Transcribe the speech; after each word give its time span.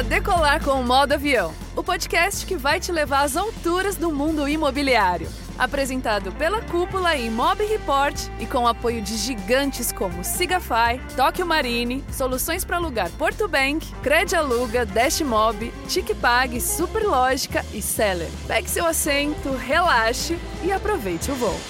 para 0.00 0.08
decolar 0.08 0.64
com 0.64 0.80
o 0.80 0.84
modo 0.84 1.12
avião, 1.12 1.52
o 1.76 1.82
podcast 1.82 2.46
que 2.46 2.56
vai 2.56 2.80
te 2.80 2.90
levar 2.90 3.22
às 3.22 3.36
alturas 3.36 3.96
do 3.96 4.10
mundo 4.10 4.48
imobiliário. 4.48 5.28
Apresentado 5.58 6.32
pela 6.32 6.62
Cúpula 6.62 7.16
e 7.16 7.28
Mob 7.28 7.62
Report 7.66 8.18
e 8.38 8.46
com 8.46 8.66
apoio 8.66 9.02
de 9.02 9.14
gigantes 9.18 9.92
como 9.92 10.24
Sigafy, 10.24 10.98
Tóquio 11.14 11.44
Marine, 11.44 12.02
Soluções 12.10 12.64
para 12.64 12.78
Alugar 12.78 13.10
Porto 13.18 13.46
Bank, 13.46 13.86
Cred 14.02 14.34
Aluga, 14.34 14.86
Dashmob, 14.86 15.70
TicPag, 15.86 16.58
Superlógica 16.62 17.62
e 17.74 17.82
Seller. 17.82 18.30
Pegue 18.46 18.70
seu 18.70 18.86
assento, 18.86 19.50
relaxe 19.50 20.38
e 20.64 20.72
aproveite 20.72 21.30
o 21.30 21.34
voo. 21.34 21.60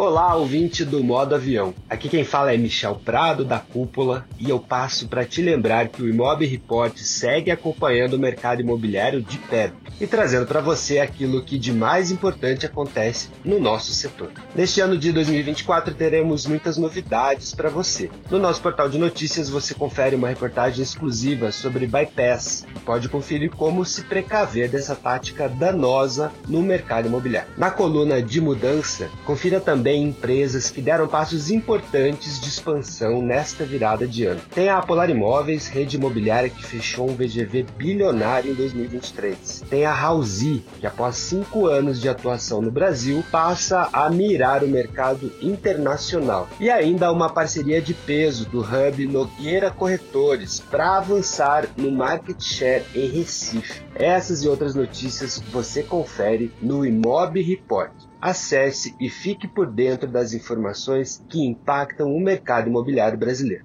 Olá, 0.00 0.36
ouvinte 0.36 0.84
do 0.84 1.02
Modo 1.02 1.34
Avião. 1.34 1.74
Aqui 1.90 2.08
quem 2.08 2.22
fala 2.22 2.54
é 2.54 2.56
Michel 2.56 2.94
Prado, 3.04 3.44
da 3.44 3.58
Cúpula, 3.58 4.24
e 4.38 4.48
eu 4.48 4.60
passo 4.60 5.08
para 5.08 5.24
te 5.24 5.42
lembrar 5.42 5.88
que 5.88 6.00
o 6.00 6.08
Imob 6.08 6.46
Report 6.46 6.96
segue 6.96 7.50
acompanhando 7.50 8.14
o 8.14 8.18
mercado 8.18 8.62
imobiliário 8.62 9.20
de 9.20 9.36
perto 9.38 9.76
e 10.00 10.06
trazendo 10.06 10.46
para 10.46 10.60
você 10.60 11.00
aquilo 11.00 11.42
que 11.42 11.58
de 11.58 11.72
mais 11.72 12.12
importante 12.12 12.64
acontece 12.64 13.28
no 13.44 13.58
nosso 13.58 13.92
setor. 13.92 14.30
Neste 14.54 14.80
ano 14.80 14.96
de 14.96 15.10
2024 15.10 15.92
teremos 15.92 16.46
muitas 16.46 16.78
novidades 16.78 17.52
para 17.52 17.68
você. 17.68 18.08
No 18.30 18.38
nosso 18.38 18.62
portal 18.62 18.88
de 18.88 18.98
notícias 18.98 19.50
você 19.50 19.74
confere 19.74 20.14
uma 20.14 20.28
reportagem 20.28 20.80
exclusiva 20.80 21.50
sobre 21.50 21.88
bypass 21.88 22.64
e 22.76 22.78
pode 22.78 23.08
conferir 23.08 23.50
como 23.50 23.84
se 23.84 24.02
precaver 24.02 24.68
dessa 24.68 24.94
tática 24.94 25.48
danosa 25.48 26.30
no 26.46 26.62
mercado 26.62 27.08
imobiliário. 27.08 27.50
Na 27.56 27.72
coluna 27.72 28.22
de 28.22 28.40
mudança, 28.40 29.10
confira 29.24 29.58
também 29.58 29.87
também 29.88 30.04
empresas 30.04 30.70
que 30.70 30.82
deram 30.82 31.08
passos 31.08 31.50
importantes 31.50 32.38
de 32.38 32.48
expansão 32.48 33.22
nesta 33.22 33.64
virada 33.64 34.06
de 34.06 34.26
ano. 34.26 34.40
Tem 34.54 34.68
a 34.68 34.82
Polar 34.82 35.08
Imóveis, 35.08 35.66
rede 35.66 35.96
imobiliária 35.96 36.50
que 36.50 36.62
fechou 36.62 37.08
um 37.08 37.14
VGV 37.14 37.64
bilionário 37.76 38.52
em 38.52 38.54
2023. 38.54 39.64
Tem 39.70 39.86
a 39.86 39.98
Hausi, 39.98 40.62
que 40.78 40.86
após 40.86 41.16
cinco 41.16 41.66
anos 41.66 42.02
de 42.02 42.08
atuação 42.08 42.60
no 42.60 42.70
Brasil, 42.70 43.24
passa 43.30 43.88
a 43.90 44.10
mirar 44.10 44.62
o 44.62 44.68
mercado 44.68 45.32
internacional. 45.40 46.48
E 46.60 46.68
ainda 46.68 47.10
uma 47.10 47.30
parceria 47.30 47.80
de 47.80 47.94
peso 47.94 48.46
do 48.50 48.60
Hub 48.60 49.06
Nogueira 49.06 49.70
Corretores 49.70 50.60
para 50.60 50.98
avançar 50.98 51.66
no 51.78 51.90
market 51.90 52.38
share 52.42 52.84
em 52.94 53.08
Recife. 53.08 53.82
Essas 53.94 54.42
e 54.42 54.48
outras 54.48 54.74
notícias 54.74 55.42
você 55.50 55.82
confere 55.82 56.52
no 56.60 56.84
Imob 56.84 57.40
Report. 57.40 58.07
Acesse 58.20 58.96
e 58.98 59.08
fique 59.08 59.46
por 59.46 59.66
dentro 59.66 60.08
das 60.08 60.32
informações 60.32 61.22
que 61.28 61.40
impactam 61.40 62.12
o 62.12 62.20
mercado 62.20 62.68
imobiliário 62.68 63.16
brasileiro. 63.16 63.64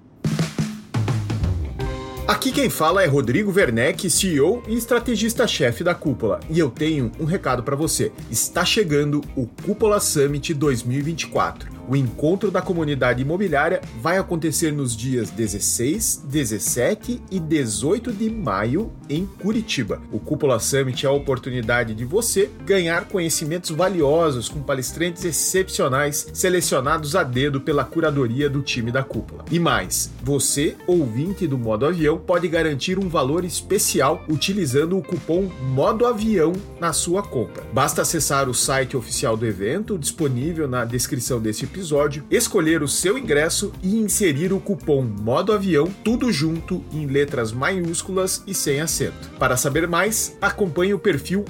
Aqui 2.28 2.52
quem 2.52 2.70
fala 2.70 3.04
é 3.04 3.08
Rodrigo 3.08 3.52
Werneck, 3.52 4.10
CEO 4.10 4.64
e 4.68 4.76
estrategista-chefe 4.76 5.84
da 5.84 5.94
Cúpula, 5.94 6.40
e 6.50 6.58
eu 6.58 6.70
tenho 6.70 7.12
um 7.20 7.26
recado 7.26 7.64
para 7.64 7.76
você. 7.76 8.12
Está 8.30 8.64
chegando 8.64 9.22
o 9.36 9.46
Cúpula 9.46 10.00
Summit 10.00 10.54
2024. 10.54 11.73
O 11.86 11.98
encontro 11.98 12.50
da 12.50 12.62
comunidade 12.62 13.22
imobiliária 13.22 13.82
vai 14.02 14.18
acontecer 14.18 14.72
nos 14.72 14.96
dias 14.96 15.30
16, 15.30 16.24
17 16.26 17.22
e 17.30 17.40
18 17.40 18.14
de 18.14 18.30
maio 18.30 18.90
em 19.10 19.26
Curitiba. 19.26 20.02
O 20.10 20.18
Cúpula 20.18 20.60
Summit 20.60 21.06
é 21.06 21.10
a 21.10 21.12
oportunidade 21.12 21.94
de 21.94 22.06
você 22.06 22.50
ganhar 22.66 23.10
conhecimentos 23.10 23.72
valiosos 23.72 24.48
com 24.48 24.62
palestrantes 24.62 25.26
excepcionais 25.26 26.30
selecionados 26.34 27.18
a 27.18 27.24
dedo 27.24 27.60
pela 27.60 27.84
curadoria 27.84 28.50
do 28.50 28.62
time 28.62 28.90
da 28.90 29.04
Cúpula. 29.04 29.44
E 29.52 29.60
mais, 29.60 30.10
você, 30.24 30.78
ouvinte 30.88 31.46
do 31.46 31.58
Modo 31.58 31.86
Avião, 31.86 32.18
pode 32.18 32.48
garantir 32.48 32.98
um 32.98 33.10
valor 33.10 33.44
especial 33.44 34.24
utilizando 34.30 34.98
o 34.98 35.04
cupom 35.04 35.52
Modo 35.62 36.06
Avião 36.06 36.54
na 36.80 36.94
sua 36.94 37.22
compra. 37.22 37.64
Basta 37.74 38.04
acessar 38.04 38.48
o 38.48 38.54
site 38.54 38.96
oficial 38.96 39.36
do 39.36 39.46
evento, 39.46 39.98
disponível 39.98 40.66
na 40.66 40.86
descrição 40.86 41.42
desse 41.42 41.73
episódio, 41.74 42.24
escolher 42.30 42.84
o 42.84 42.88
seu 42.88 43.18
ingresso 43.18 43.74
e 43.82 43.98
inserir 43.98 44.54
o 44.54 44.60
cupom 44.60 45.02
Modo 45.02 45.52
Avião, 45.52 45.92
tudo 46.04 46.32
junto 46.32 46.84
em 46.94 47.08
letras 47.08 47.52
maiúsculas 47.52 48.44
e 48.46 48.54
sem 48.54 48.80
acento. 48.80 49.32
Para 49.40 49.58
saber 49.58 49.88
mais, 49.88 50.38
acompanhe 50.40 50.94
o 50.94 51.00
perfil 51.00 51.44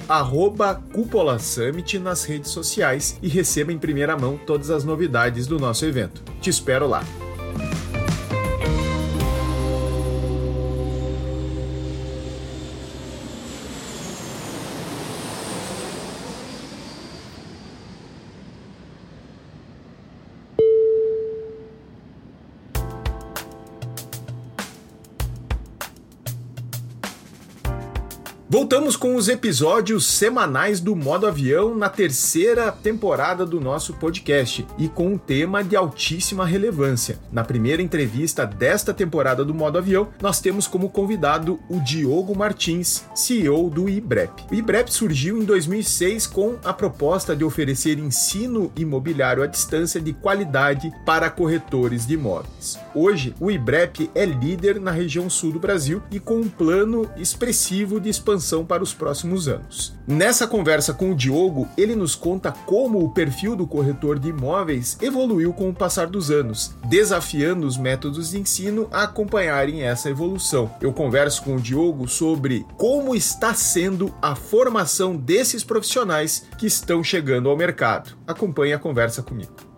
Cúpula 0.74 1.38
Summit 1.38 1.98
nas 1.98 2.24
redes 2.24 2.50
sociais 2.50 3.18
e 3.22 3.28
receba 3.28 3.72
em 3.72 3.78
primeira 3.78 4.16
mão 4.16 4.40
todas 4.46 4.70
as 4.70 4.84
novidades 4.84 5.46
do 5.46 5.58
nosso 5.58 5.84
evento. 5.84 6.22
Te 6.40 6.48
espero 6.48 6.88
lá! 6.88 7.04
Voltamos 28.74 28.96
com 28.96 29.14
os 29.14 29.28
episódios 29.28 30.04
semanais 30.04 30.80
do 30.80 30.96
Modo 30.96 31.28
Avião 31.28 31.76
na 31.76 31.88
terceira 31.88 32.72
temporada 32.72 33.46
do 33.46 33.60
nosso 33.60 33.94
podcast 33.94 34.66
e 34.76 34.88
com 34.88 35.12
um 35.12 35.16
tema 35.16 35.62
de 35.62 35.76
altíssima 35.76 36.44
relevância. 36.44 37.20
Na 37.30 37.44
primeira 37.44 37.80
entrevista 37.80 38.44
desta 38.44 38.92
temporada 38.92 39.44
do 39.44 39.54
Modo 39.54 39.78
Avião, 39.78 40.08
nós 40.20 40.40
temos 40.40 40.66
como 40.66 40.88
convidado 40.88 41.60
o 41.68 41.78
Diogo 41.78 42.36
Martins, 42.36 43.04
CEO 43.14 43.70
do 43.70 43.88
IBREP. 43.88 44.42
O 44.50 44.54
IBREP 44.56 44.92
surgiu 44.92 45.40
em 45.40 45.44
2006 45.44 46.26
com 46.26 46.56
a 46.64 46.72
proposta 46.72 47.36
de 47.36 47.44
oferecer 47.44 47.96
ensino 48.00 48.72
imobiliário 48.74 49.44
à 49.44 49.46
distância 49.46 50.00
de 50.00 50.12
qualidade 50.12 50.92
para 51.06 51.30
corretores 51.30 52.08
de 52.08 52.14
imóveis. 52.14 52.76
Hoje, 52.92 53.36
o 53.38 53.52
IBREP 53.52 54.10
é 54.16 54.26
líder 54.26 54.80
na 54.80 54.90
região 54.90 55.30
sul 55.30 55.52
do 55.52 55.60
Brasil 55.60 56.02
e 56.10 56.18
com 56.18 56.40
um 56.40 56.48
plano 56.48 57.08
expressivo 57.16 58.00
de 58.00 58.08
expansão 58.08 58.63
expansão 58.64 58.64
para 58.64 58.82
os 58.82 58.94
próximos 58.94 59.46
anos. 59.46 59.92
Nessa 60.06 60.46
conversa 60.46 60.94
com 60.94 61.10
o 61.10 61.14
Diogo, 61.14 61.68
ele 61.76 61.94
nos 61.94 62.14
conta 62.14 62.52
como 62.66 63.04
o 63.04 63.10
perfil 63.10 63.54
do 63.54 63.66
corretor 63.66 64.18
de 64.18 64.30
imóveis 64.30 64.98
evoluiu 65.00 65.52
com 65.52 65.68
o 65.68 65.74
passar 65.74 66.06
dos 66.06 66.30
anos, 66.30 66.74
desafiando 66.88 67.66
os 67.66 67.76
métodos 67.76 68.30
de 68.30 68.40
ensino 68.40 68.88
a 68.90 69.04
acompanharem 69.04 69.82
essa 69.82 70.08
evolução. 70.08 70.70
Eu 70.80 70.92
converso 70.92 71.42
com 71.42 71.56
o 71.56 71.60
Diogo 71.60 72.08
sobre 72.08 72.66
como 72.76 73.14
está 73.14 73.54
sendo 73.54 74.12
a 74.20 74.34
formação 74.34 75.16
desses 75.16 75.62
profissionais 75.62 76.46
que 76.58 76.66
estão 76.66 77.04
chegando 77.04 77.48
ao 77.48 77.56
mercado. 77.56 78.16
Acompanhe 78.26 78.72
a 78.72 78.78
conversa 78.78 79.22
comigo. 79.22 79.73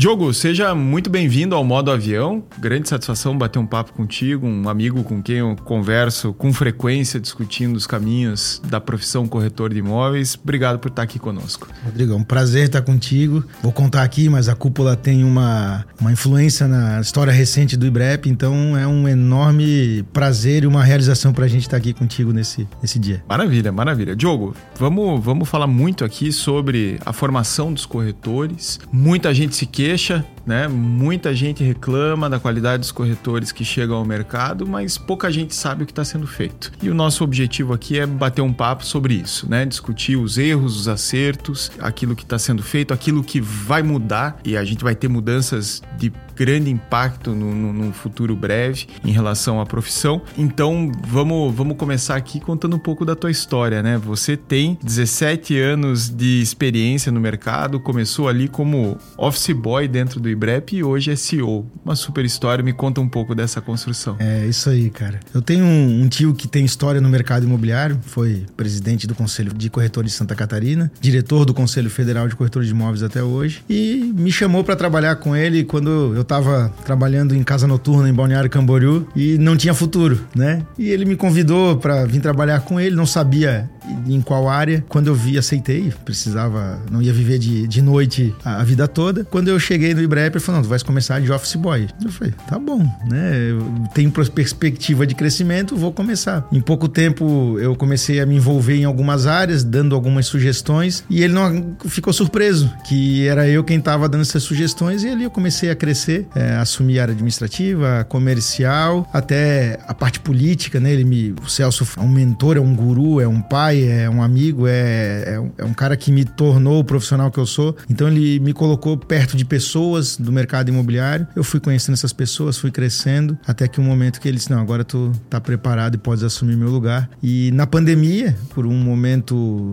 Diogo, 0.00 0.32
seja 0.32 0.74
muito 0.74 1.10
bem-vindo 1.10 1.54
ao 1.54 1.62
Modo 1.62 1.90
Avião. 1.90 2.42
Grande 2.58 2.88
satisfação 2.88 3.36
bater 3.36 3.58
um 3.58 3.66
papo 3.66 3.92
contigo, 3.92 4.46
um 4.46 4.66
amigo 4.66 5.04
com 5.04 5.22
quem 5.22 5.36
eu 5.36 5.54
converso 5.56 6.32
com 6.32 6.54
frequência 6.54 7.20
discutindo 7.20 7.76
os 7.76 7.86
caminhos 7.86 8.62
da 8.64 8.80
profissão 8.80 9.28
corretor 9.28 9.74
de 9.74 9.80
imóveis. 9.80 10.38
Obrigado 10.42 10.78
por 10.78 10.88
estar 10.88 11.02
aqui 11.02 11.18
conosco. 11.18 11.68
Rodrigo, 11.84 12.14
é 12.14 12.16
um 12.16 12.24
prazer 12.24 12.64
estar 12.64 12.80
contigo. 12.80 13.44
Vou 13.62 13.72
contar 13.72 14.02
aqui, 14.02 14.30
mas 14.30 14.48
a 14.48 14.54
cúpula 14.54 14.96
tem 14.96 15.22
uma, 15.22 15.84
uma 16.00 16.10
influência 16.10 16.66
na 16.66 16.98
história 16.98 17.30
recente 17.30 17.76
do 17.76 17.86
IBREP, 17.86 18.30
então 18.30 18.74
é 18.78 18.86
um 18.86 19.06
enorme 19.06 20.02
prazer 20.14 20.64
e 20.64 20.66
uma 20.66 20.82
realização 20.82 21.30
para 21.30 21.44
a 21.44 21.48
gente 21.48 21.64
estar 21.64 21.76
aqui 21.76 21.92
contigo 21.92 22.32
nesse, 22.32 22.66
nesse 22.80 22.98
dia. 22.98 23.22
Maravilha, 23.28 23.70
maravilha. 23.70 24.16
Diogo, 24.16 24.56
vamos, 24.78 25.22
vamos 25.22 25.46
falar 25.46 25.66
muito 25.66 26.06
aqui 26.06 26.32
sobre 26.32 26.98
a 27.04 27.12
formação 27.12 27.70
dos 27.70 27.84
corretores. 27.84 28.80
Muita 28.90 29.34
gente 29.34 29.54
se 29.54 29.66
queixa 29.66 29.89
queixa, 29.90 30.24
né? 30.46 30.68
Muita 30.68 31.34
gente 31.34 31.64
reclama 31.64 32.30
da 32.30 32.38
qualidade 32.38 32.78
dos 32.78 32.92
corretores 32.92 33.50
que 33.50 33.64
chegam 33.64 33.96
ao 33.96 34.04
mercado, 34.04 34.64
mas 34.64 34.96
pouca 34.96 35.32
gente 35.32 35.52
sabe 35.52 35.82
o 35.82 35.86
que 35.86 35.90
está 35.90 36.04
sendo 36.04 36.28
feito. 36.28 36.70
E 36.80 36.88
o 36.88 36.94
nosso 36.94 37.24
objetivo 37.24 37.72
aqui 37.72 37.98
é 37.98 38.06
bater 38.06 38.40
um 38.40 38.52
papo 38.52 38.86
sobre 38.86 39.14
isso, 39.14 39.50
né? 39.50 39.66
Discutir 39.66 40.16
os 40.16 40.38
erros, 40.38 40.78
os 40.78 40.86
acertos, 40.86 41.72
aquilo 41.80 42.14
que 42.14 42.22
está 42.22 42.38
sendo 42.38 42.62
feito, 42.62 42.94
aquilo 42.94 43.24
que 43.24 43.40
vai 43.40 43.82
mudar 43.82 44.38
e 44.44 44.56
a 44.56 44.64
gente 44.64 44.84
vai 44.84 44.94
ter 44.94 45.08
mudanças 45.08 45.82
de 45.98 46.12
grande 46.40 46.70
impacto 46.70 47.32
no, 47.34 47.54
no, 47.54 47.70
no 47.70 47.92
futuro 47.92 48.34
breve 48.34 48.86
em 49.04 49.12
relação 49.12 49.60
à 49.60 49.66
profissão. 49.66 50.22
Então, 50.38 50.90
vamos, 51.06 51.54
vamos 51.54 51.76
começar 51.76 52.16
aqui 52.16 52.40
contando 52.40 52.76
um 52.76 52.78
pouco 52.78 53.04
da 53.04 53.14
tua 53.14 53.30
história, 53.30 53.82
né? 53.82 53.98
Você 53.98 54.38
tem 54.38 54.78
17 54.82 55.58
anos 55.58 56.08
de 56.08 56.40
experiência 56.40 57.12
no 57.12 57.20
mercado, 57.20 57.78
começou 57.78 58.26
ali 58.26 58.48
como 58.48 58.96
office 59.18 59.54
boy 59.54 59.86
dentro 59.86 60.18
do 60.18 60.30
IBREP 60.30 60.76
e 60.76 60.82
hoje 60.82 61.10
é 61.10 61.16
CEO. 61.16 61.70
Uma 61.84 61.94
super 61.94 62.24
história, 62.24 62.64
me 62.64 62.72
conta 62.72 63.02
um 63.02 63.08
pouco 63.08 63.34
dessa 63.34 63.60
construção. 63.60 64.16
É 64.18 64.46
isso 64.46 64.70
aí, 64.70 64.88
cara. 64.88 65.20
Eu 65.34 65.42
tenho 65.42 65.66
um, 65.66 66.04
um 66.04 66.08
tio 66.08 66.32
que 66.32 66.48
tem 66.48 66.64
história 66.64 67.02
no 67.02 67.10
mercado 67.10 67.44
imobiliário, 67.44 67.98
foi 68.00 68.46
presidente 68.56 69.06
do 69.06 69.14
Conselho 69.14 69.52
de 69.52 69.68
Corretores 69.68 70.12
de 70.12 70.16
Santa 70.16 70.34
Catarina, 70.34 70.90
diretor 71.02 71.44
do 71.44 71.52
Conselho 71.52 71.90
Federal 71.90 72.26
de 72.26 72.34
Corretores 72.34 72.66
de 72.66 72.74
Imóveis 72.74 73.02
até 73.02 73.22
hoje, 73.22 73.62
e 73.68 74.10
me 74.16 74.32
chamou 74.32 74.64
para 74.64 74.74
trabalhar 74.74 75.16
com 75.16 75.36
ele 75.36 75.64
quando 75.64 76.14
eu 76.16 76.29
estava 76.30 76.72
trabalhando 76.84 77.34
em 77.34 77.42
casa 77.42 77.66
noturna 77.66 78.08
em 78.08 78.14
Balneário 78.14 78.48
Camboriú 78.48 79.04
e 79.16 79.36
não 79.36 79.56
tinha 79.56 79.74
futuro, 79.74 80.20
né? 80.34 80.62
E 80.78 80.88
ele 80.88 81.04
me 81.04 81.16
convidou 81.16 81.76
para 81.76 82.04
vir 82.04 82.20
trabalhar 82.20 82.60
com 82.60 82.78
ele, 82.78 82.94
não 82.94 83.06
sabia 83.06 83.68
em 84.06 84.20
qual 84.20 84.48
área. 84.48 84.84
Quando 84.88 85.08
eu 85.08 85.14
vi, 85.14 85.38
aceitei, 85.38 85.92
precisava, 86.04 86.80
não 86.90 87.02
ia 87.02 87.12
viver 87.12 87.38
de, 87.38 87.66
de 87.66 87.82
noite 87.82 88.34
a, 88.44 88.60
a 88.60 88.64
vida 88.64 88.86
toda. 88.86 89.24
Quando 89.24 89.48
eu 89.48 89.58
cheguei 89.58 89.94
no 89.94 90.00
IBREP, 90.00 90.36
ele 90.36 90.44
falou: 90.44 90.60
não, 90.60 90.66
tu 90.66 90.68
vais 90.68 90.82
começar 90.82 91.20
de 91.20 91.32
office 91.32 91.56
boy. 91.56 91.88
Eu 92.02 92.10
falei: 92.10 92.32
tá 92.48 92.58
bom, 92.58 92.86
né? 93.08 93.50
Eu 93.50 93.88
tenho 93.94 94.10
perspectiva 94.10 95.06
de 95.06 95.14
crescimento, 95.14 95.76
vou 95.76 95.92
começar. 95.92 96.46
Em 96.52 96.60
pouco 96.60 96.88
tempo 96.88 97.58
eu 97.58 97.74
comecei 97.74 98.20
a 98.20 98.26
me 98.26 98.36
envolver 98.36 98.76
em 98.76 98.84
algumas 98.84 99.26
áreas, 99.26 99.64
dando 99.64 99.94
algumas 99.94 100.26
sugestões, 100.26 101.04
e 101.10 101.22
ele 101.22 101.32
não 101.32 101.76
ficou 101.86 102.12
surpreso 102.12 102.70
que 102.86 103.26
era 103.26 103.48
eu 103.48 103.64
quem 103.64 103.78
estava 103.78 104.08
dando 104.08 104.22
essas 104.22 104.42
sugestões, 104.42 105.02
e 105.02 105.08
ali 105.08 105.24
eu 105.24 105.30
comecei 105.30 105.70
a 105.70 105.74
crescer, 105.74 106.19
é, 106.34 106.56
assumir 106.56 106.98
a 106.98 107.02
área 107.02 107.12
administrativa, 107.12 108.04
comercial, 108.08 109.08
até 109.12 109.78
a 109.86 109.94
parte 109.94 110.20
política, 110.20 110.80
né? 110.80 110.92
Ele 110.92 111.04
me, 111.04 111.34
o 111.44 111.48
Celso 111.48 111.86
é 111.96 112.00
um 112.00 112.08
mentor, 112.08 112.56
é 112.56 112.60
um 112.60 112.74
guru, 112.74 113.20
é 113.20 113.28
um 113.28 113.40
pai, 113.40 113.82
é 113.82 114.08
um 114.08 114.22
amigo, 114.22 114.66
é, 114.66 115.34
é, 115.34 115.40
um, 115.40 115.50
é 115.58 115.64
um 115.64 115.74
cara 115.74 115.96
que 115.96 116.12
me 116.12 116.24
tornou 116.24 116.80
o 116.80 116.84
profissional 116.84 117.30
que 117.30 117.38
eu 117.38 117.46
sou. 117.46 117.76
Então 117.88 118.08
ele 118.08 118.40
me 118.40 118.52
colocou 118.52 118.96
perto 118.96 119.36
de 119.36 119.44
pessoas 119.44 120.16
do 120.16 120.32
mercado 120.32 120.68
imobiliário. 120.68 121.26
Eu 121.34 121.44
fui 121.44 121.60
conhecendo 121.60 121.94
essas 121.94 122.12
pessoas, 122.12 122.58
fui 122.58 122.70
crescendo, 122.70 123.38
até 123.46 123.66
que 123.68 123.80
um 123.80 123.84
momento 123.84 124.20
que 124.20 124.28
ele 124.28 124.36
disse: 124.36 124.50
Não, 124.50 124.60
agora 124.60 124.84
tu 124.84 125.12
tá 125.28 125.40
preparado 125.40 125.94
e 125.94 125.98
podes 125.98 126.22
assumir 126.22 126.56
meu 126.56 126.70
lugar. 126.70 127.10
E 127.22 127.50
na 127.52 127.66
pandemia, 127.66 128.36
por 128.54 128.66
um 128.66 128.76
momento 128.76 129.72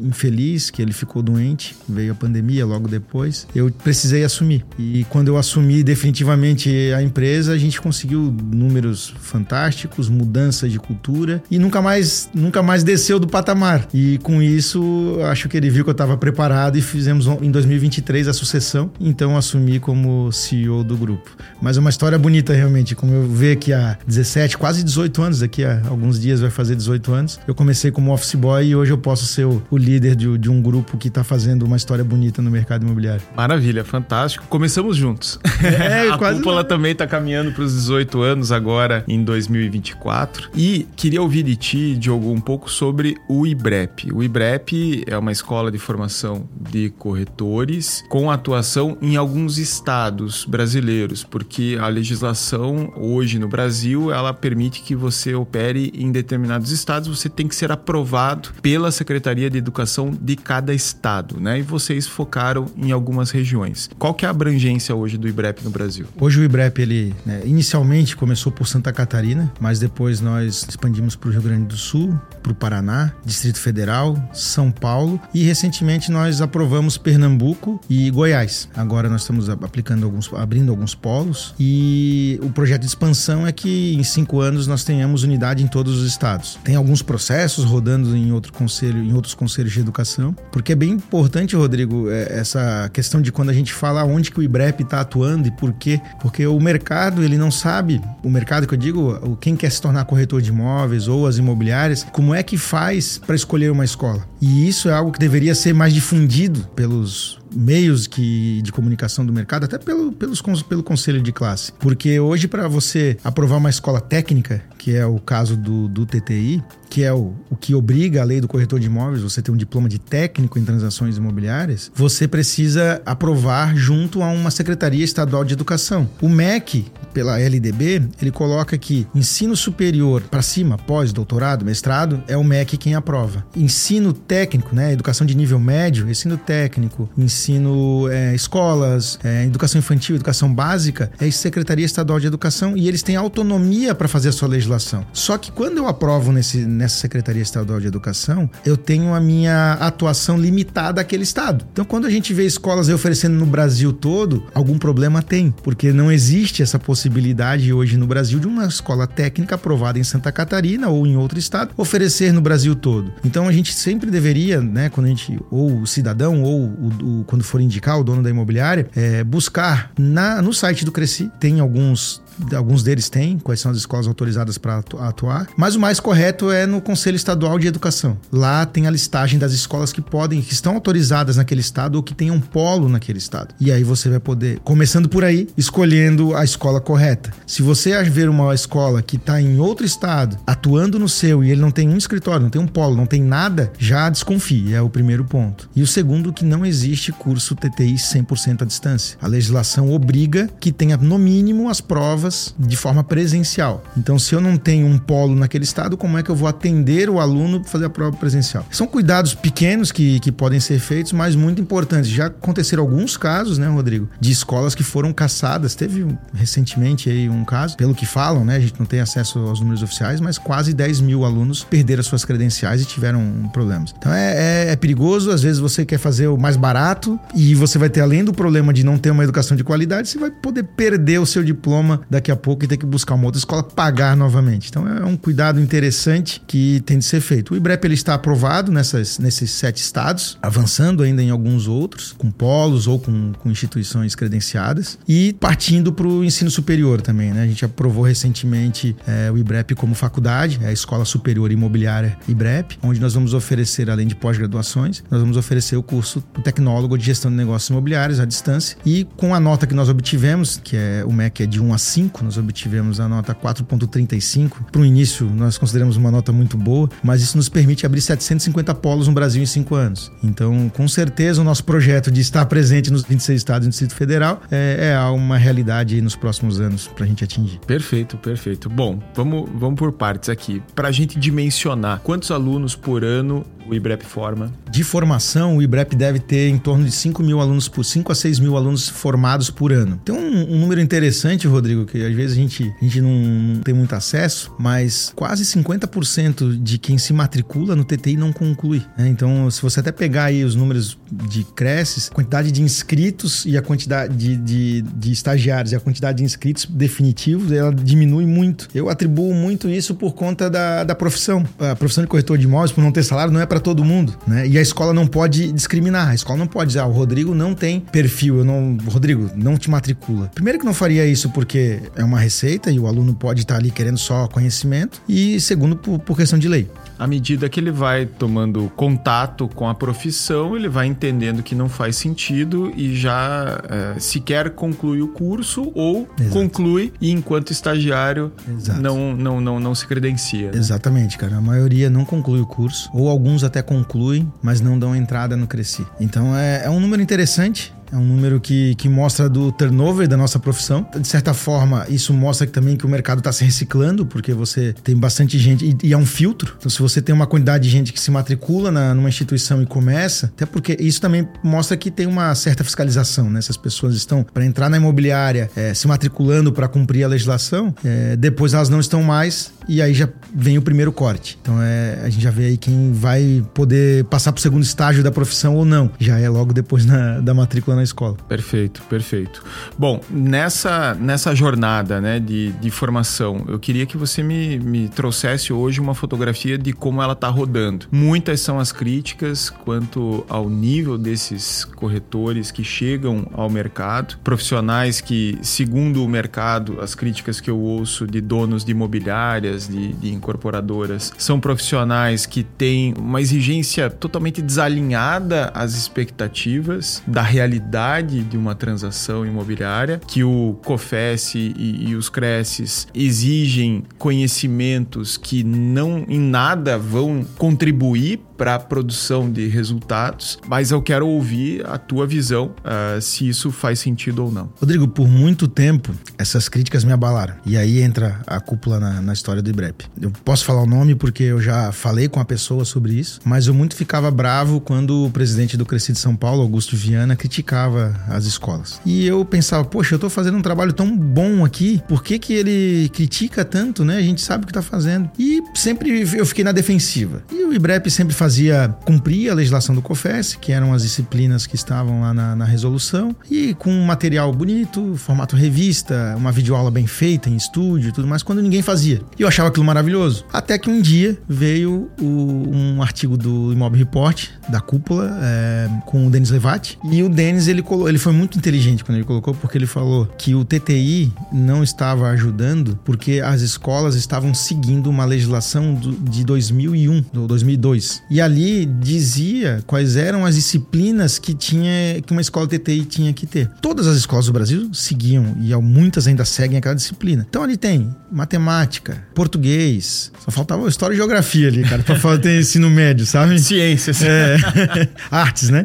infeliz, 0.00 0.70
que 0.70 0.80
ele 0.80 0.92
ficou 0.92 1.22
doente, 1.22 1.76
veio 1.88 2.12
a 2.12 2.14
pandemia 2.14 2.64
logo 2.64 2.88
depois, 2.88 3.46
eu 3.54 3.70
precisei 3.70 4.24
assumir. 4.24 4.64
E 4.78 5.04
quando 5.08 5.28
eu 5.28 5.36
assumi 5.36 5.77
definitivamente 5.82 6.70
a 6.94 7.02
empresa, 7.02 7.52
a 7.52 7.58
gente 7.58 7.80
conseguiu 7.80 8.34
números 8.52 9.14
fantásticos, 9.20 10.08
mudança 10.08 10.68
de 10.68 10.78
cultura 10.78 11.42
e 11.50 11.58
nunca 11.58 11.82
mais, 11.82 12.30
nunca 12.34 12.62
mais 12.62 12.82
desceu 12.82 13.18
do 13.18 13.26
patamar. 13.26 13.86
E 13.92 14.18
com 14.18 14.42
isso, 14.42 15.18
acho 15.24 15.48
que 15.48 15.56
ele 15.56 15.70
viu 15.70 15.84
que 15.84 15.90
eu 15.90 15.92
estava 15.92 16.16
preparado 16.16 16.76
e 16.78 16.82
fizemos 16.82 17.26
em 17.26 17.50
2023 17.50 18.28
a 18.28 18.32
sucessão. 18.32 18.90
Então 19.00 19.36
assumi 19.36 19.80
como 19.80 20.30
CEO 20.32 20.84
do 20.84 20.96
grupo. 20.96 21.30
Mas 21.60 21.76
é 21.76 21.80
uma 21.80 21.90
história 21.90 22.18
bonita 22.18 22.52
realmente, 22.52 22.94
como 22.94 23.12
eu 23.12 23.28
vejo 23.28 23.48
que 23.58 23.72
há 23.72 23.98
17, 24.06 24.56
quase 24.58 24.82
18 24.82 25.22
anos, 25.22 25.38
daqui 25.40 25.64
a 25.64 25.82
alguns 25.88 26.20
dias 26.20 26.40
vai 26.40 26.50
fazer 26.50 26.76
18 26.76 27.12
anos. 27.12 27.40
Eu 27.46 27.54
comecei 27.54 27.90
como 27.90 28.12
office 28.12 28.34
boy 28.34 28.66
e 28.66 28.76
hoje 28.76 28.92
eu 28.92 28.98
posso 28.98 29.26
ser 29.26 29.44
o, 29.44 29.62
o 29.70 29.76
líder 29.76 30.14
de, 30.14 30.38
de, 30.38 30.50
um 30.50 30.60
grupo 30.60 30.96
que 30.96 31.08
está 31.08 31.24
fazendo 31.24 31.64
uma 31.64 31.76
história 31.76 32.04
bonita 32.04 32.40
no 32.42 32.50
mercado 32.50 32.84
imobiliário. 32.84 33.22
Maravilha, 33.36 33.84
fantástico. 33.84 34.46
Começamos 34.48 34.96
juntos. 34.96 35.38
É, 35.74 36.10
a 36.12 36.18
quase 36.18 36.38
cúpula 36.38 36.64
também 36.64 36.92
está 36.92 37.06
caminhando 37.06 37.52
para 37.52 37.62
os 37.62 37.72
18 37.72 38.22
anos 38.22 38.52
agora 38.52 39.04
em 39.06 39.22
2024. 39.22 40.50
E 40.54 40.86
queria 40.96 41.22
ouvir 41.22 41.42
de 41.42 41.56
ti, 41.56 41.96
Diogo, 41.96 42.30
um 42.30 42.40
pouco 42.40 42.70
sobre 42.70 43.16
o 43.28 43.46
IBREP. 43.46 44.12
O 44.12 44.22
IBREP 44.22 45.04
é 45.06 45.16
uma 45.16 45.32
escola 45.32 45.70
de 45.70 45.78
formação 45.78 46.48
de 46.58 46.90
corretores 46.90 48.04
com 48.08 48.30
atuação 48.30 48.96
em 49.00 49.16
alguns 49.16 49.58
estados 49.58 50.44
brasileiros, 50.44 51.24
porque 51.24 51.78
a 51.80 51.88
legislação 51.88 52.92
hoje 52.96 53.38
no 53.38 53.48
Brasil 53.48 54.12
ela 54.12 54.32
permite 54.32 54.82
que 54.82 54.94
você 54.94 55.34
opere 55.34 55.92
em 55.94 56.10
determinados 56.10 56.70
estados, 56.70 57.08
você 57.08 57.28
tem 57.28 57.46
que 57.46 57.54
ser 57.54 57.70
aprovado 57.72 58.50
pela 58.62 58.90
Secretaria 58.90 59.50
de 59.50 59.58
Educação 59.58 60.10
de 60.10 60.36
cada 60.36 60.74
estado, 60.74 61.40
né? 61.40 61.58
E 61.58 61.62
vocês 61.62 62.06
focaram 62.06 62.66
em 62.76 62.92
algumas 62.92 63.30
regiões. 63.30 63.90
Qual 63.98 64.14
que 64.14 64.24
é 64.24 64.28
a 64.28 64.30
abrangência 64.30 64.94
hoje 64.94 65.16
do 65.16 65.28
IBREP 65.28 65.57
no 65.62 65.70
Brasil? 65.70 66.06
Hoje 66.20 66.40
o 66.40 66.44
IBREP 66.44 66.80
ele 66.80 67.14
né, 67.24 67.42
inicialmente 67.44 68.16
começou 68.16 68.52
por 68.52 68.66
Santa 68.66 68.92
Catarina, 68.92 69.52
mas 69.60 69.78
depois 69.78 70.20
nós 70.20 70.66
expandimos 70.68 71.16
para 71.16 71.28
o 71.28 71.32
Rio 71.32 71.42
Grande 71.42 71.66
do 71.66 71.76
Sul, 71.76 72.18
para 72.42 72.52
o 72.52 72.54
Paraná, 72.54 73.12
Distrito 73.24 73.58
Federal, 73.58 74.16
São 74.32 74.70
Paulo 74.70 75.20
e 75.34 75.42
recentemente 75.42 76.10
nós 76.10 76.40
aprovamos 76.40 76.96
Pernambuco 76.96 77.80
e 77.88 78.10
Goiás. 78.10 78.68
Agora 78.74 79.08
nós 79.08 79.22
estamos 79.22 79.48
aplicando 79.48 80.04
alguns, 80.04 80.32
abrindo 80.32 80.70
alguns 80.70 80.94
polos 80.94 81.54
e 81.58 82.38
o 82.42 82.50
projeto 82.50 82.82
de 82.82 82.86
expansão 82.86 83.46
é 83.46 83.52
que 83.52 83.94
em 83.94 84.02
cinco 84.02 84.40
anos 84.40 84.66
nós 84.66 84.84
tenhamos 84.84 85.22
unidade 85.22 85.62
em 85.62 85.66
todos 85.66 85.98
os 85.98 86.06
estados. 86.06 86.58
Tem 86.64 86.76
alguns 86.76 87.02
processos 87.02 87.64
rodando 87.64 88.16
em 88.16 88.32
outro 88.32 88.52
conselho, 88.52 89.02
em 89.02 89.12
outros 89.12 89.34
conselhos 89.34 89.72
de 89.72 89.80
educação, 89.80 90.34
porque 90.52 90.72
é 90.72 90.76
bem 90.76 90.90
importante, 90.90 91.56
Rodrigo, 91.56 92.10
é, 92.10 92.38
essa 92.38 92.88
questão 92.92 93.20
de 93.20 93.32
quando 93.32 93.50
a 93.50 93.52
gente 93.52 93.72
fala 93.72 94.04
onde 94.04 94.30
que 94.30 94.38
o 94.38 94.42
IBREP 94.42 94.82
está 94.82 95.00
atuando 95.00 95.47
e 95.48 95.50
por 95.50 95.72
quê, 95.72 96.00
porque 96.20 96.46
o 96.46 96.60
mercado 96.60 97.22
ele 97.22 97.36
não 97.36 97.50
sabe, 97.50 98.00
o 98.22 98.30
mercado 98.30 98.66
que 98.66 98.74
eu 98.74 98.78
digo, 98.78 99.36
quem 99.40 99.56
quer 99.56 99.70
se 99.70 99.80
tornar 99.80 100.04
corretor 100.04 100.40
de 100.40 100.50
imóveis 100.50 101.08
ou 101.08 101.26
as 101.26 101.38
imobiliárias, 101.38 102.06
como 102.12 102.34
é 102.34 102.42
que 102.42 102.56
faz 102.56 103.18
para 103.18 103.34
escolher 103.34 103.70
uma 103.70 103.84
escola. 103.84 104.26
E 104.40 104.68
isso 104.68 104.88
é 104.88 104.92
algo 104.92 105.12
que 105.12 105.18
deveria 105.18 105.54
ser 105.54 105.72
mais 105.72 105.92
difundido 105.92 106.60
pelos 106.74 107.38
meios 107.54 108.06
que, 108.06 108.60
de 108.62 108.72
comunicação 108.72 109.24
do 109.24 109.32
mercado, 109.32 109.64
até 109.64 109.78
pelo, 109.78 110.12
pelos, 110.12 110.40
pelo 110.62 110.82
conselho 110.82 111.20
de 111.20 111.32
classe. 111.32 111.72
Porque 111.72 112.18
hoje, 112.20 112.46
para 112.46 112.68
você 112.68 113.16
aprovar 113.24 113.56
uma 113.56 113.70
escola 113.70 114.00
técnica, 114.00 114.62
que 114.78 114.94
é 114.94 115.04
o 115.04 115.18
caso 115.18 115.56
do, 115.56 115.88
do 115.88 116.06
TTI, 116.06 116.62
que 116.88 117.04
é 117.04 117.12
o, 117.12 117.34
o 117.50 117.56
que 117.56 117.74
obriga 117.74 118.22
a 118.22 118.24
lei 118.24 118.40
do 118.40 118.48
corretor 118.48 118.80
de 118.80 118.86
imóveis, 118.86 119.22
você 119.22 119.42
ter 119.42 119.50
um 119.50 119.56
diploma 119.56 119.88
de 119.88 119.98
técnico 119.98 120.58
em 120.58 120.64
transações 120.64 121.16
imobiliárias, 121.16 121.90
você 121.94 122.26
precisa 122.26 123.02
aprovar 123.04 123.76
junto 123.76 124.22
a 124.22 124.28
uma 124.28 124.50
Secretaria 124.50 125.04
Estadual 125.04 125.44
de 125.44 125.52
Educação. 125.52 126.08
O 126.20 126.28
MEC, 126.28 126.86
pela 127.12 127.38
LDB, 127.38 128.08
ele 128.20 128.30
coloca 128.30 128.78
que 128.78 129.06
ensino 129.14 129.56
superior 129.56 130.22
para 130.22 130.42
cima, 130.42 130.78
pós, 130.78 131.12
doutorado, 131.12 131.64
mestrado, 131.64 132.22
é 132.28 132.36
o 132.36 132.44
MEC 132.44 132.76
quem 132.76 132.94
aprova. 132.94 133.44
Ensino 133.56 134.12
técnico, 134.28 134.74
né, 134.74 134.92
educação 134.92 135.26
de 135.26 135.34
nível 135.34 135.58
médio, 135.58 136.08
ensino 136.08 136.36
técnico, 136.36 137.08
ensino 137.16 138.08
é, 138.10 138.34
escolas, 138.34 139.18
é, 139.24 139.44
educação 139.44 139.78
infantil, 139.78 140.14
educação 140.16 140.52
básica, 140.52 141.10
é 141.18 141.30
Secretaria 141.30 141.86
Estadual 141.86 142.20
de 142.20 142.26
Educação 142.26 142.76
e 142.76 142.86
eles 142.86 143.02
têm 143.02 143.16
autonomia 143.16 143.94
para 143.94 144.06
fazer 144.06 144.28
a 144.28 144.32
sua 144.32 144.48
legislação. 144.48 145.06
Só 145.12 145.38
que 145.38 145.50
quando 145.50 145.78
eu 145.78 145.88
aprovo 145.88 146.30
nesse 146.30 146.58
nessa 146.66 146.98
Secretaria 146.98 147.42
Estadual 147.42 147.80
de 147.80 147.86
Educação, 147.86 148.50
eu 148.66 148.76
tenho 148.76 149.14
a 149.14 149.20
minha 149.20 149.74
atuação 149.74 150.38
limitada 150.38 151.00
àquele 151.00 151.22
estado. 151.22 151.64
Então, 151.72 151.84
quando 151.84 152.06
a 152.06 152.10
gente 152.10 152.34
vê 152.34 152.44
escolas 152.44 152.88
oferecendo 152.88 153.36
no 153.36 153.46
Brasil 153.46 153.92
todo, 153.92 154.44
algum 154.52 154.78
problema 154.78 155.22
tem, 155.22 155.50
porque 155.62 155.92
não 155.92 156.10
existe 156.12 156.62
essa 156.62 156.78
possibilidade 156.78 157.72
hoje 157.72 157.96
no 157.96 158.06
Brasil 158.06 158.38
de 158.38 158.46
uma 158.46 158.66
escola 158.66 159.06
técnica 159.06 159.54
aprovada 159.54 159.98
em 159.98 160.04
Santa 160.04 160.30
Catarina 160.30 160.88
ou 160.88 161.06
em 161.06 161.16
outro 161.16 161.38
estado 161.38 161.70
oferecer 161.76 162.32
no 162.32 162.40
Brasil 162.40 162.74
todo. 162.74 163.12
Então, 163.24 163.48
a 163.48 163.52
gente 163.52 163.72
sempre 163.72 164.10
deveria, 164.18 164.60
né, 164.60 164.88
quando 164.88 165.06
a 165.06 165.08
gente, 165.08 165.38
ou 165.50 165.80
o 165.80 165.86
cidadão, 165.86 166.42
ou 166.42 166.64
o, 166.64 167.20
o 167.20 167.24
quando 167.24 167.44
for 167.44 167.60
indicar 167.60 167.98
o 167.98 168.04
dono 168.04 168.22
da 168.22 168.28
imobiliária, 168.28 168.88
é, 168.94 169.22
buscar 169.22 169.92
na, 169.98 170.42
no 170.42 170.52
site 170.52 170.84
do 170.84 170.92
Cresci, 170.92 171.30
tem 171.38 171.60
alguns 171.60 172.20
alguns 172.54 172.82
deles 172.82 173.08
têm, 173.08 173.38
quais 173.38 173.60
são 173.60 173.70
as 173.70 173.78
escolas 173.78 174.06
autorizadas 174.06 174.58
para 174.58 174.82
atuar, 175.00 175.48
mas 175.56 175.74
o 175.74 175.80
mais 175.80 176.00
correto 176.00 176.50
é 176.50 176.66
no 176.66 176.80
Conselho 176.80 177.16
Estadual 177.16 177.58
de 177.58 177.66
Educação. 177.66 178.16
Lá 178.32 178.64
tem 178.64 178.86
a 178.86 178.90
listagem 178.90 179.38
das 179.38 179.52
escolas 179.52 179.92
que 179.92 180.00
podem, 180.00 180.40
que 180.40 180.52
estão 180.52 180.74
autorizadas 180.74 181.36
naquele 181.36 181.60
estado 181.60 181.96
ou 181.96 182.02
que 182.02 182.14
tenham 182.14 182.36
um 182.36 182.40
polo 182.40 182.88
naquele 182.88 183.18
estado. 183.18 183.54
E 183.60 183.72
aí 183.72 183.82
você 183.82 184.08
vai 184.08 184.20
poder, 184.20 184.60
começando 184.60 185.08
por 185.08 185.24
aí, 185.24 185.48
escolhendo 185.56 186.34
a 186.36 186.44
escola 186.44 186.80
correta. 186.80 187.32
Se 187.46 187.62
você 187.62 187.98
ver 188.04 188.28
uma 188.28 188.54
escola 188.54 189.02
que 189.02 189.16
está 189.16 189.40
em 189.40 189.58
outro 189.58 189.84
estado, 189.84 190.38
atuando 190.46 190.98
no 190.98 191.08
seu 191.08 191.42
e 191.42 191.50
ele 191.50 191.60
não 191.60 191.70
tem 191.70 191.88
um 191.88 191.96
escritório, 191.96 192.42
não 192.42 192.50
tem 192.50 192.60
um 192.60 192.66
polo, 192.66 192.96
não 192.96 193.06
tem 193.06 193.22
nada, 193.22 193.72
já 193.78 194.07
desconfie, 194.10 194.74
é 194.74 194.80
o 194.80 194.88
primeiro 194.88 195.24
ponto. 195.24 195.68
E 195.74 195.82
o 195.82 195.86
segundo, 195.86 196.32
que 196.32 196.44
não 196.44 196.64
existe 196.64 197.12
curso 197.12 197.54
TTI 197.54 197.94
100% 197.94 198.62
à 198.62 198.64
distância. 198.64 199.18
A 199.20 199.26
legislação 199.26 199.92
obriga 199.92 200.48
que 200.60 200.72
tenha, 200.72 200.96
no 200.96 201.18
mínimo, 201.18 201.68
as 201.68 201.80
provas 201.80 202.54
de 202.58 202.76
forma 202.76 203.02
presencial. 203.04 203.84
Então, 203.96 204.18
se 204.18 204.34
eu 204.34 204.40
não 204.40 204.56
tenho 204.56 204.86
um 204.86 204.98
polo 204.98 205.34
naquele 205.34 205.64
estado, 205.64 205.96
como 205.96 206.18
é 206.18 206.22
que 206.22 206.30
eu 206.30 206.36
vou 206.36 206.48
atender 206.48 207.10
o 207.10 207.20
aluno 207.20 207.60
para 207.60 207.70
fazer 207.70 207.84
a 207.86 207.90
prova 207.90 208.16
presencial? 208.16 208.66
São 208.70 208.86
cuidados 208.86 209.34
pequenos 209.34 209.92
que, 209.92 210.20
que 210.20 210.32
podem 210.32 210.60
ser 210.60 210.78
feitos, 210.78 211.12
mas 211.12 211.34
muito 211.34 211.60
importantes. 211.60 212.10
Já 212.10 212.26
aconteceram 212.26 212.82
alguns 212.82 213.16
casos, 213.16 213.58
né, 213.58 213.68
Rodrigo, 213.68 214.08
de 214.20 214.30
escolas 214.30 214.74
que 214.74 214.82
foram 214.82 215.12
caçadas. 215.12 215.74
Teve 215.74 216.06
recentemente 216.32 217.10
aí 217.10 217.28
um 217.28 217.44
caso, 217.44 217.76
pelo 217.76 217.94
que 217.94 218.06
falam, 218.06 218.44
né, 218.44 218.56
a 218.56 218.60
gente 218.60 218.78
não 218.78 218.86
tem 218.86 219.00
acesso 219.00 219.38
aos 219.38 219.60
números 219.60 219.82
oficiais, 219.82 220.20
mas 220.20 220.38
quase 220.38 220.72
10 220.72 221.00
mil 221.00 221.24
alunos 221.24 221.64
perderam 221.64 222.02
suas 222.02 222.24
credenciais 222.24 222.82
e 222.82 222.84
tiveram 222.84 223.50
problemas. 223.52 223.94
Então 223.98 224.12
é, 224.12 224.66
é, 224.68 224.72
é 224.72 224.76
perigoso, 224.76 225.30
às 225.30 225.42
vezes 225.42 225.58
você 225.58 225.84
quer 225.84 225.98
fazer 225.98 226.28
o 226.28 226.38
mais 226.38 226.56
barato 226.56 227.18
e 227.34 227.54
você 227.54 227.78
vai 227.78 227.90
ter, 227.90 228.00
além 228.00 228.24
do 228.24 228.32
problema 228.32 228.72
de 228.72 228.84
não 228.84 228.96
ter 228.96 229.10
uma 229.10 229.24
educação 229.24 229.56
de 229.56 229.64
qualidade, 229.64 230.08
você 230.08 230.18
vai 230.18 230.30
poder 230.30 230.62
perder 230.62 231.18
o 231.18 231.26
seu 231.26 231.42
diploma 231.42 232.00
daqui 232.08 232.30
a 232.30 232.36
pouco 232.36 232.64
e 232.64 232.68
ter 232.68 232.76
que 232.76 232.86
buscar 232.86 233.14
uma 233.14 233.24
outra 233.24 233.38
escola, 233.38 233.62
pagar 233.62 234.16
novamente. 234.16 234.68
Então 234.68 234.86
é 234.86 235.04
um 235.04 235.16
cuidado 235.16 235.60
interessante 235.60 236.42
que 236.46 236.82
tem 236.86 236.98
de 236.98 237.04
ser 237.04 237.20
feito. 237.20 237.54
O 237.54 237.56
IBREP 237.56 237.84
ele 237.84 237.94
está 237.94 238.14
aprovado 238.14 238.70
nessas, 238.70 239.18
nesses 239.18 239.50
sete 239.50 239.78
estados, 239.78 240.38
avançando 240.40 241.02
ainda 241.02 241.22
em 241.22 241.30
alguns 241.30 241.66
outros, 241.66 242.14
com 242.16 242.30
polos 242.30 242.86
ou 242.86 242.98
com, 242.98 243.32
com 243.32 243.50
instituições 243.50 244.14
credenciadas, 244.14 244.98
e 245.08 245.34
partindo 245.40 245.92
para 245.92 246.06
o 246.06 246.24
ensino 246.24 246.50
superior 246.50 247.00
também. 247.00 247.32
Né? 247.32 247.42
A 247.42 247.46
gente 247.46 247.64
aprovou 247.64 248.04
recentemente 248.04 248.96
é, 249.06 249.30
o 249.30 249.38
IBREP 249.38 249.74
como 249.74 249.94
faculdade, 249.94 250.60
é 250.62 250.68
a 250.68 250.72
Escola 250.72 251.04
Superior 251.04 251.50
Imobiliária 251.50 252.16
IBREP, 252.28 252.78
onde 252.82 253.00
nós 253.00 253.14
vamos 253.14 253.34
oferecer, 253.34 253.87
além 253.90 254.06
de 254.06 254.14
pós-graduações, 254.14 255.02
nós 255.10 255.20
vamos 255.20 255.36
oferecer 255.36 255.76
o 255.76 255.82
curso 255.82 256.22
do 256.34 256.42
tecnólogo 256.42 256.96
de 256.96 257.04
gestão 257.04 257.30
de 257.30 257.36
negócios 257.36 257.70
imobiliários 257.70 258.20
à 258.20 258.24
distância. 258.24 258.76
E 258.84 259.06
com 259.16 259.34
a 259.34 259.40
nota 259.40 259.66
que 259.66 259.74
nós 259.74 259.88
obtivemos, 259.88 260.60
que 260.62 260.76
é 260.76 261.04
o 261.04 261.12
MEC 261.12 261.42
é 261.42 261.46
de 261.46 261.60
1 261.60 261.72
a 261.72 261.78
5, 261.78 262.24
nós 262.24 262.36
obtivemos 262.36 263.00
a 263.00 263.08
nota 263.08 263.34
4.35. 263.34 264.70
Para 264.70 264.80
o 264.80 264.84
início, 264.84 265.26
nós 265.26 265.58
consideramos 265.58 265.96
uma 265.96 266.10
nota 266.10 266.32
muito 266.32 266.56
boa, 266.56 266.88
mas 267.02 267.22
isso 267.22 267.36
nos 267.36 267.48
permite 267.48 267.86
abrir 267.86 268.00
750 268.00 268.74
polos 268.74 269.08
no 269.08 269.14
Brasil 269.14 269.42
em 269.42 269.46
5 269.46 269.74
anos. 269.74 270.12
Então, 270.22 270.70
com 270.74 270.86
certeza, 270.88 271.40
o 271.40 271.44
nosso 271.44 271.64
projeto 271.64 272.10
de 272.10 272.20
estar 272.20 272.44
presente 272.46 272.90
nos 272.90 273.02
26 273.02 273.36
estados 273.36 273.64
e 273.64 273.68
no 273.68 273.70
Distrito 273.70 273.94
Federal 273.94 274.42
é, 274.50 274.92
é 274.92 274.98
uma 275.10 275.36
realidade 275.36 276.00
nos 276.00 276.16
próximos 276.16 276.60
anos 276.60 276.86
para 276.88 277.04
a 277.04 277.08
gente 277.08 277.24
atingir. 277.24 277.58
Perfeito, 277.66 278.16
perfeito. 278.16 278.68
Bom, 278.68 279.00
vamos, 279.14 279.48
vamos 279.54 279.78
por 279.78 279.92
partes 279.92 280.28
aqui. 280.28 280.62
Para 280.74 280.88
a 280.88 280.92
gente 280.92 281.18
dimensionar 281.18 282.00
quantos 282.00 282.30
alunos 282.30 282.74
por 282.74 283.04
ano 283.04 283.44
o 283.68 283.74
IBREP 283.74 284.04
forma? 284.04 284.52
De 284.70 284.82
formação, 284.82 285.56
o 285.56 285.62
IBREP 285.62 285.94
deve 285.94 286.18
ter 286.18 286.48
em 286.48 286.58
torno 286.58 286.84
de 286.84 286.92
5 286.92 287.22
mil 287.22 287.40
alunos 287.40 287.68
por 287.68 287.84
5 287.84 288.10
a 288.10 288.14
6 288.14 288.38
mil 288.38 288.56
alunos 288.56 288.88
formados 288.88 289.50
por 289.50 289.72
ano. 289.72 290.00
Tem 290.04 290.14
um, 290.14 290.54
um, 290.54 290.58
número 290.58 290.80
interessante, 290.80 291.46
Rodrigo, 291.46 291.84
que 291.84 292.04
às 292.04 292.14
vezes 292.14 292.36
a 292.36 292.40
gente, 292.40 292.74
a 292.80 292.84
gente 292.84 293.00
não, 293.00 293.60
tem 293.62 293.74
muito 293.74 293.94
acesso, 293.94 294.54
mas 294.58 295.12
quase 295.14 295.44
50% 295.44 296.62
de 296.62 296.78
quem 296.78 296.98
se 296.98 297.12
matricula 297.12 297.76
no 297.76 297.84
TTI 297.84 298.16
não 298.16 298.32
conclui. 298.32 298.82
Né? 298.96 299.08
Então, 299.08 299.50
se 299.50 299.60
você 299.60 299.80
até 299.80 299.92
pegar 299.92 300.24
aí 300.24 300.44
os 300.44 300.54
números 300.54 300.98
de 301.10 301.44
creches, 301.44 302.08
a 302.10 302.14
quantidade 302.14 302.50
de 302.50 302.62
inscritos 302.62 303.44
e 303.44 303.56
a 303.56 303.62
quantidade 303.62 304.14
de, 304.14 304.36
de, 304.36 304.82
de 304.82 305.12
estagiários 305.12 305.72
e 305.72 305.76
a 305.76 305.80
quantidade 305.80 306.18
de 306.18 306.24
inscritos 306.24 306.66
definitivos, 306.66 307.52
ela 307.52 307.72
diminui 307.72 308.26
muito. 308.26 308.68
Eu 308.74 308.88
atribuo 308.88 309.34
muito 309.34 309.68
isso 309.68 309.94
por 309.94 310.14
conta 310.14 310.48
da, 310.48 310.84
da 310.84 310.94
profissão. 310.94 311.44
A 311.58 311.74
profissão 311.76 312.04
de 312.04 312.08
corretor 312.08 312.38
de 312.38 312.44
imóveis, 312.44 312.72
por 312.72 312.82
não 312.82 312.92
ter 312.92 313.02
salário, 313.02 313.32
não 313.32 313.40
é 313.40 313.46
para 313.46 313.57
todo 313.60 313.84
mundo, 313.84 314.16
né? 314.26 314.46
E 314.46 314.58
a 314.58 314.62
escola 314.62 314.92
não 314.92 315.06
pode 315.06 315.52
discriminar. 315.52 316.08
A 316.08 316.14
escola 316.14 316.38
não 316.38 316.46
pode 316.46 316.68
dizer, 316.68 316.80
ah, 316.80 316.86
o 316.86 316.92
Rodrigo 316.92 317.34
não 317.34 317.54
tem 317.54 317.80
perfil, 317.80 318.38
eu 318.38 318.44
não, 318.44 318.76
Rodrigo, 318.86 319.30
não 319.34 319.56
te 319.56 319.70
matricula. 319.70 320.30
Primeiro 320.34 320.58
que 320.58 320.64
não 320.64 320.74
faria 320.74 321.06
isso 321.06 321.30
porque 321.30 321.80
é 321.96 322.04
uma 322.04 322.18
receita 322.18 322.70
e 322.70 322.78
o 322.78 322.86
aluno 322.86 323.14
pode 323.14 323.40
estar 323.40 323.56
ali 323.56 323.70
querendo 323.70 323.98
só 323.98 324.26
conhecimento. 324.28 325.00
E 325.08 325.40
segundo, 325.40 325.76
por, 325.76 325.98
por 325.98 326.16
questão 326.16 326.38
de 326.38 326.48
lei 326.48 326.68
à 326.98 327.06
medida 327.06 327.48
que 327.48 327.60
ele 327.60 327.70
vai 327.70 328.04
tomando 328.04 328.70
contato 328.74 329.48
com 329.48 329.68
a 329.68 329.74
profissão, 329.74 330.56
ele 330.56 330.68
vai 330.68 330.86
entendendo 330.86 331.42
que 331.42 331.54
não 331.54 331.68
faz 331.68 331.96
sentido 331.96 332.72
e 332.76 332.96
já 332.96 333.62
é, 333.96 334.00
sequer 334.00 334.50
conclui 334.50 335.00
o 335.00 335.08
curso 335.08 335.70
ou 335.74 336.08
Exato. 336.18 336.32
conclui 336.32 336.92
e 337.00 337.10
enquanto 337.10 337.52
estagiário 337.52 338.32
não, 338.80 339.14
não, 339.14 339.40
não, 339.40 339.60
não 339.60 339.74
se 339.74 339.86
credencia. 339.86 340.50
Né? 340.50 340.58
Exatamente, 340.58 341.16
cara. 341.16 341.36
A 341.36 341.40
maioria 341.40 341.88
não 341.88 342.04
conclui 342.04 342.40
o 342.40 342.46
curso 342.46 342.90
ou 342.92 343.08
alguns 343.08 343.44
até 343.48 343.62
concluem, 343.62 344.30
mas 344.42 344.60
não 344.60 344.78
dão 344.78 344.94
entrada 344.94 345.36
no 345.36 345.46
Cresci. 345.46 345.84
Então 346.00 346.36
é, 346.36 346.64
é 346.64 346.70
um 346.70 346.80
número 346.80 347.02
interessante 347.02 347.72
é 347.92 347.96
um 347.96 348.04
número 348.04 348.40
que, 348.40 348.74
que 348.74 348.88
mostra 348.88 349.28
do 349.28 349.50
turnover 349.50 350.06
da 350.06 350.16
nossa 350.16 350.38
profissão. 350.38 350.86
De 350.98 351.08
certa 351.08 351.32
forma, 351.32 351.86
isso 351.88 352.12
mostra 352.12 352.46
também 352.46 352.76
que 352.76 352.84
o 352.84 352.88
mercado 352.88 353.18
está 353.18 353.32
se 353.32 353.44
reciclando, 353.44 354.04
porque 354.04 354.32
você 354.32 354.74
tem 354.84 354.96
bastante 354.96 355.38
gente 355.38 355.64
e, 355.64 355.88
e, 355.88 355.92
é 355.92 355.96
um 355.96 356.06
filtro. 356.06 356.54
Então, 356.58 356.70
se 356.70 356.80
você 356.80 357.00
tem 357.00 357.14
uma 357.14 357.26
quantidade 357.26 357.64
de 357.64 357.70
gente 357.70 357.92
que 357.92 358.00
se 358.00 358.10
matricula 358.10 358.70
na, 358.70 358.94
numa 358.94 359.08
instituição 359.08 359.62
e 359.62 359.66
começa, 359.66 360.26
até 360.26 360.44
porque 360.44 360.76
isso 360.78 361.00
também 361.00 361.26
mostra 361.42 361.76
que 361.76 361.90
tem 361.90 362.06
uma 362.06 362.34
certa 362.34 362.62
fiscalização, 362.62 363.30
né? 363.30 363.40
Se 363.40 363.50
as 363.50 363.56
pessoas 363.56 363.94
estão 363.94 364.22
para 364.22 364.44
entrar 364.44 364.68
na 364.68 364.76
imobiliária 364.76 365.50
é, 365.56 365.72
se 365.72 365.86
matriculando 365.88 366.52
para 366.52 366.68
cumprir 366.68 367.04
a 367.04 367.08
legislação, 367.08 367.74
é, 367.84 368.16
depois 368.16 368.54
elas 368.54 368.68
não 368.68 368.80
estão 368.80 369.02
mais 369.02 369.52
e 369.68 369.82
aí 369.82 369.92
já 369.92 370.08
vem 370.34 370.56
o 370.58 370.62
primeiro 370.62 370.92
corte. 370.92 371.38
Então 371.40 371.60
é, 371.62 372.00
a 372.02 372.08
gente 372.08 372.22
já 372.22 372.30
vê 372.30 372.46
aí 372.46 372.56
quem 372.56 372.92
vai 372.92 373.44
poder 373.54 374.04
passar 374.04 374.32
para 374.32 374.38
o 374.38 374.42
segundo 374.42 374.62
estágio 374.62 375.02
da 375.02 375.10
profissão 375.10 375.56
ou 375.56 375.64
não. 375.64 375.90
Já 375.98 376.18
é 376.18 376.28
logo 376.28 376.52
depois 376.52 376.84
na, 376.84 377.20
da 377.20 377.34
matrícula 377.34 377.76
na 377.76 377.82
escola. 377.82 378.16
Perfeito, 378.28 378.82
perfeito. 378.82 379.42
Bom, 379.78 380.00
nessa, 380.10 380.94
nessa 380.94 381.34
jornada 381.34 382.00
né, 382.00 382.18
de, 382.18 382.52
de 382.52 382.70
formação, 382.70 383.44
eu 383.48 383.58
queria 383.58 383.86
que 383.86 383.96
você 383.96 384.22
me, 384.22 384.58
me 384.58 384.88
trouxesse 384.88 385.52
hoje 385.52 385.80
uma 385.80 385.94
fotografia 385.94 386.56
de 386.56 386.72
como 386.72 387.02
ela 387.02 387.12
está 387.12 387.28
rodando. 387.28 387.86
Muitas 387.90 388.40
são 388.40 388.58
as 388.58 388.72
críticas 388.72 389.50
quanto 389.50 390.24
ao 390.28 390.48
nível 390.48 390.96
desses 390.96 391.64
corretores 391.64 392.50
que 392.50 392.64
chegam 392.64 393.26
ao 393.32 393.50
mercado, 393.50 394.18
profissionais 394.22 395.00
que, 395.00 395.38
segundo 395.42 396.04
o 396.04 396.08
mercado, 396.08 396.80
as 396.80 396.94
críticas 396.94 397.40
que 397.40 397.50
eu 397.50 397.58
ouço 397.58 398.06
de 398.06 398.20
donos 398.20 398.64
de 398.64 398.72
imobiliárias, 398.72 399.57
de, 399.66 399.92
de 399.94 400.12
incorporadoras 400.12 401.12
são 401.18 401.40
profissionais 401.40 402.26
que 402.26 402.42
têm 402.42 402.94
uma 402.98 403.20
exigência 403.20 403.90
totalmente 403.90 404.42
desalinhada 404.42 405.50
às 405.54 405.74
expectativas 405.74 407.02
da 407.06 407.22
realidade 407.22 408.22
de 408.22 408.36
uma 408.36 408.54
transação 408.54 409.24
imobiliária, 409.24 410.00
que 410.06 410.22
o 410.22 410.58
COFES 410.64 411.34
e, 411.34 411.54
e 411.88 411.94
os 411.94 412.08
CRECES 412.08 412.86
exigem 412.94 413.84
conhecimentos 413.98 415.16
que 415.16 415.42
não 415.42 416.04
em 416.08 416.20
nada 416.20 416.78
vão 416.78 417.24
contribuir 417.36 418.20
para 418.38 418.56
produção 418.58 419.30
de 419.30 419.48
resultados, 419.48 420.38
mas 420.46 420.70
eu 420.70 420.80
quero 420.80 421.06
ouvir 421.06 421.66
a 421.66 421.76
tua 421.76 422.06
visão 422.06 422.54
uh, 422.60 423.02
se 423.02 423.28
isso 423.28 423.50
faz 423.50 423.80
sentido 423.80 424.24
ou 424.24 424.32
não. 424.32 424.48
Rodrigo, 424.60 424.86
por 424.86 425.08
muito 425.08 425.48
tempo 425.48 425.92
essas 426.16 426.48
críticas 426.48 426.84
me 426.84 426.92
abalaram. 426.92 427.34
E 427.44 427.56
aí 427.56 427.82
entra 427.82 428.20
a 428.26 428.38
cúpula 428.40 428.78
na, 428.78 429.02
na 429.02 429.12
história 429.12 429.42
do 429.42 429.50
IBREP. 429.50 429.86
Eu 430.00 430.12
posso 430.24 430.44
falar 430.44 430.62
o 430.62 430.66
nome 430.66 430.94
porque 430.94 431.24
eu 431.24 431.40
já 431.40 431.72
falei 431.72 432.08
com 432.08 432.20
a 432.20 432.24
pessoa 432.24 432.64
sobre 432.64 432.94
isso, 432.94 433.20
mas 433.24 433.48
eu 433.48 433.54
muito 433.54 433.74
ficava 433.74 434.10
bravo 434.10 434.60
quando 434.60 435.06
o 435.06 435.10
presidente 435.10 435.56
do 435.56 435.66
Cresci 435.66 435.92
de 435.92 435.98
São 435.98 436.14
Paulo, 436.14 436.42
Augusto 436.42 436.76
Viana, 436.76 437.16
criticava 437.16 437.94
as 438.08 438.24
escolas. 438.24 438.80
E 438.86 439.04
eu 439.06 439.24
pensava, 439.24 439.64
poxa, 439.64 439.94
eu 439.94 439.96
estou 439.96 440.10
fazendo 440.10 440.38
um 440.38 440.42
trabalho 440.42 440.72
tão 440.72 440.96
bom 440.96 441.44
aqui, 441.44 441.82
por 441.88 442.04
que, 442.04 442.18
que 442.18 442.32
ele 442.32 442.88
critica 442.90 443.44
tanto, 443.44 443.84
né? 443.84 443.96
A 443.96 444.02
gente 444.02 444.20
sabe 444.20 444.44
o 444.44 444.46
que 444.46 444.50
está 444.52 444.62
fazendo. 444.62 445.10
E 445.18 445.42
sempre 445.54 446.06
eu 446.16 446.26
fiquei 446.26 446.44
na 446.44 446.52
defensiva. 446.52 447.22
E 447.32 447.44
o 447.44 447.52
IBREP 447.52 447.90
sempre 447.90 448.14
fazia 448.14 448.27
fazia 448.28 448.76
cumprir 448.84 449.30
a 449.30 449.34
legislação 449.34 449.74
do 449.74 449.80
COFES, 449.80 450.36
que 450.38 450.52
eram 450.52 450.74
as 450.74 450.82
disciplinas 450.82 451.46
que 451.46 451.54
estavam 451.54 452.02
lá 452.02 452.12
na, 452.12 452.36
na 452.36 452.44
resolução, 452.44 453.16
e 453.30 453.54
com 453.54 453.70
um 453.70 453.86
material 453.86 454.30
bonito, 454.34 454.96
formato 454.96 455.34
revista, 455.34 456.14
uma 456.14 456.30
videoaula 456.30 456.70
bem 456.70 456.86
feita 456.86 457.30
em 457.30 457.36
estúdio 457.36 457.88
e 457.88 457.92
tudo 457.92 458.06
mais, 458.06 458.22
quando 458.22 458.42
ninguém 458.42 458.60
fazia. 458.60 459.00
E 459.18 459.22
eu 459.22 459.28
achava 459.28 459.48
aquilo 459.48 459.64
maravilhoso. 459.64 460.26
Até 460.30 460.58
que 460.58 460.68
um 460.68 460.78
dia 460.82 461.16
veio 461.26 461.90
o, 461.98 462.50
um 462.52 462.82
artigo 462.82 463.16
do 463.16 463.50
Imob 463.50 463.78
Report, 463.78 464.26
da 464.46 464.60
cúpula, 464.60 465.18
é, 465.22 465.70
com 465.86 466.06
o 466.06 466.10
Denis 466.10 466.28
Levati, 466.28 466.78
e 466.92 467.02
o 467.02 467.08
Denis 467.08 467.48
ele, 467.48 467.64
ele 467.88 467.98
foi 467.98 468.12
muito 468.12 468.36
inteligente 468.36 468.84
quando 468.84 468.98
ele 468.98 469.06
colocou, 469.06 469.32
porque 469.32 469.56
ele 469.56 469.66
falou 469.66 470.04
que 470.18 470.34
o 470.34 470.44
TTI 470.44 471.10
não 471.32 471.62
estava 471.62 472.10
ajudando 472.10 472.78
porque 472.84 473.22
as 473.24 473.40
escolas 473.40 473.94
estavam 473.94 474.34
seguindo 474.34 474.90
uma 474.90 475.06
legislação 475.06 475.72
do, 475.72 475.92
de 475.92 476.24
2001, 476.24 477.04
ou 477.16 477.26
2002. 477.26 478.02
E 478.10 478.17
E 478.18 478.20
ali 478.20 478.66
dizia 478.66 479.62
quais 479.64 479.94
eram 479.94 480.26
as 480.26 480.34
disciplinas 480.34 481.20
que 481.20 481.32
tinha 481.32 482.02
que 482.04 482.10
uma 482.10 482.20
escola 482.20 482.48
TTI 482.48 482.84
tinha 482.84 483.12
que 483.12 483.28
ter. 483.28 483.48
Todas 483.62 483.86
as 483.86 483.96
escolas 483.96 484.26
do 484.26 484.32
Brasil 484.32 484.74
seguiam 484.74 485.36
e 485.40 485.54
muitas 485.54 486.08
ainda 486.08 486.24
seguem 486.24 486.58
aquela 486.58 486.74
disciplina. 486.74 487.24
Então 487.28 487.44
ali 487.44 487.56
tem 487.56 487.94
matemática, 488.10 489.04
português, 489.14 490.10
só 490.24 490.32
faltava 490.32 490.66
história 490.68 490.94
e 490.94 490.96
geografia 490.96 491.46
ali, 491.46 491.62
cara, 491.62 491.84
para 491.84 492.18
ter 492.18 492.40
ensino 492.40 492.68
médio, 492.68 493.06
sabe? 493.06 493.38
Ciências. 493.38 494.02
É, 494.02 494.36
artes, 495.12 495.50
né? 495.50 495.64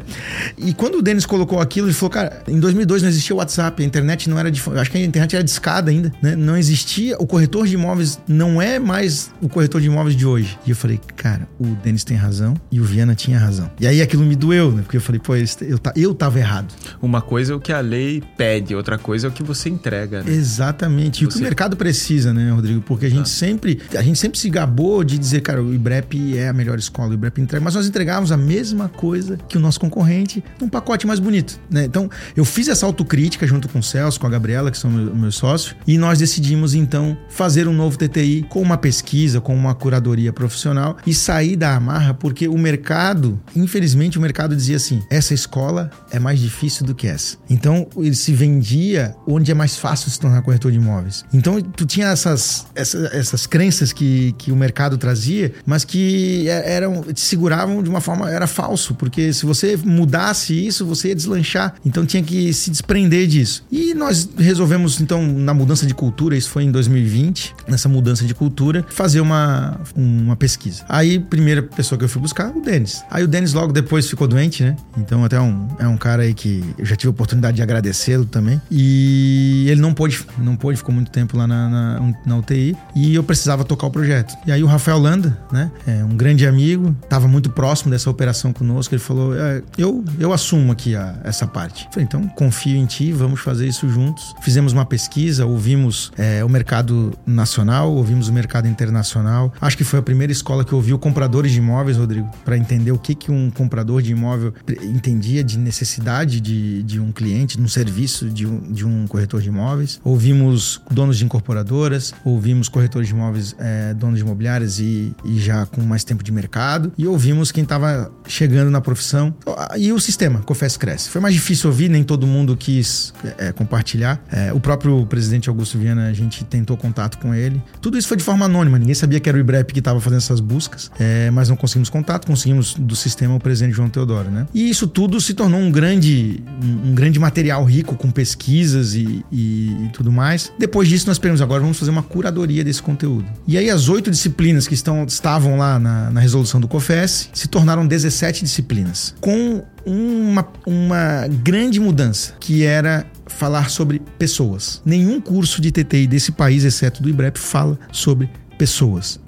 E 0.55 0.75
quando 0.75 1.00
o 1.00 1.01
Denis 1.01 1.25
colocou 1.25 1.60
aquilo, 1.60 1.88
ele 1.88 1.93
falou, 1.95 2.12
cara, 2.12 2.43
em 2.48 2.60
2002 2.60 3.01
não 3.01 3.10
existia 3.10 3.36
o 3.36 3.39
WhatsApp, 3.39 3.81
a 3.81 3.86
internet 3.86 4.29
não 4.29 4.38
era 4.38 4.51
de, 4.51 4.62
acho 4.75 4.91
que 4.91 4.98
a 5.00 5.03
internet 5.03 5.33
era 5.33 5.43
de 5.43 5.50
escada 5.50 5.89
ainda, 5.89 6.13
né? 6.22 6.36
Não 6.36 6.55
existia, 6.55 7.17
o 7.17 7.25
corretor 7.25 7.65
de 7.65 7.74
imóveis 7.74 8.19
não 8.27 8.62
é 8.62 8.77
mais 8.77 9.31
o 9.41 9.50
corretor 9.50 9.81
de 9.81 9.88
imóveis 9.88 10.15
de 10.15 10.27
hoje. 10.27 10.55
E 10.67 10.69
eu 10.69 10.75
falei, 10.75 11.00
cara, 11.15 11.48
o 11.60 11.65
Denis 11.83 12.03
tem 12.03 12.15
razão 12.15 12.42
e 12.71 12.79
o 12.79 12.83
Viana 12.83 13.13
tinha 13.13 13.38
razão. 13.38 13.69
E 13.79 13.85
aí 13.85 14.01
aquilo 14.01 14.23
me 14.23 14.35
doeu, 14.35 14.71
né? 14.71 14.81
Porque 14.81 14.97
eu 14.97 15.01
falei, 15.01 15.21
pô, 15.23 15.35
eu, 15.35 15.79
eu 15.95 16.13
tava 16.13 16.39
errado. 16.39 16.73
Uma 17.01 17.21
coisa 17.21 17.53
é 17.53 17.55
o 17.55 17.59
que 17.59 17.71
a 17.71 17.79
lei 17.79 18.23
pede, 18.35 18.73
outra 18.75 18.97
coisa 18.97 19.27
é 19.27 19.29
o 19.29 19.31
que 19.31 19.43
você 19.43 19.69
entrega, 19.69 20.23
né? 20.23 20.31
Exatamente. 20.31 21.23
E 21.23 21.27
o 21.27 21.29
que 21.29 21.38
o 21.38 21.41
mercado 21.41 21.77
precisa, 21.77 22.33
né, 22.33 22.51
Rodrigo? 22.51 22.81
Porque 22.81 23.05
a 23.05 23.09
gente 23.09 23.23
ah. 23.23 23.25
sempre, 23.25 23.79
a 23.95 24.01
gente 24.01 24.17
sempre 24.17 24.39
se 24.39 24.50
gabou 24.50 25.03
de 25.03 25.17
dizer, 25.17 25.41
cara, 25.41 25.62
o 25.62 25.73
IBREP 25.73 26.38
é 26.38 26.50
a 26.50 26.53
melhor 26.53 26.79
escola, 26.79 27.12
o 27.12 27.13
IBREP 27.13 27.41
entrega, 27.41 27.63
mas 27.63 27.75
nós 27.75 27.88
entregávamos 27.88 28.31
a 28.31 28.38
mesma 28.38 28.89
coisa 28.89 29.38
que 29.47 29.57
o 29.57 29.59
nosso 29.59 29.79
concorrente 29.79 30.43
num 30.59 30.69
pacote 30.69 31.05
mais 31.05 31.19
bonito, 31.19 31.59
né? 31.69 31.85
Então, 31.85 32.09
eu 32.35 32.45
fiz 32.45 32.67
essa 32.67 32.85
autocrítica 32.85 33.45
junto 33.45 33.69
com 33.69 33.79
o 33.79 33.83
Celso, 33.83 34.19
com 34.19 34.27
a 34.27 34.29
Gabriela, 34.29 34.71
que 34.71 34.77
são 34.77 34.89
meus, 34.89 35.13
meus 35.13 35.35
sócios, 35.35 35.75
e 35.85 35.97
nós 35.97 36.19
decidimos 36.19 36.73
então 36.73 37.17
fazer 37.29 37.67
um 37.67 37.73
novo 37.73 37.97
TTI 37.97 38.45
com 38.50 38.62
uma 38.62 38.77
pesquisa, 38.77 39.39
com 39.39 39.55
uma 39.55 39.75
curadoria 39.75 40.31
profissional 40.33 40.97
e 41.05 41.13
sair 41.13 41.55
da 41.55 41.75
amarra 41.75 42.13
porque 42.33 42.47
o 42.47 42.57
mercado, 42.57 43.39
infelizmente 43.55 44.17
o 44.17 44.21
mercado 44.21 44.55
dizia 44.55 44.77
assim, 44.77 45.03
essa 45.07 45.35
escola 45.35 45.91
é 46.09 46.17
mais 46.17 46.39
difícil 46.39 46.83
do 46.83 46.95
que 46.95 47.05
essa. 47.05 47.37
Então, 47.47 47.87
ele 47.95 48.15
se 48.15 48.33
vendia 48.33 49.15
onde 49.27 49.51
é 49.51 49.53
mais 49.53 49.77
fácil 49.77 50.09
se 50.09 50.19
tornar 50.19 50.41
corretor 50.41 50.71
de 50.71 50.79
imóveis. 50.79 51.23
Então, 51.31 51.61
tu 51.61 51.85
tinha 51.85 52.07
essas, 52.07 52.65
essas, 52.73 53.13
essas 53.13 53.45
crenças 53.45 53.93
que, 53.93 54.33
que 54.35 54.51
o 54.51 54.55
mercado 54.55 54.97
trazia, 54.97 55.53
mas 55.63 55.85
que 55.85 56.49
é, 56.49 56.73
eram 56.73 57.03
te 57.03 57.21
seguravam 57.21 57.83
de 57.83 57.89
uma 57.89 58.01
forma 58.01 58.27
era 58.31 58.47
falso, 58.47 58.95
porque 58.95 59.31
se 59.31 59.45
você 59.45 59.77
mudasse 59.77 60.53
isso, 60.55 60.87
você 60.87 61.09
ia 61.09 61.15
deslanchar. 61.15 61.75
Então 61.85 62.03
tinha 62.03 62.23
que 62.23 62.51
se 62.51 62.71
desprender 62.71 63.27
disso. 63.27 63.63
E 63.71 63.93
nós 63.93 64.27
resolvemos 64.39 64.99
então 64.99 65.21
na 65.21 65.53
mudança 65.53 65.85
de 65.85 65.93
cultura, 65.93 66.35
isso 66.35 66.49
foi 66.49 66.63
em 66.63 66.71
2020, 66.71 67.53
nessa 67.67 67.87
mudança 67.87 68.25
de 68.25 68.33
cultura, 68.33 68.83
fazer 68.89 69.21
uma 69.21 69.79
uma 69.95 70.35
pesquisa. 70.35 70.83
Aí 70.89 71.19
primeira 71.19 71.61
pessoa 71.61 71.99
que 71.99 72.05
eu 72.05 72.09
fui 72.09 72.21
buscar, 72.23 72.51
o 72.55 72.61
Denis. 72.61 73.03
Aí 73.11 73.23
o 73.23 73.27
Denis 73.27 73.53
logo 73.53 73.71
depois 73.71 74.09
ficou 74.09 74.27
doente, 74.27 74.63
né? 74.63 74.75
Então 74.97 75.23
até 75.23 75.39
um, 75.39 75.67
é 75.77 75.87
um 75.87 75.97
cara 75.97 76.23
aí 76.23 76.33
que 76.33 76.63
eu 76.77 76.85
já 76.85 76.95
tive 76.95 77.09
a 77.09 77.11
oportunidade 77.11 77.57
de 77.57 77.61
agradecê-lo 77.61 78.25
também. 78.25 78.59
E 78.71 79.67
ele 79.69 79.81
não 79.81 79.93
pôde, 79.93 80.25
não 80.37 80.55
pôde, 80.55 80.77
ficou 80.77 80.93
muito 80.93 81.11
tempo 81.11 81.37
lá 81.37 81.45
na, 81.45 81.69
na, 81.69 82.13
na 82.25 82.37
UTI 82.37 82.75
e 82.95 83.13
eu 83.13 83.23
precisava 83.23 83.63
tocar 83.63 83.87
o 83.87 83.91
projeto. 83.91 84.35
E 84.47 84.51
aí 84.51 84.63
o 84.63 84.67
Rafael 84.67 84.97
Landa, 84.97 85.37
né? 85.51 85.71
É 85.85 86.03
um 86.03 86.15
grande 86.15 86.47
amigo, 86.47 86.95
estava 87.03 87.27
muito 87.27 87.49
próximo 87.49 87.91
dessa 87.91 88.09
operação 88.09 88.53
conosco. 88.53 88.95
Ele 88.95 89.01
falou: 89.01 89.37
é, 89.37 89.61
eu, 89.77 90.03
eu 90.19 90.33
assumo 90.33 90.71
aqui 90.71 90.95
a, 90.95 91.15
essa 91.23 91.45
parte. 91.45 91.85
Eu 91.85 91.91
falei, 91.91 92.05
então 92.05 92.27
confio 92.29 92.77
em 92.77 92.85
ti, 92.85 93.11
vamos 93.11 93.41
fazer 93.41 93.67
isso 93.67 93.89
juntos. 93.89 94.33
Fizemos 94.41 94.73
uma 94.73 94.85
pesquisa, 94.85 95.45
ouvimos 95.45 96.11
é, 96.17 96.43
o 96.43 96.49
mercado 96.49 97.13
nacional, 97.25 97.91
ouvimos 97.93 98.29
o 98.29 98.33
mercado 98.33 98.67
internacional. 98.67 99.53
Acho 99.59 99.77
que 99.77 99.83
foi 99.83 99.99
a 99.99 100.01
primeira 100.01 100.31
escola 100.31 100.63
que 100.63 100.73
ouviu 100.73 100.97
compradores 100.97 101.51
de 101.51 101.57
imóveis, 101.57 101.97
Rodrigo, 102.03 102.29
para 102.43 102.57
entender 102.57 102.91
o 102.91 102.98
que, 102.98 103.15
que 103.15 103.31
um 103.31 103.50
comprador 103.50 104.01
de 104.01 104.12
imóvel 104.12 104.53
entendia 104.81 105.43
de 105.43 105.57
necessidade 105.57 106.39
de, 106.39 106.83
de 106.83 107.00
um 107.00 107.12
cliente, 107.12 107.57
de 107.57 107.63
um 107.63 107.67
serviço 107.67 108.29
de 108.29 108.45
um, 108.45 108.72
de 108.72 108.86
um 108.86 109.07
corretor 109.07 109.41
de 109.41 109.50
imóveis. 109.50 110.00
Ouvimos 110.03 110.81
donos 110.91 111.17
de 111.17 111.25
incorporadoras, 111.25 112.13
ouvimos 112.24 112.69
corretores 112.69 113.07
de 113.07 113.13
imóveis, 113.13 113.55
é, 113.60 113.93
donos 113.93 114.17
de 114.17 114.24
imobiliárias 114.24 114.79
e, 114.79 115.13
e 115.25 115.39
já 115.39 115.65
com 115.65 115.81
mais 115.81 116.03
tempo 116.03 116.24
de 116.24 116.31
mercado. 116.31 116.91
E 116.98 117.07
ouvimos 117.07 117.51
quem 117.51 117.63
estava 117.63 118.12
chegando 118.27 118.69
na 118.69 118.81
profissão. 118.81 119.33
E 119.77 119.91
o 119.91 120.00
sistema, 120.00 120.41
Confess 120.41 120.77
Cresce. 120.77 121.10
Foi 121.10 121.22
mais 121.22 121.33
difícil 121.33 121.69
ouvir, 121.69 121.89
nem 121.89 122.03
todo 122.03 122.25
mundo 122.27 122.55
quis 122.55 123.13
é, 123.38 123.51
compartilhar. 123.51 124.24
É, 124.31 124.53
o 124.53 124.60
próprio 124.60 125.05
presidente 125.05 125.50
Augusto 125.50 125.77
Viana, 125.77 126.07
a 126.07 126.13
gente 126.13 126.43
tentou 126.43 126.77
contato 126.77 127.17
com 127.17 127.33
ele. 127.33 127.62
Tudo 127.81 127.98
isso 127.98 128.07
foi 128.07 128.17
de 128.17 128.24
forma 128.24 128.45
anônima, 128.45 128.77
ninguém 128.77 128.95
sabia 128.95 129.19
que 129.19 129.29
era 129.29 129.38
o 129.38 129.41
IBREP 129.41 129.74
que 129.74 129.79
estava 129.79 130.00
fazendo 130.00 130.19
essas 130.19 130.39
buscas, 130.39 130.91
é, 131.00 131.29
mas 131.31 131.50
não 131.50 131.55
conseguimos 131.55 131.89
contato, 131.93 132.25
conseguimos 132.25 132.73
do 132.73 132.95
sistema 132.95 133.35
o 133.35 133.39
presidente 133.39 133.75
João 133.75 133.88
Teodoro, 133.88 134.31
né? 134.31 134.47
E 134.51 134.67
isso 134.67 134.88
tudo 134.88 135.21
se 135.21 135.35
tornou 135.35 135.59
um 135.59 135.71
grande, 135.71 136.43
um, 136.63 136.95
grande 136.95 137.19
material 137.19 137.63
rico 137.63 137.95
com 137.95 138.09
pesquisas 138.09 138.95
e, 138.95 139.23
e, 139.31 139.85
e, 139.85 139.89
tudo 139.93 140.12
mais. 140.12 140.51
Depois 140.57 140.89
disso, 140.89 141.05
nós 141.05 141.19
pensamos, 141.19 141.41
agora 141.41 141.62
vamos 141.62 141.77
fazer 141.77 141.91
uma 141.91 142.01
curadoria 142.01 142.63
desse 142.63 142.81
conteúdo. 142.81 143.25
E 143.47 143.59
aí, 143.59 143.69
as 143.69 143.89
oito 143.89 144.09
disciplinas 144.09 144.67
que 144.67 144.73
estão, 144.73 145.05
estavam 145.05 145.55
lá 145.55 145.77
na, 145.77 146.09
na 146.09 146.19
resolução 146.19 146.59
do 146.59 146.67
COFES 146.67 147.29
se 147.31 147.47
tornaram 147.47 147.85
17 147.85 148.43
disciplinas, 148.43 149.13
com 149.21 149.63
uma, 149.85 150.47
uma 150.65 151.27
grande 151.43 151.79
mudança, 151.79 152.33
que 152.39 152.63
era 152.63 153.05
falar 153.27 153.69
sobre 153.69 154.01
pessoas. 154.17 154.81
Nenhum 154.85 155.19
curso 155.19 155.62
de 155.62 155.71
TTI 155.71 156.07
desse 156.07 156.31
país, 156.31 156.63
exceto 156.63 157.03
do 157.03 157.09
IBREP, 157.09 157.38
fala 157.38 157.77
sobre 157.91 158.25
pessoas. 158.25 158.42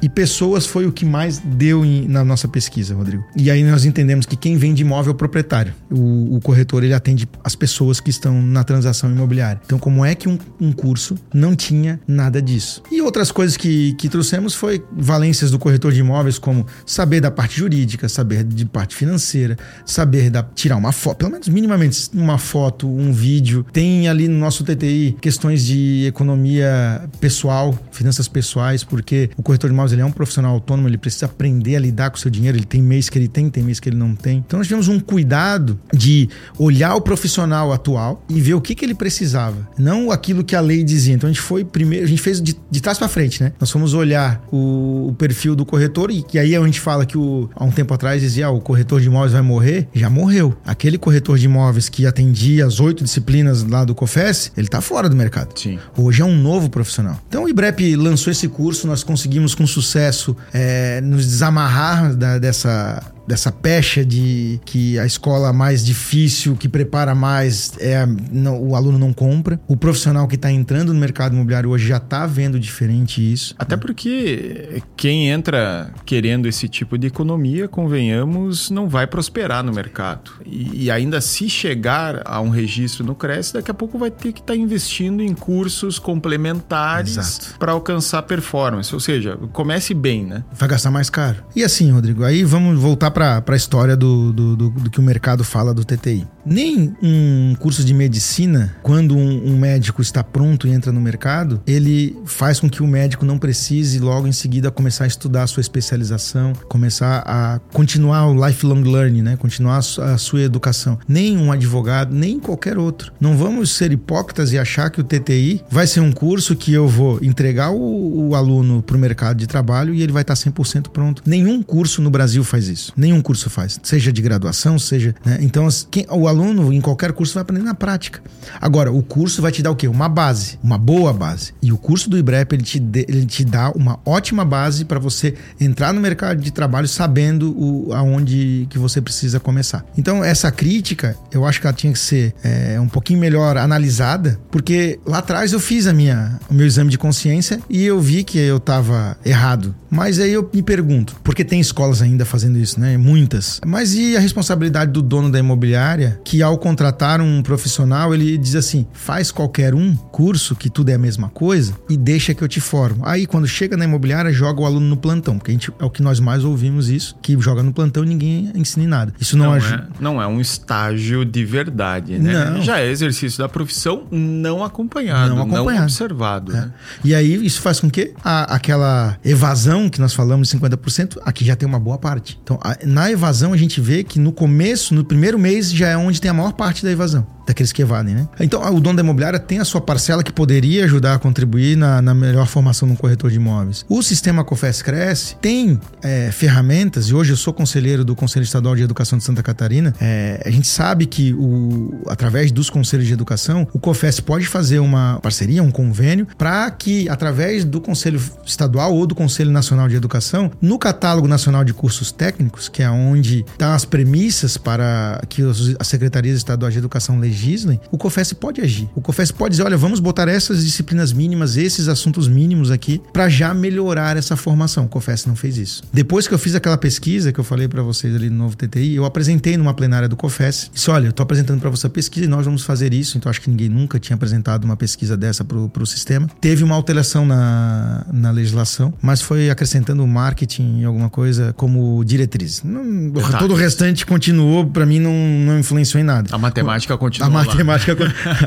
E 0.01 0.09
pessoas 0.09 0.65
foi 0.65 0.85
o 0.85 0.91
que 0.91 1.05
mais 1.05 1.39
deu 1.39 1.85
em, 1.85 2.07
na 2.07 2.23
nossa 2.23 2.47
pesquisa, 2.47 2.95
Rodrigo. 2.95 3.23
E 3.35 3.49
aí 3.51 3.63
nós 3.63 3.85
entendemos 3.85 4.25
que 4.25 4.35
quem 4.35 4.57
vende 4.57 4.81
imóvel 4.81 5.11
é 5.11 5.13
o 5.13 5.17
proprietário. 5.17 5.73
O, 5.91 6.35
o, 6.35 6.41
corretor 6.41 6.83
ele 6.83 6.93
atende 6.93 7.27
as 7.43 7.55
pessoas 7.55 7.99
que 7.99 8.09
estão 8.09 8.41
na 8.41 8.63
transação 8.63 9.11
imobiliária. 9.11 9.59
Então, 9.65 9.79
como 9.79 10.05
é 10.05 10.15
que 10.15 10.29
um, 10.29 10.37
um 10.59 10.71
curso 10.71 11.15
não 11.33 11.55
tinha 11.55 11.99
nada 12.07 12.41
disso? 12.41 12.81
E 12.91 13.01
outras 13.01 13.31
coisas 13.31 13.57
que, 13.57 13.93
que 13.93 14.09
trouxemos 14.09 14.53
foi 14.53 14.83
valências 14.91 15.51
do 15.51 15.59
corretor 15.59 15.91
de 15.91 15.99
imóveis, 15.99 16.37
como 16.37 16.65
saber 16.85 17.21
da 17.21 17.31
parte 17.31 17.57
jurídica, 17.57 18.07
saber 18.07 18.43
de 18.43 18.65
parte 18.65 18.95
financeira, 18.95 19.57
saber 19.85 20.29
da, 20.29 20.43
tirar 20.43 20.77
uma 20.77 20.91
foto, 20.91 21.17
pelo 21.17 21.31
menos 21.31 21.47
minimamente 21.47 22.09
uma 22.13 22.37
foto, 22.37 22.87
um 22.87 23.11
vídeo. 23.11 23.65
Tem 23.71 24.07
ali 24.07 24.27
no 24.27 24.37
nosso 24.37 24.63
TTI 24.63 25.17
questões 25.19 25.65
de 25.65 26.05
economia 26.07 27.09
pessoal, 27.19 27.77
finanças 27.91 28.27
pessoais, 28.27 28.83
porque 28.83 29.14
porque 29.15 29.33
o 29.37 29.43
corretor 29.43 29.69
de 29.69 29.73
imóveis 29.73 29.93
ele 29.93 30.01
é 30.01 30.05
um 30.05 30.11
profissional 30.11 30.53
autônomo, 30.53 30.87
ele 30.87 30.97
precisa 30.97 31.25
aprender 31.25 31.75
a 31.75 31.79
lidar 31.79 32.09
com 32.09 32.17
o 32.17 32.19
seu 32.19 32.29
dinheiro, 32.29 32.57
ele 32.57 32.65
tem 32.65 32.81
mês 32.81 33.09
que 33.09 33.17
ele 33.17 33.27
tem, 33.27 33.49
tem 33.49 33.63
mês 33.63 33.79
que 33.79 33.89
ele 33.89 33.97
não 33.97 34.15
tem. 34.15 34.43
Então 34.45 34.57
nós 34.57 34.67
tivemos 34.67 34.87
um 34.87 34.99
cuidado 34.99 35.79
de 35.93 36.29
olhar 36.57 36.95
o 36.95 37.01
profissional 37.01 37.71
atual 37.71 38.23
e 38.29 38.39
ver 38.41 38.53
o 38.53 38.61
que, 38.61 38.75
que 38.75 38.85
ele 38.85 38.95
precisava, 38.95 39.67
não 39.77 40.11
aquilo 40.11 40.43
que 40.43 40.55
a 40.55 40.61
lei 40.61 40.83
dizia. 40.83 41.13
Então 41.13 41.29
a 41.29 41.33
gente 41.33 41.41
foi 41.41 41.63
primeiro, 41.63 42.05
a 42.05 42.07
gente 42.07 42.21
fez 42.21 42.41
de, 42.41 42.55
de 42.69 42.81
trás 42.81 42.97
para 42.97 43.07
frente, 43.07 43.41
né? 43.41 43.53
Nós 43.59 43.71
fomos 43.71 43.93
olhar 43.93 44.43
o, 44.51 45.09
o, 45.09 45.15
perfil 45.17 45.55
do 45.55 45.65
corretor 45.65 46.11
e 46.11 46.21
que 46.21 46.37
aí 46.37 46.55
a 46.55 46.65
gente 46.65 46.79
fala 46.79 47.05
que 47.05 47.17
o, 47.17 47.49
há 47.55 47.63
um 47.63 47.71
tempo 47.71 47.93
atrás 47.93 48.21
dizia, 48.21 48.47
ah, 48.47 48.51
o 48.51 48.59
corretor 48.59 49.01
de 49.01 49.07
imóveis 49.07 49.33
vai 49.33 49.41
morrer, 49.41 49.87
já 49.93 50.09
morreu. 50.09 50.55
Aquele 50.65 50.97
corretor 50.97 51.37
de 51.37 51.45
imóveis 51.45 51.89
que 51.89 52.05
atendia 52.05 52.65
as 52.65 52.79
oito 52.79 53.03
disciplinas 53.03 53.63
lá 53.63 53.85
do 53.85 53.93
COFES, 53.95 54.51
ele 54.57 54.67
tá 54.67 54.81
fora 54.81 55.09
do 55.09 55.15
mercado. 55.15 55.57
Sim. 55.57 55.79
Hoje 55.97 56.21
é 56.21 56.25
um 56.25 56.35
novo 56.35 56.69
profissional. 56.69 57.19
Então 57.27 57.43
o 57.43 57.49
IBREP 57.49 57.95
lançou 57.95 58.31
esse 58.31 58.47
curso, 58.47 58.87
nós 58.87 59.03
conseguimos 59.05 59.55
com 59.55 59.65
sucesso 59.65 60.35
é, 60.53 60.99
nos 61.01 61.25
desamarrar 61.25 62.15
da, 62.15 62.37
dessa 62.37 63.01
dessa 63.27 63.51
pecha 63.51 64.05
de 64.05 64.59
que 64.65 64.97
a 64.99 65.05
escola 65.05 65.51
mais 65.51 65.83
difícil, 65.83 66.55
que 66.55 66.69
prepara 66.69 67.15
mais, 67.15 67.73
é 67.79 68.05
não, 68.31 68.61
o 68.61 68.75
aluno 68.75 68.97
não 68.97 69.13
compra. 69.13 69.59
O 69.67 69.75
profissional 69.75 70.27
que 70.27 70.35
está 70.35 70.51
entrando 70.51 70.93
no 70.93 70.99
mercado 70.99 71.33
imobiliário 71.33 71.69
hoje 71.69 71.87
já 71.87 71.97
está 71.97 72.25
vendo 72.25 72.59
diferente 72.59 73.21
isso. 73.33 73.55
Até 73.57 73.75
porque 73.77 74.81
quem 74.95 75.29
entra 75.29 75.91
querendo 76.05 76.47
esse 76.47 76.67
tipo 76.67 76.97
de 76.97 77.07
economia, 77.07 77.67
convenhamos, 77.67 78.69
não 78.69 78.87
vai 78.87 79.07
prosperar 79.07 79.63
no 79.63 79.73
mercado. 79.73 80.31
E, 80.45 80.85
e 80.85 80.91
ainda 80.91 81.21
se 81.21 81.49
chegar 81.49 82.21
a 82.25 82.39
um 82.41 82.49
registro 82.49 83.03
no 83.03 83.15
Cresce, 83.15 83.53
daqui 83.53 83.71
a 83.71 83.73
pouco 83.73 83.97
vai 83.97 84.11
ter 84.11 84.31
que 84.31 84.39
estar 84.39 84.53
tá 84.53 84.57
investindo 84.57 85.21
em 85.21 85.33
cursos 85.33 85.99
complementares 85.99 87.53
para 87.57 87.71
alcançar 87.71 88.21
performance. 88.23 88.93
Ou 88.93 88.99
seja, 88.99 89.37
comece 89.51 89.93
bem, 89.93 90.25
né? 90.25 90.43
Vai 90.53 90.69
gastar 90.69 90.91
mais 90.91 91.09
caro. 91.09 91.43
E 91.55 91.63
assim, 91.63 91.91
Rodrigo, 91.91 92.23
aí 92.23 92.43
vamos 92.43 92.79
voltar 92.79 93.11
para 93.15 93.41
a 93.47 93.55
história 93.55 93.95
do, 93.95 94.33
do, 94.33 94.55
do, 94.57 94.69
do, 94.69 94.89
que 94.89 94.99
o 94.99 95.03
mercado 95.03 95.41
fala 95.41 95.73
do 95.73 95.85
TTI. 95.85 96.27
Nem 96.45 96.95
um 97.01 97.55
curso 97.59 97.83
de 97.83 97.93
medicina, 97.93 98.75
quando 98.83 99.15
um, 99.15 99.53
um 99.53 99.57
médico 99.57 100.01
está 100.01 100.23
pronto 100.23 100.67
e 100.67 100.71
entra 100.71 100.91
no 100.91 101.01
mercado, 101.01 101.61
ele 101.65 102.15
faz 102.25 102.59
com 102.59 102.69
que 102.69 102.83
o 102.83 102.87
médico 102.87 103.25
não 103.25 103.37
precise 103.37 103.99
logo 103.99 104.27
em 104.27 104.31
seguida 104.31 104.71
começar 104.71 105.05
a 105.05 105.07
estudar 105.07 105.43
a 105.43 105.47
sua 105.47 105.61
especialização, 105.61 106.53
começar 106.69 107.23
a 107.25 107.59
continuar 107.73 108.27
o 108.27 108.47
lifelong 108.47 108.83
learning, 108.83 109.21
né? 109.21 109.37
Continuar 109.37 109.77
a 109.77 110.17
sua 110.17 110.41
educação. 110.41 110.99
Nem 111.07 111.37
um 111.37 111.51
advogado, 111.51 112.13
nem 112.13 112.39
qualquer 112.39 112.77
outro. 112.77 113.11
Não 113.19 113.37
vamos 113.37 113.75
ser 113.75 113.91
hipócritas 113.91 114.53
e 114.53 114.59
achar 114.59 114.89
que 114.89 115.01
o 115.01 115.03
TTI 115.03 115.63
vai 115.69 115.87
ser 115.87 115.99
um 115.99 116.11
curso 116.11 116.55
que 116.55 116.73
eu 116.73 116.87
vou 116.87 117.19
entregar 117.21 117.71
o, 117.71 118.29
o 118.29 118.35
aluno 118.35 118.81
para 118.81 118.95
o 118.95 118.99
mercado 118.99 119.37
de 119.37 119.47
trabalho 119.47 119.93
e 119.93 120.01
ele 120.01 120.11
vai 120.11 120.21
estar 120.21 120.35
100% 120.35 120.89
pronto. 120.89 121.23
Nenhum 121.25 121.61
curso 121.63 122.01
no 122.01 122.09
Brasil 122.09 122.43
faz 122.43 122.67
isso. 122.67 122.93
Nenhum 122.95 123.21
curso 123.21 123.49
faz. 123.49 123.79
Seja 123.81 124.11
de 124.11 124.21
graduação, 124.21 124.77
seja. 124.77 125.15
Né? 125.25 125.39
Então, 125.41 125.67
quem, 125.89 126.05
o 126.09 126.27
aluno 126.27 126.34
em 126.43 126.81
qualquer 126.81 127.11
curso 127.11 127.33
vai 127.33 127.41
aprender 127.41 127.63
na 127.63 127.73
prática. 127.73 128.21
Agora, 128.59 128.91
o 128.91 129.01
curso 129.01 129.41
vai 129.41 129.51
te 129.51 129.61
dar 129.61 129.71
o 129.71 129.75
quê? 129.75 129.87
Uma 129.87 130.09
base, 130.09 130.59
uma 130.63 130.77
boa 130.77 131.13
base. 131.13 131.53
E 131.61 131.71
o 131.71 131.77
curso 131.77 132.09
do 132.09 132.17
IBREP 132.17 132.53
ele 132.53 132.63
te, 132.63 132.77
ele 133.07 133.25
te 133.25 133.43
dá 133.43 133.71
uma 133.71 133.99
ótima 134.05 134.43
base 134.43 134.85
para 134.85 134.99
você 134.99 135.35
entrar 135.59 135.93
no 135.93 136.01
mercado 136.01 136.41
de 136.41 136.51
trabalho 136.51 136.87
sabendo 136.87 137.51
o, 137.57 137.93
aonde 137.93 138.67
que 138.69 138.77
você 138.77 139.01
precisa 139.01 139.39
começar. 139.39 139.85
Então, 139.97 140.23
essa 140.23 140.51
crítica, 140.51 141.17
eu 141.31 141.45
acho 141.45 141.59
que 141.61 141.67
ela 141.67 141.75
tinha 141.75 141.93
que 141.93 141.99
ser 141.99 142.33
é, 142.43 142.79
um 142.79 142.87
pouquinho 142.87 143.19
melhor 143.19 143.57
analisada, 143.57 144.39
porque 144.51 144.99
lá 145.05 145.19
atrás 145.19 145.53
eu 145.53 145.59
fiz 145.59 145.87
a 145.87 145.93
minha, 145.93 146.39
o 146.49 146.53
meu 146.53 146.65
exame 146.65 146.89
de 146.89 146.97
consciência 146.97 147.59
e 147.69 147.83
eu 147.83 147.99
vi 147.99 148.23
que 148.23 148.37
eu 148.37 148.57
estava 148.57 149.17
errado. 149.25 149.75
Mas 149.89 150.19
aí 150.19 150.33
eu 150.33 150.49
me 150.53 150.61
pergunto, 150.61 151.15
porque 151.23 151.43
tem 151.43 151.59
escolas 151.59 152.01
ainda 152.01 152.25
fazendo 152.25 152.57
isso, 152.57 152.79
né? 152.79 152.97
Muitas. 152.97 153.61
Mas 153.65 153.93
e 153.93 154.17
a 154.17 154.19
responsabilidade 154.19 154.91
do 154.91 155.01
dono 155.01 155.31
da 155.31 155.39
imobiliária, 155.39 156.19
que 156.25 156.41
ao 156.41 156.57
contratar 156.57 157.21
um 157.21 157.41
profissional, 157.43 158.13
ele 158.13 158.37
diz 158.37 158.55
assim: 158.55 158.85
faz 158.91 159.31
qualquer 159.31 159.75
um 159.75 159.95
curso, 159.95 160.55
que 160.55 160.69
tudo 160.69 160.89
é 160.89 160.95
a 160.95 160.97
mesma 160.97 161.29
coisa, 161.29 161.73
e 161.87 161.95
deixa 161.95 162.33
que 162.33 162.43
eu 162.43 162.47
te 162.47 162.59
formo. 162.59 163.03
Aí 163.05 163.27
quando 163.27 163.47
chega 163.47 163.77
na 163.77 163.85
imobiliária, 163.85 164.33
joga 164.33 164.61
o 164.61 164.65
aluno 164.65 164.87
no 164.87 164.97
plantão, 164.97 165.37
porque 165.37 165.51
a 165.51 165.53
gente, 165.53 165.71
é 165.79 165.85
o 165.85 165.89
que 165.89 166.01
nós 166.01 166.19
mais 166.19 166.43
ouvimos 166.43 166.89
isso, 166.89 167.15
que 167.21 167.39
joga 167.39 167.61
no 167.61 167.71
plantão 167.71 168.03
e 168.03 168.07
ninguém 168.07 168.51
ensina 168.55 168.87
nada. 168.87 169.13
Isso 169.19 169.37
não, 169.37 169.45
não 169.45 169.53
ajuda. 169.53 169.87
É, 169.91 170.03
não 170.03 170.21
é 170.21 170.27
um 170.27 170.41
estágio 170.41 171.23
de 171.23 171.45
verdade, 171.45 172.17
né? 172.17 172.49
Não. 172.49 172.61
Já 172.61 172.79
é 172.79 172.89
exercício 172.89 173.37
da 173.39 173.47
profissão 173.47 174.07
não 174.11 174.63
acompanhado, 174.63 175.35
não, 175.35 175.43
acompanhado. 175.43 175.77
não 175.77 175.83
observado. 175.83 176.51
É. 176.51 176.55
Né? 176.55 176.73
E 177.03 177.13
aí 177.13 177.45
isso 177.45 177.61
faz 177.61 177.79
com 177.79 177.89
que 177.89 178.13
a, 178.23 178.55
aquela 178.55 179.17
evasão 179.23 179.89
que 179.89 180.01
nós 180.01 180.13
falamos 180.13 180.49
de 180.49 180.57
50%, 180.57 181.19
aqui 181.23 181.45
já 181.45 181.55
tem 181.55 181.67
uma 181.67 181.79
boa 181.79 181.97
parte. 181.97 182.39
Então, 182.43 182.59
a, 182.63 182.77
na 182.83 183.11
evasão 183.11 183.53
a 183.53 183.57
gente 183.57 183.79
vê 183.79 184.03
que 184.03 184.19
no 184.19 184.31
começo, 184.31 184.95
no 184.95 185.03
primeiro 185.03 185.37
mês, 185.37 185.71
já 185.71 185.89
é 185.89 185.97
onde 185.97 186.14
tem 186.19 186.31
a 186.31 186.33
maior 186.33 186.53
parte 186.53 186.83
da 186.83 186.91
evasão 186.91 187.25
daqueles 187.45 187.71
que 187.71 187.81
evadem, 187.81 188.15
né? 188.15 188.27
Então, 188.39 188.61
o 188.73 188.79
dono 188.79 188.95
da 188.97 189.03
imobiliária 189.03 189.39
tem 189.39 189.59
a 189.59 189.65
sua 189.65 189.79
parcela 189.79 190.23
que 190.23 190.31
poderia 190.31 190.85
ajudar 190.85 191.15
a 191.15 191.19
contribuir 191.19 191.77
na, 191.77 192.01
na 192.01 192.13
melhor 192.13 192.47
formação 192.47 192.87
no 192.87 192.97
corretor 192.97 193.29
de 193.29 193.37
imóveis. 193.37 193.85
O 193.87 194.01
sistema 194.01 194.43
COFES 194.43 194.81
Cresce 194.81 195.35
tem 195.37 195.79
é, 196.01 196.31
ferramentas, 196.31 197.05
e 197.05 197.13
hoje 197.13 197.33
eu 197.33 197.37
sou 197.37 197.53
conselheiro 197.53 198.03
do 198.03 198.15
Conselho 198.15 198.43
Estadual 198.43 198.75
de 198.75 198.83
Educação 198.83 199.17
de 199.17 199.23
Santa 199.23 199.43
Catarina. 199.43 199.93
É, 200.01 200.41
a 200.45 200.49
gente 200.49 200.67
sabe 200.67 201.05
que, 201.05 201.33
o, 201.33 202.03
através 202.07 202.51
dos 202.51 202.69
conselhos 202.69 203.05
de 203.05 203.13
educação, 203.13 203.67
o 203.73 203.79
COFES 203.79 204.19
pode 204.19 204.47
fazer 204.47 204.79
uma 204.79 205.19
parceria, 205.21 205.61
um 205.61 205.71
convênio, 205.71 206.27
para 206.37 206.69
que, 206.71 207.07
através 207.09 207.63
do 207.63 207.79
Conselho 207.79 208.21
Estadual 208.45 208.93
ou 208.93 209.05
do 209.05 209.13
Conselho 209.13 209.51
Nacional 209.51 209.87
de 209.87 209.95
Educação, 209.95 210.51
no 210.61 210.79
Catálogo 210.79 211.27
Nacional 211.27 211.63
de 211.63 211.73
Cursos 211.73 212.11
Técnicos, 212.11 212.67
que 212.67 212.81
é 212.81 212.89
onde 212.89 213.45
estão 213.47 213.73
as 213.73 213.85
premissas 213.85 214.57
para 214.57 215.21
que 215.29 215.43
as 215.79 215.87
secretarias 215.87 216.37
estaduais 216.37 216.73
de 216.73 216.79
educação 216.79 217.19
legislem 217.19 217.34
legislem, 217.35 217.79
o 217.91 217.97
COFES 217.97 218.33
pode 218.33 218.61
agir. 218.61 218.89
O 218.95 219.01
COFES 219.01 219.31
pode 219.31 219.51
dizer, 219.51 219.63
olha, 219.63 219.77
vamos 219.77 219.99
botar 219.99 220.27
essas 220.29 220.63
disciplinas 220.63 221.11
mínimas, 221.11 221.57
esses 221.57 221.87
assuntos 221.89 222.27
mínimos 222.27 222.71
aqui, 222.71 223.01
para 223.11 223.27
já 223.27 223.53
melhorar 223.53 224.15
essa 224.15 224.37
formação. 224.37 224.85
O 224.85 224.87
COFES 224.87 225.25
não 225.25 225.35
fez 225.35 225.57
isso. 225.57 225.83
Depois 225.91 226.27
que 226.27 226.33
eu 226.33 226.39
fiz 226.39 226.55
aquela 226.55 226.77
pesquisa 226.77 227.33
que 227.33 227.39
eu 227.39 227.43
falei 227.43 227.67
para 227.67 227.83
vocês 227.83 228.15
ali 228.15 228.29
no 228.29 228.37
novo 228.37 228.55
TTI, 228.55 228.95
eu 228.95 229.05
apresentei 229.05 229.57
numa 229.57 229.73
plenária 229.73 230.07
do 230.07 230.15
COFES. 230.15 230.71
Disse, 230.73 230.89
olha, 230.89 231.07
eu 231.07 231.13
tô 231.13 231.21
apresentando 231.21 231.59
para 231.59 231.69
você 231.69 231.87
a 231.87 231.89
pesquisa 231.89 232.25
e 232.25 232.29
nós 232.29 232.45
vamos 232.45 232.63
fazer 232.63 232.93
isso. 232.93 233.17
Então 233.17 233.29
acho 233.29 233.41
que 233.41 233.49
ninguém 233.49 233.69
nunca 233.69 233.99
tinha 233.99 234.15
apresentado 234.15 234.63
uma 234.63 234.77
pesquisa 234.77 235.17
dessa 235.17 235.43
pro, 235.43 235.67
pro 235.69 235.85
sistema. 235.85 236.29
Teve 236.39 236.63
uma 236.63 236.75
alteração 236.75 237.25
na, 237.25 238.05
na 238.11 238.31
legislação, 238.31 238.93
mas 239.01 239.21
foi 239.21 239.49
acrescentando 239.49 240.05
marketing 240.07 240.79
e 240.79 240.85
alguma 240.85 241.09
coisa 241.09 241.53
como 241.53 242.03
diretriz. 242.05 242.63
Não, 242.63 243.11
todo 243.37 243.51
o 243.51 243.55
restante 243.55 244.05
continuou, 244.05 244.65
para 244.65 244.85
mim 244.85 244.99
não, 244.99 245.13
não 245.13 245.59
influenciou 245.59 245.99
em 245.99 246.03
nada. 246.03 246.33
A 246.33 246.37
matemática 246.37 246.97
continua 246.97 247.24
a 247.25 247.29
matemática, 247.29 247.95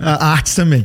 a 0.02 0.32
artes 0.32 0.54
também. 0.54 0.84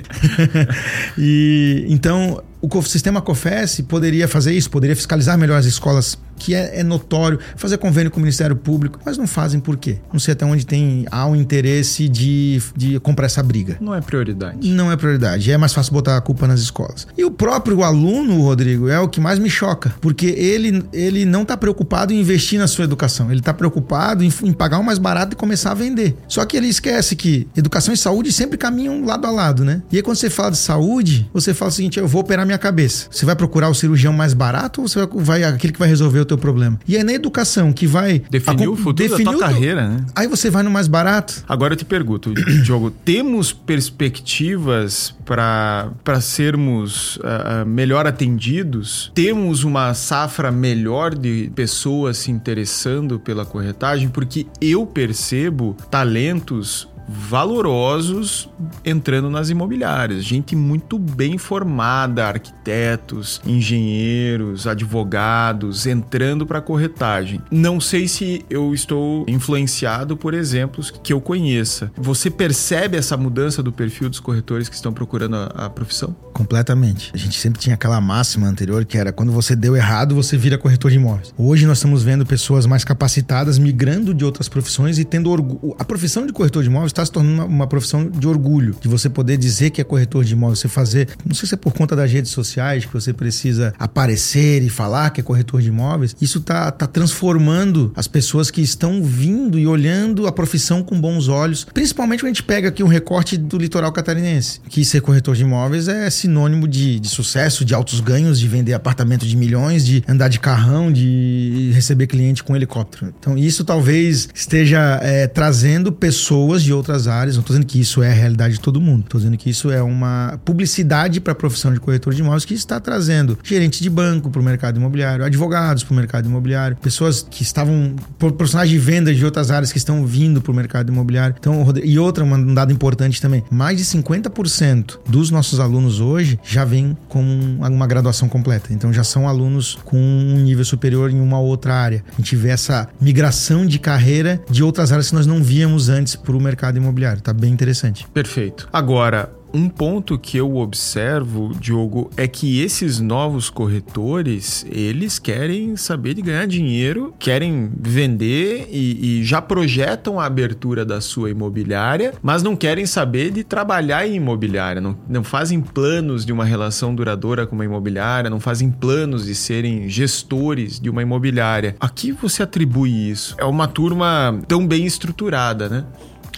e 1.17 1.85
então 1.89 2.41
o 2.61 2.81
sistema 2.83 3.21
COFES 3.21 3.81
poderia 3.81 4.27
fazer 4.27 4.53
isso, 4.53 4.69
poderia 4.69 4.95
fiscalizar 4.95 5.37
melhor 5.37 5.57
as 5.57 5.65
escolas 5.65 6.17
que 6.37 6.53
é, 6.53 6.79
é, 6.79 6.83
notório, 6.83 7.39
fazer 7.55 7.77
convênio 7.77 8.11
com 8.11 8.17
o 8.17 8.21
Ministério 8.21 8.55
Público, 8.55 8.99
mas 9.05 9.17
não 9.17 9.27
fazem 9.27 9.59
por 9.59 9.77
quê? 9.77 9.97
Não 10.11 10.19
sei 10.19 10.33
até 10.33 10.45
onde 10.45 10.65
tem 10.65 11.05
há 11.11 11.25
um 11.25 11.35
interesse 11.35 12.07
de, 12.07 12.61
de 12.75 12.99
comprar 12.99 13.25
essa 13.25 13.41
briga. 13.41 13.77
Não 13.79 13.93
é 13.93 14.01
prioridade. 14.01 14.67
Não 14.69 14.91
é 14.91 14.95
prioridade. 14.95 15.51
É 15.51 15.57
mais 15.57 15.73
fácil 15.73 15.93
botar 15.93 16.17
a 16.17 16.21
culpa 16.21 16.47
nas 16.47 16.59
escolas. 16.59 17.07
E 17.17 17.23
o 17.23 17.31
próprio 17.31 17.83
aluno, 17.83 18.41
Rodrigo, 18.41 18.89
é 18.89 18.99
o 18.99 19.07
que 19.07 19.19
mais 19.19 19.39
me 19.39 19.49
choca, 19.49 19.93
porque 20.01 20.27
ele, 20.27 20.83
ele 20.91 21.25
não 21.25 21.43
está 21.43 21.55
preocupado 21.57 22.13
em 22.13 22.19
investir 22.19 22.59
na 22.59 22.67
sua 22.67 22.85
educação, 22.85 23.29
ele 23.29 23.39
está 23.39 23.53
preocupado 23.53 24.23
em, 24.23 24.31
em 24.43 24.53
pagar 24.53 24.79
o 24.79 24.83
mais 24.83 24.99
barato 24.99 25.33
e 25.33 25.35
começar 25.35 25.71
a 25.71 25.75
vender. 25.75 26.15
Só 26.27 26.45
que 26.45 26.57
ele 26.57 26.67
esquece 26.67 27.15
que 27.15 27.47
educação 27.55 27.93
e 27.93 27.97
saúde 27.97 28.31
sempre 28.31 28.57
caminham 28.57 29.05
lado 29.05 29.25
a 29.27 29.31
lado, 29.31 29.63
né? 29.63 29.81
E 29.91 29.97
aí 29.97 30.01
quando 30.01 30.17
você 30.17 30.29
fala 30.29 30.51
de 30.51 30.57
saúde, 30.57 31.29
você 31.33 31.53
fala 31.53 31.69
o 31.69 31.73
seguinte: 31.73 31.99
eu 31.99 32.07
vou 32.07 32.21
operar 32.21 32.45
minha 32.45 32.57
cabeça. 32.57 33.07
Você 33.11 33.25
vai 33.25 33.35
procurar 33.35 33.69
o 33.69 33.75
cirurgião 33.75 34.13
mais 34.13 34.33
barato 34.33 34.81
ou 34.81 34.87
você 34.87 35.05
vai, 35.05 35.07
vai 35.23 35.43
aquele 35.43 35.73
que 35.73 35.79
vai 35.79 35.87
resolver 35.87 36.19
o 36.23 36.25
teu 36.25 36.37
problema. 36.37 36.79
E 36.87 36.97
é 36.97 37.03
na 37.03 37.13
educação 37.13 37.71
que 37.71 37.85
vai 37.85 38.21
definir 38.29 38.67
o 38.67 38.75
futuro 38.75 39.09
da 39.09 39.23
tua 39.23 39.39
carreira, 39.39 39.87
né? 39.87 40.05
Aí 40.15 40.27
você 40.27 40.49
vai 40.49 40.63
no 40.63 40.71
mais 40.71 40.87
barato. 40.87 41.43
Agora 41.47 41.73
eu 41.73 41.77
te 41.77 41.85
pergunto, 41.85 42.33
Diogo, 42.63 42.91
temos 42.91 43.51
perspectivas 43.53 45.15
para 45.25 46.21
sermos 46.21 47.17
uh, 47.17 47.65
melhor 47.65 48.07
atendidos? 48.07 49.11
Temos 49.13 49.63
uma 49.63 49.93
safra 49.93 50.51
melhor 50.51 51.15
de 51.15 51.51
pessoas 51.55 52.17
se 52.17 52.31
interessando 52.31 53.19
pela 53.19 53.45
corretagem? 53.45 54.09
Porque 54.09 54.47
eu 54.61 54.85
percebo 54.85 55.75
talentos 55.89 56.87
valorosos 57.07 58.49
entrando 58.83 59.29
nas 59.29 59.49
imobiliárias. 59.49 60.23
Gente 60.23 60.55
muito 60.55 60.97
bem 60.97 61.37
formada, 61.37 62.27
arquitetos, 62.27 63.41
engenheiros, 63.45 64.67
advogados, 64.67 65.85
entrando 65.85 66.45
para 66.45 66.61
corretagem. 66.61 67.41
Não 67.51 67.79
sei 67.79 68.07
se 68.07 68.45
eu 68.49 68.73
estou 68.73 69.25
influenciado 69.27 70.15
por 70.17 70.33
exemplos 70.33 70.91
que 70.91 71.13
eu 71.13 71.21
conheça. 71.21 71.91
Você 71.97 72.29
percebe 72.29 72.97
essa 72.97 73.17
mudança 73.17 73.61
do 73.61 73.71
perfil 73.71 74.09
dos 74.09 74.19
corretores 74.19 74.69
que 74.69 74.75
estão 74.75 74.93
procurando 74.93 75.35
a, 75.35 75.65
a 75.65 75.69
profissão? 75.69 76.15
Completamente. 76.33 77.11
A 77.13 77.17
gente 77.17 77.37
sempre 77.37 77.59
tinha 77.59 77.75
aquela 77.75 78.01
máxima 78.01 78.47
anterior 78.47 78.85
que 78.85 78.97
era 78.97 79.11
quando 79.11 79.31
você 79.31 79.55
deu 79.55 79.75
errado, 79.75 80.15
você 80.15 80.35
vira 80.37 80.57
corretor 80.57 80.89
de 80.89 80.97
imóveis. 80.97 81.33
Hoje 81.37 81.65
nós 81.65 81.77
estamos 81.77 82.03
vendo 82.03 82.25
pessoas 82.25 82.65
mais 82.65 82.83
capacitadas 82.83 83.57
migrando 83.57 84.13
de 84.13 84.25
outras 84.25 84.49
profissões 84.49 84.97
e 84.97 85.05
tendo 85.05 85.29
orgulho. 85.29 85.75
A 85.77 85.85
profissão 85.85 86.25
de 86.25 86.33
corretor 86.33 86.63
de 86.63 86.69
imóveis 86.69 86.91
está 86.91 87.02
se 87.05 87.11
tornando 87.11 87.35
uma, 87.35 87.45
uma, 87.45 87.67
profissão 87.67 88.09
de 88.09 88.27
orgulho, 88.27 88.75
de 88.79 88.87
você 88.87 89.09
poder 89.09 89.37
dizer 89.37 89.69
que 89.69 89.81
é 89.81 89.83
corretor 89.83 90.23
de 90.23 90.33
imóveis, 90.33 90.59
você 90.59 90.67
fazer, 90.67 91.09
não 91.25 91.33
sei 91.33 91.47
se 91.47 91.55
é 91.55 91.57
por 91.57 91.73
conta 91.73 91.95
das 91.95 92.11
redes 92.11 92.31
sociais 92.31 92.85
que 92.85 92.93
você 92.93 93.13
precisa 93.13 93.73
aparecer 93.79 94.61
e 94.63 94.69
falar 94.69 95.09
que 95.09 95.21
é 95.21 95.23
corretor 95.23 95.61
de 95.61 95.69
imóveis, 95.69 96.15
isso 96.21 96.41
tá, 96.41 96.71
tá 96.71 96.87
transformando 96.87 97.91
as 97.95 98.07
pessoas 98.07 98.51
que 98.51 98.61
estão 98.61 99.03
vindo 99.03 99.57
e 99.57 99.65
olhando 99.65 100.27
a 100.27 100.31
profissão 100.31 100.83
com 100.83 100.99
bons 100.99 101.27
olhos, 101.27 101.65
principalmente 101.73 102.21
quando 102.21 102.31
a 102.31 102.33
gente 102.33 102.43
pega 102.43 102.69
aqui 102.69 102.83
um 102.83 102.87
recorte 102.87 103.37
do 103.37 103.57
litoral 103.57 103.91
catarinense, 103.91 104.59
que 104.69 104.83
ser 104.85 105.01
corretor 105.01 105.35
de 105.35 105.43
imóveis 105.43 105.87
é 105.87 106.09
sinônimo 106.09 106.67
de, 106.67 106.99
de 106.99 107.07
sucesso, 107.07 107.65
de 107.65 107.73
altos 107.73 107.99
ganhos, 107.99 108.39
de 108.39 108.47
vender 108.47 108.73
apartamento 108.73 109.25
de 109.25 109.35
milhões, 109.35 109.85
de 109.85 110.03
andar 110.07 110.27
de 110.27 110.39
carrão, 110.39 110.91
de 110.91 111.71
receber 111.73 112.07
cliente 112.07 112.43
com 112.43 112.55
helicóptero. 112.55 113.13
Então 113.19 113.37
isso 113.37 113.63
talvez 113.63 114.29
esteja 114.33 114.99
é, 115.01 115.27
trazendo 115.27 115.91
pessoas 115.91 116.63
de 116.63 116.71
outras 116.83 117.07
áreas. 117.07 117.35
Não 117.35 117.41
estou 117.41 117.55
dizendo 117.55 117.67
que 117.67 117.79
isso 117.79 118.03
é 118.03 118.11
a 118.11 118.13
realidade 118.13 118.55
de 118.55 118.59
todo 118.59 118.79
mundo. 118.79 119.03
Estou 119.05 119.19
dizendo 119.19 119.37
que 119.37 119.49
isso 119.49 119.71
é 119.71 119.81
uma 119.81 120.39
publicidade 120.45 121.19
para 121.19 121.31
a 121.31 121.35
profissão 121.35 121.73
de 121.73 121.79
corretor 121.79 122.13
de 122.13 122.21
imóveis 122.21 122.45
que 122.45 122.53
está 122.53 122.79
trazendo 122.79 123.37
gerente 123.43 123.81
de 123.81 123.89
banco 123.89 124.29
para 124.29 124.41
o 124.41 124.43
mercado 124.43 124.77
imobiliário, 124.77 125.25
advogados 125.25 125.83
para 125.83 125.93
o 125.93 125.95
mercado 125.95 126.27
imobiliário, 126.27 126.77
pessoas 126.77 127.25
que 127.29 127.41
estavam, 127.41 127.95
profissionais 128.17 128.69
de 128.69 128.77
vendas 128.77 129.17
de 129.17 129.25
outras 129.25 129.49
áreas 129.49 129.71
que 129.71 129.77
estão 129.77 130.05
vindo 130.05 130.41
para 130.41 130.51
o 130.51 130.55
mercado 130.55 130.91
imobiliário. 130.91 131.35
Então, 131.39 131.65
e 131.83 131.97
outra, 131.97 132.23
um 132.23 132.53
dado 132.53 132.71
importante 132.71 133.21
também: 133.21 133.43
mais 133.49 133.77
de 133.77 133.85
50% 133.85 134.99
dos 135.07 135.31
nossos 135.31 135.59
alunos 135.59 135.99
hoje 135.99 136.39
já 136.43 136.65
vêm 136.65 136.97
com 137.07 137.23
uma 137.59 137.87
graduação 137.87 138.27
completa. 138.27 138.73
Então, 138.73 138.91
já 138.91 139.03
são 139.03 139.27
alunos 139.27 139.77
com 139.85 139.97
um 139.97 140.39
nível 140.39 140.65
superior 140.65 141.09
em 141.09 141.19
uma 141.19 141.39
outra 141.39 141.73
área. 141.73 142.03
A 142.13 142.17
gente 142.17 142.35
vê 142.35 142.49
essa 142.49 142.87
migração 142.99 143.65
de 143.65 143.79
carreira 143.79 144.41
de 144.49 144.63
outras 144.63 144.91
áreas 144.91 145.09
que 145.09 145.15
nós 145.15 145.25
não 145.25 145.41
víamos 145.41 145.89
antes 145.89 146.15
para 146.15 146.35
o 146.35 146.41
mercado 146.41 146.72
mercado 146.73 146.77
imobiliário. 146.77 147.21
Tá 147.21 147.33
bem 147.33 147.51
interessante. 147.51 148.07
Perfeito. 148.09 148.67
Agora, 148.71 149.31
um 149.53 149.69
ponto 149.69 150.17
que 150.17 150.35
eu 150.35 150.57
observo, 150.57 151.51
Diogo, 151.59 152.09
é 152.17 152.27
que 152.27 152.59
esses 152.61 152.99
novos 152.99 153.51
corretores, 153.51 154.65
eles 154.67 155.19
querem 155.19 155.77
saber 155.77 156.15
de 156.15 156.23
ganhar 156.23 156.47
dinheiro, 156.47 157.13
querem 157.19 157.71
vender 157.79 158.67
e, 158.71 159.19
e, 159.19 159.23
já 159.23 159.39
projetam 159.39 160.19
a 160.19 160.25
abertura 160.25 160.83
da 160.83 160.99
sua 160.99 161.29
imobiliária, 161.29 162.15
mas 162.19 162.41
não 162.41 162.55
querem 162.55 162.87
saber 162.87 163.29
de 163.29 163.43
trabalhar 163.43 164.07
em 164.07 164.15
imobiliária, 164.15 164.81
não, 164.81 164.97
não 165.07 165.23
fazem 165.23 165.61
planos 165.61 166.25
de 166.25 166.33
uma 166.33 166.45
relação 166.45 166.95
duradoura 166.95 167.45
com 167.45 167.53
uma 167.53 167.65
imobiliária, 167.65 168.31
não 168.31 168.39
fazem 168.39 168.71
planos 168.71 169.25
de 169.25 169.35
serem 169.35 169.87
gestores 169.87 170.79
de 170.79 170.89
uma 170.89 171.03
imobiliária. 171.03 171.75
A 171.79 171.89
que 171.89 172.11
você 172.11 172.41
atribui 172.41 173.11
isso? 173.11 173.35
É 173.37 173.45
uma 173.45 173.67
turma 173.67 174.39
tão 174.47 174.65
bem 174.65 174.83
estruturada, 174.83 175.69
né? 175.69 175.85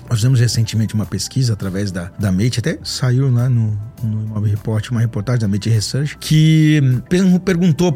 Nós 0.09 0.19
fizemos 0.19 0.39
recentemente 0.39 0.93
uma 0.93 1.05
pesquisa 1.05 1.53
através 1.53 1.91
da, 1.91 2.11
da 2.19 2.31
Mate, 2.31 2.59
até 2.59 2.77
saiu 2.83 3.31
lá 3.31 3.49
no, 3.49 3.77
no 4.03 4.23
Imóvel 4.23 4.51
Report 4.51 4.89
uma 4.89 4.99
reportagem 4.99 5.41
da 5.41 5.47
Mate 5.47 5.69
Research 5.69 6.17
que 6.19 6.81
perguntou, 7.43 7.95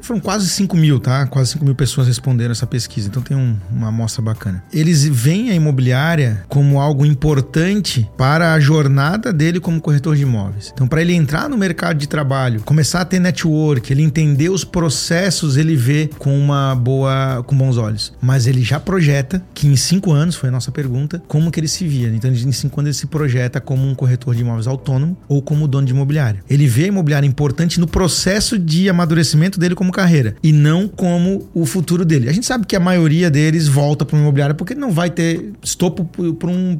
foram 0.00 0.20
quase 0.20 0.48
5 0.48 0.76
mil, 0.76 0.98
tá? 0.98 1.26
Quase 1.26 1.52
5 1.52 1.64
mil 1.64 1.74
pessoas 1.74 2.06
responderam 2.06 2.52
essa 2.52 2.66
pesquisa, 2.66 3.08
então 3.08 3.22
tem 3.22 3.36
um, 3.36 3.56
uma 3.70 3.88
amostra 3.88 4.22
bacana. 4.22 4.62
Eles 4.72 5.04
veem 5.04 5.50
a 5.50 5.54
imobiliária 5.54 6.44
como 6.48 6.80
algo 6.80 7.04
importante 7.04 8.08
para 8.16 8.54
a 8.54 8.60
jornada 8.60 9.32
dele 9.32 9.60
como 9.60 9.80
corretor 9.80 10.16
de 10.16 10.22
imóveis. 10.22 10.70
Então, 10.72 10.86
para 10.86 11.02
ele 11.02 11.14
entrar 11.14 11.48
no 11.48 11.58
mercado 11.58 11.98
de 11.98 12.08
trabalho, 12.08 12.62
começar 12.62 13.00
a 13.00 13.04
ter 13.04 13.18
network, 13.20 13.92
ele 13.92 14.02
entender 14.02 14.48
os 14.48 14.64
processos, 14.64 15.56
ele 15.56 15.76
vê 15.76 16.08
com 16.18 16.38
uma 16.38 16.74
boa, 16.74 17.42
com 17.46 17.56
bons 17.56 17.76
olhos. 17.76 18.12
Mas 18.20 18.46
ele 18.46 18.62
já 18.62 18.80
projeta 18.80 19.42
que 19.52 19.66
em 19.66 19.76
cinco 19.76 20.12
anos, 20.12 20.36
foi 20.36 20.48
a 20.48 20.52
nossa 20.52 20.70
pergunta, 20.70 21.22
como 21.26 21.40
como 21.40 21.50
que 21.50 21.58
ele 21.58 21.68
se 21.68 21.86
via. 21.86 22.08
Então, 22.08 22.30
em 22.30 22.52
cinco 22.52 22.80
anos, 22.80 22.88
ele 22.88 23.00
se 23.00 23.06
projeta 23.06 23.60
como 23.60 23.86
um 23.86 23.94
corretor 23.94 24.34
de 24.34 24.42
imóveis 24.42 24.66
autônomo 24.66 25.16
ou 25.26 25.39
como 25.42 25.66
dono 25.68 25.86
de 25.86 25.92
imobiliário. 25.92 26.40
Ele 26.48 26.66
vê 26.66 26.84
a 26.84 26.88
imobiliária 26.88 27.26
importante 27.26 27.78
no 27.78 27.86
processo 27.86 28.58
de 28.58 28.88
amadurecimento 28.88 29.58
dele 29.58 29.74
como 29.74 29.92
carreira 29.92 30.36
e 30.42 30.52
não 30.52 30.88
como 30.88 31.48
o 31.52 31.66
futuro 31.66 32.04
dele. 32.04 32.28
A 32.28 32.32
gente 32.32 32.46
sabe 32.46 32.66
que 32.66 32.76
a 32.76 32.80
maioria 32.80 33.30
deles 33.30 33.68
volta 33.68 34.04
para 34.04 34.16
uma 34.16 34.22
imobiliária 34.22 34.54
porque 34.54 34.74
não 34.74 34.90
vai 34.90 35.10
ter 35.10 35.52
estopo 35.62 36.04
para 36.34 36.50
um, 36.50 36.78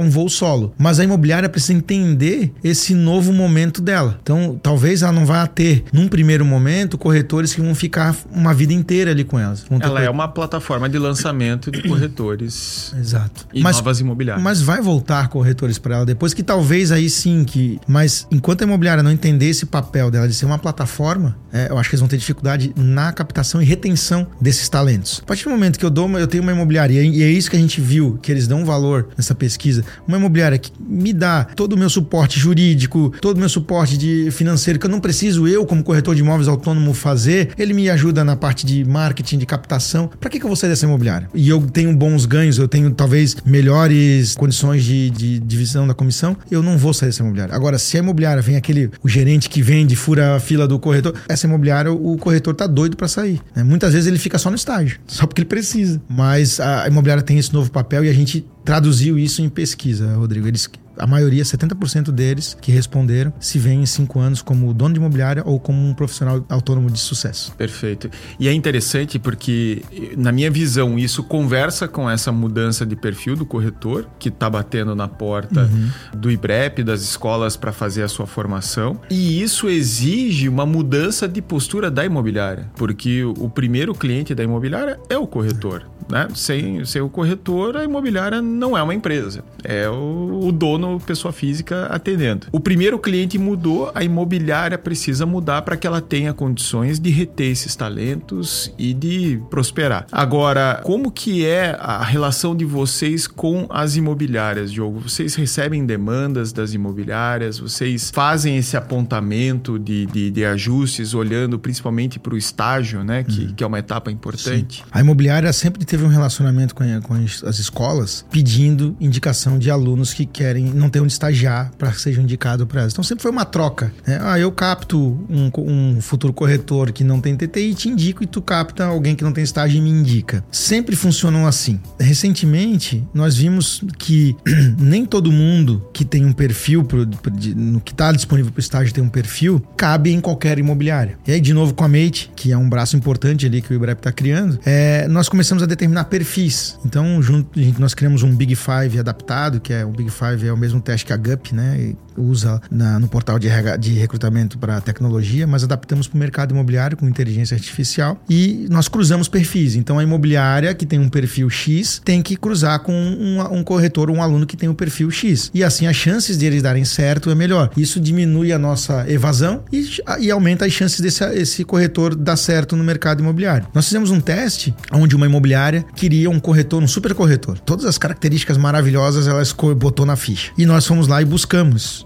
um 0.00 0.10
voo 0.10 0.28
solo. 0.28 0.74
Mas 0.78 0.98
a 0.98 1.04
imobiliária 1.04 1.48
precisa 1.48 1.74
entender 1.74 2.52
esse 2.62 2.94
novo 2.94 3.32
momento 3.32 3.82
dela. 3.82 4.18
Então, 4.22 4.58
talvez 4.62 5.02
ela 5.02 5.12
não 5.12 5.26
vá 5.26 5.46
ter, 5.46 5.84
num 5.92 6.08
primeiro 6.08 6.44
momento, 6.44 6.96
corretores 6.96 7.54
que 7.54 7.60
vão 7.60 7.74
ficar 7.74 8.16
uma 8.32 8.54
vida 8.54 8.72
inteira 8.72 9.10
ali 9.10 9.24
com 9.24 9.38
elas. 9.38 9.64
Ela 9.80 10.02
é 10.02 10.10
uma 10.10 10.28
plataforma 10.28 10.88
de 10.88 10.98
lançamento 10.98 11.70
de 11.70 11.82
corretores. 11.82 12.94
Exato. 12.98 13.46
E 13.52 13.60
Mas, 13.60 13.76
novas 13.76 14.00
imobiliárias 14.00 14.12
imobiliária. 14.12 14.42
Mas 14.42 14.62
vai 14.62 14.80
voltar 14.80 15.28
corretores 15.28 15.78
para 15.78 15.96
ela 15.96 16.06
depois 16.06 16.32
que 16.32 16.42
talvez 16.42 16.92
aí 16.92 17.10
sim 17.10 17.44
que. 17.44 17.80
Mas 17.86 18.01
enquanto 18.30 18.62
a 18.62 18.64
imobiliária 18.64 19.02
não 19.02 19.10
entender 19.10 19.46
esse 19.46 19.66
papel 19.66 20.10
dela 20.10 20.28
de 20.28 20.34
ser 20.34 20.46
uma 20.46 20.58
plataforma, 20.58 21.36
é, 21.52 21.68
eu 21.70 21.78
acho 21.78 21.88
que 21.88 21.94
eles 21.94 22.00
vão 22.00 22.08
ter 22.08 22.16
dificuldade 22.16 22.72
na 22.76 23.12
captação 23.12 23.60
e 23.60 23.64
retenção 23.64 24.26
desses 24.40 24.68
talentos. 24.68 25.20
A 25.22 25.26
partir 25.26 25.44
do 25.44 25.50
momento 25.50 25.78
que 25.78 25.84
eu 25.84 25.90
dou, 25.90 26.08
eu 26.18 26.26
tenho 26.26 26.42
uma 26.42 26.52
imobiliária 26.52 27.02
e 27.02 27.22
é 27.22 27.28
isso 27.28 27.50
que 27.50 27.56
a 27.56 27.58
gente 27.58 27.80
viu 27.80 28.18
que 28.22 28.30
eles 28.30 28.46
dão 28.46 28.64
valor 28.64 29.08
nessa 29.16 29.34
pesquisa, 29.34 29.84
uma 30.06 30.16
imobiliária 30.16 30.58
que 30.58 30.72
me 30.80 31.12
dá 31.12 31.44
todo 31.44 31.74
o 31.74 31.78
meu 31.78 31.90
suporte 31.90 32.38
jurídico, 32.38 33.12
todo 33.20 33.36
o 33.36 33.40
meu 33.40 33.48
suporte 33.48 33.96
de 33.96 34.30
financeiro 34.30 34.78
que 34.78 34.86
eu 34.86 34.90
não 34.90 35.00
preciso 35.00 35.46
eu 35.46 35.66
como 35.66 35.82
corretor 35.82 36.14
de 36.14 36.22
imóveis 36.22 36.48
autônomo 36.48 36.94
fazer, 36.94 37.50
ele 37.58 37.74
me 37.74 37.90
ajuda 37.90 38.24
na 38.24 38.36
parte 38.36 38.64
de 38.64 38.84
marketing, 38.84 39.38
de 39.38 39.46
captação. 39.46 40.10
Para 40.20 40.30
que, 40.30 40.38
que 40.38 40.44
eu 40.44 40.48
vou 40.48 40.56
sair 40.56 40.70
dessa 40.70 40.86
imobiliária? 40.86 41.28
E 41.34 41.48
eu 41.48 41.60
tenho 41.62 41.94
bons 41.94 42.26
ganhos, 42.26 42.58
eu 42.58 42.68
tenho 42.68 42.90
talvez 42.90 43.36
melhores 43.44 44.34
condições 44.34 44.84
de, 44.84 45.10
de 45.10 45.38
divisão 45.40 45.86
da 45.86 45.94
comissão, 45.94 46.36
eu 46.50 46.62
não 46.62 46.78
vou 46.78 46.92
sair 46.92 47.08
dessa 47.08 47.22
imobiliária. 47.22 47.54
Agora, 47.54 47.78
a 47.96 48.00
imobiliária 48.00 48.42
vem 48.42 48.56
aquele 48.56 48.90
o 49.02 49.08
gerente 49.08 49.48
que 49.48 49.62
vende, 49.62 49.96
fura 49.96 50.36
a 50.36 50.40
fila 50.40 50.66
do 50.66 50.78
corretor, 50.78 51.14
essa 51.28 51.46
imobiliária, 51.46 51.92
o 51.92 52.16
corretor 52.16 52.54
tá 52.54 52.66
doido 52.66 52.96
para 52.96 53.08
sair. 53.08 53.40
Né? 53.54 53.62
Muitas 53.62 53.92
vezes 53.92 54.06
ele 54.06 54.18
fica 54.18 54.38
só 54.38 54.50
no 54.50 54.56
estágio, 54.56 54.98
só 55.06 55.26
porque 55.26 55.42
ele 55.42 55.48
precisa. 55.48 56.00
Mas 56.08 56.60
a 56.60 56.86
imobiliária 56.86 57.22
tem 57.22 57.38
esse 57.38 57.52
novo 57.52 57.70
papel 57.70 58.04
e 58.04 58.08
a 58.08 58.12
gente 58.12 58.46
traduziu 58.64 59.18
isso 59.18 59.42
em 59.42 59.48
pesquisa, 59.48 60.14
Rodrigo. 60.14 60.46
Eles 60.46 60.68
a 60.96 61.06
maioria, 61.06 61.42
70% 61.42 62.10
deles 62.10 62.56
que 62.60 62.70
responderam, 62.70 63.32
se 63.40 63.58
vêem 63.58 63.82
em 63.82 63.86
cinco 63.86 64.18
anos 64.18 64.42
como 64.42 64.72
dono 64.72 64.94
de 64.94 65.00
imobiliária 65.00 65.42
ou 65.44 65.58
como 65.58 65.78
um 65.78 65.94
profissional 65.94 66.44
autônomo 66.48 66.90
de 66.90 66.98
sucesso. 66.98 67.52
Perfeito. 67.56 68.10
E 68.38 68.48
é 68.48 68.52
interessante 68.52 69.18
porque, 69.18 69.82
na 70.16 70.32
minha 70.32 70.50
visão, 70.50 70.98
isso 70.98 71.22
conversa 71.22 71.88
com 71.88 72.08
essa 72.08 72.30
mudança 72.32 72.84
de 72.84 72.96
perfil 72.96 73.36
do 73.36 73.46
corretor, 73.46 74.08
que 74.18 74.28
está 74.28 74.48
batendo 74.48 74.94
na 74.94 75.08
porta 75.08 75.62
uhum. 75.62 75.90
do 76.18 76.30
IBREP, 76.30 76.82
das 76.82 77.02
escolas 77.02 77.56
para 77.56 77.72
fazer 77.72 78.02
a 78.02 78.08
sua 78.08 78.26
formação. 78.26 79.00
E 79.10 79.42
isso 79.42 79.68
exige 79.68 80.48
uma 80.48 80.66
mudança 80.66 81.28
de 81.28 81.40
postura 81.40 81.90
da 81.90 82.04
imobiliária, 82.04 82.70
porque 82.76 83.24
o 83.24 83.48
primeiro 83.48 83.94
cliente 83.94 84.34
da 84.34 84.42
imobiliária 84.42 84.98
é 85.08 85.16
o 85.16 85.26
corretor. 85.26 85.86
Né? 86.08 86.28
Sem, 86.34 86.84
sem 86.84 87.00
o 87.00 87.08
corretor, 87.08 87.76
a 87.76 87.84
imobiliária 87.84 88.42
não 88.42 88.76
é 88.76 88.82
uma 88.82 88.94
empresa, 88.94 89.44
é 89.62 89.88
o, 89.88 90.40
o 90.44 90.52
dono 90.52 90.81
dono, 90.82 91.00
pessoa 91.00 91.32
física, 91.32 91.86
atendendo. 91.86 92.48
O 92.52 92.60
primeiro 92.60 92.98
cliente 92.98 93.38
mudou, 93.38 93.90
a 93.94 94.02
imobiliária 94.02 94.76
precisa 94.76 95.24
mudar 95.24 95.62
para 95.62 95.76
que 95.76 95.86
ela 95.86 96.00
tenha 96.00 96.32
condições 96.32 96.98
de 96.98 97.10
reter 97.10 97.50
esses 97.50 97.74
talentos 97.76 98.72
e 98.76 98.92
de 98.92 99.40
prosperar. 99.48 100.06
Agora, 100.10 100.80
como 100.84 101.10
que 101.10 101.46
é 101.46 101.76
a 101.78 102.02
relação 102.02 102.56
de 102.56 102.64
vocês 102.64 103.26
com 103.26 103.66
as 103.70 103.96
imobiliárias, 103.96 104.72
Diogo? 104.72 105.00
Vocês 105.00 105.34
recebem 105.34 105.86
demandas 105.86 106.52
das 106.52 106.74
imobiliárias? 106.74 107.58
Vocês 107.58 108.10
fazem 108.10 108.56
esse 108.56 108.76
apontamento 108.76 109.78
de, 109.78 110.06
de, 110.06 110.30
de 110.30 110.44
ajustes, 110.44 111.14
olhando 111.14 111.58
principalmente 111.58 112.18
para 112.18 112.34
o 112.34 112.36
estágio, 112.36 113.04
né? 113.04 113.22
Que, 113.22 113.44
uhum. 113.44 113.54
que 113.54 113.64
é 113.64 113.66
uma 113.66 113.78
etapa 113.78 114.10
importante. 114.10 114.78
Sim. 114.78 114.84
A 114.90 115.00
imobiliária 115.00 115.52
sempre 115.52 115.84
teve 115.84 116.04
um 116.04 116.08
relacionamento 116.08 116.74
com, 116.74 116.82
a, 116.82 117.00
com 117.00 117.14
as 117.14 117.58
escolas 117.58 118.24
pedindo 118.30 118.96
indicação 119.00 119.58
de 119.58 119.70
alunos 119.70 120.12
que 120.12 120.26
querem 120.26 120.71
não 120.74 120.88
ter 120.88 121.00
onde 121.00 121.12
estagiar 121.12 121.70
para 121.78 121.90
que 121.90 122.00
seja 122.00 122.20
indicado 122.20 122.66
para 122.66 122.80
elas. 122.80 122.92
Então 122.92 123.04
sempre 123.04 123.22
foi 123.22 123.30
uma 123.30 123.44
troca. 123.44 123.92
Né? 124.06 124.18
Ah, 124.22 124.38
eu 124.38 124.50
capto 124.52 124.98
um, 125.28 125.50
um, 125.58 126.00
futuro 126.00 126.32
corretor 126.32 126.92
que 126.92 127.04
não 127.04 127.20
tem 127.20 127.36
TTI 127.36 127.70
e 127.70 127.74
te 127.74 127.88
indico 127.88 128.22
e 128.22 128.26
tu 128.26 128.40
capta 128.40 128.84
alguém 128.84 129.14
que 129.14 129.24
não 129.24 129.32
tem 129.32 129.44
estágio 129.44 129.78
e 129.78 129.80
me 129.80 129.90
indica. 129.90 130.44
Sempre 130.50 130.96
funcionam 130.96 131.46
assim. 131.46 131.80
Recentemente, 131.98 133.04
nós 133.12 133.36
vimos 133.36 133.82
que 133.98 134.36
nem 134.78 135.04
todo 135.04 135.30
mundo 135.30 135.86
que 135.92 136.04
tem 136.04 136.24
um 136.24 136.32
perfil 136.32 136.84
pro, 136.84 137.06
pro, 137.06 137.30
de, 137.30 137.54
no 137.54 137.80
que 137.80 137.92
está 137.92 138.12
disponível 138.12 138.50
para 138.52 138.58
o 138.58 138.62
estágio 138.62 138.92
tem 138.92 139.02
um 139.02 139.08
perfil, 139.08 139.62
cabe 139.76 140.12
em 140.12 140.20
qualquer 140.20 140.58
imobiliária. 140.58 141.18
E 141.26 141.32
aí, 141.32 141.40
de 141.40 141.52
novo, 141.52 141.74
com 141.74 141.84
a 141.84 141.88
Mate, 141.88 142.30
que 142.34 142.52
é 142.52 142.56
um 142.56 142.68
braço 142.68 142.96
importante 142.96 143.46
ali 143.46 143.60
que 143.60 143.72
o 143.72 143.74
IBREP 143.74 143.98
está 143.98 144.12
criando, 144.12 144.58
é, 144.64 145.06
nós 145.08 145.28
começamos 145.28 145.62
a 145.62 145.66
determinar 145.66 146.04
perfis. 146.04 146.78
Então, 146.84 147.20
junto, 147.22 147.58
nós 147.78 147.94
criamos 147.94 148.22
um 148.22 148.34
Big 148.34 148.54
Five 148.54 148.98
adaptado, 148.98 149.60
que 149.60 149.72
é 149.72 149.84
o 149.84 149.90
Big 149.90 150.10
Five 150.10 150.46
é 150.46 150.52
o 150.52 150.56
mesmo 150.62 150.80
teste 150.80 151.04
que 151.04 151.12
a 151.12 151.16
GUP, 151.16 151.52
né? 151.54 151.94
Usa 152.16 152.60
na, 152.70 152.98
no 152.98 153.08
portal 153.08 153.38
de, 153.38 153.48
de 153.78 153.92
recrutamento 153.92 154.58
para 154.58 154.80
tecnologia, 154.80 155.46
mas 155.46 155.64
adaptamos 155.64 156.06
para 156.06 156.16
o 156.16 156.18
mercado 156.18 156.52
imobiliário 156.52 156.96
com 156.96 157.08
inteligência 157.08 157.54
artificial 157.54 158.20
e 158.28 158.66
nós 158.70 158.88
cruzamos 158.88 159.28
perfis. 159.28 159.76
Então 159.76 159.98
a 159.98 160.02
imobiliária 160.02 160.74
que 160.74 160.86
tem 160.86 160.98
um 160.98 161.08
perfil 161.08 161.48
X 161.50 162.00
tem 162.04 162.22
que 162.22 162.36
cruzar 162.36 162.80
com 162.80 162.92
um, 162.92 163.40
um 163.58 163.64
corretor 163.64 164.10
ou 164.10 164.16
um 164.16 164.22
aluno 164.22 164.46
que 164.46 164.56
tem 164.56 164.68
um 164.68 164.74
perfil 164.74 165.10
X. 165.10 165.50
E 165.54 165.64
assim 165.64 165.86
as 165.86 165.96
chances 165.96 166.38
de 166.38 166.46
eles 166.46 166.62
darem 166.62 166.84
certo 166.84 167.30
é 167.30 167.34
melhor. 167.34 167.70
Isso 167.76 168.00
diminui 168.00 168.52
a 168.52 168.58
nossa 168.58 169.08
evasão 169.10 169.64
e, 169.72 169.84
e 170.20 170.30
aumenta 170.30 170.66
as 170.66 170.72
chances 170.72 171.00
desse 171.00 171.22
esse 171.32 171.64
corretor 171.64 172.14
dar 172.14 172.36
certo 172.36 172.76
no 172.76 172.84
mercado 172.84 173.20
imobiliário. 173.20 173.66
Nós 173.74 173.86
fizemos 173.86 174.10
um 174.10 174.20
teste 174.20 174.74
onde 174.90 175.14
uma 175.14 175.26
imobiliária 175.26 175.84
queria 175.94 176.30
um 176.30 176.40
corretor, 176.40 176.82
um 176.82 176.88
super 176.88 177.14
corretor. 177.14 177.58
Todas 177.58 177.84
as 177.84 177.98
características 177.98 178.56
maravilhosas 178.56 179.26
ela 179.26 179.42
botou 179.74 180.04
na 180.04 180.16
ficha. 180.16 180.52
E 180.56 180.66
nós 180.66 180.86
fomos 180.86 181.06
lá 181.06 181.20
e 181.22 181.24
buscamos 181.24 182.01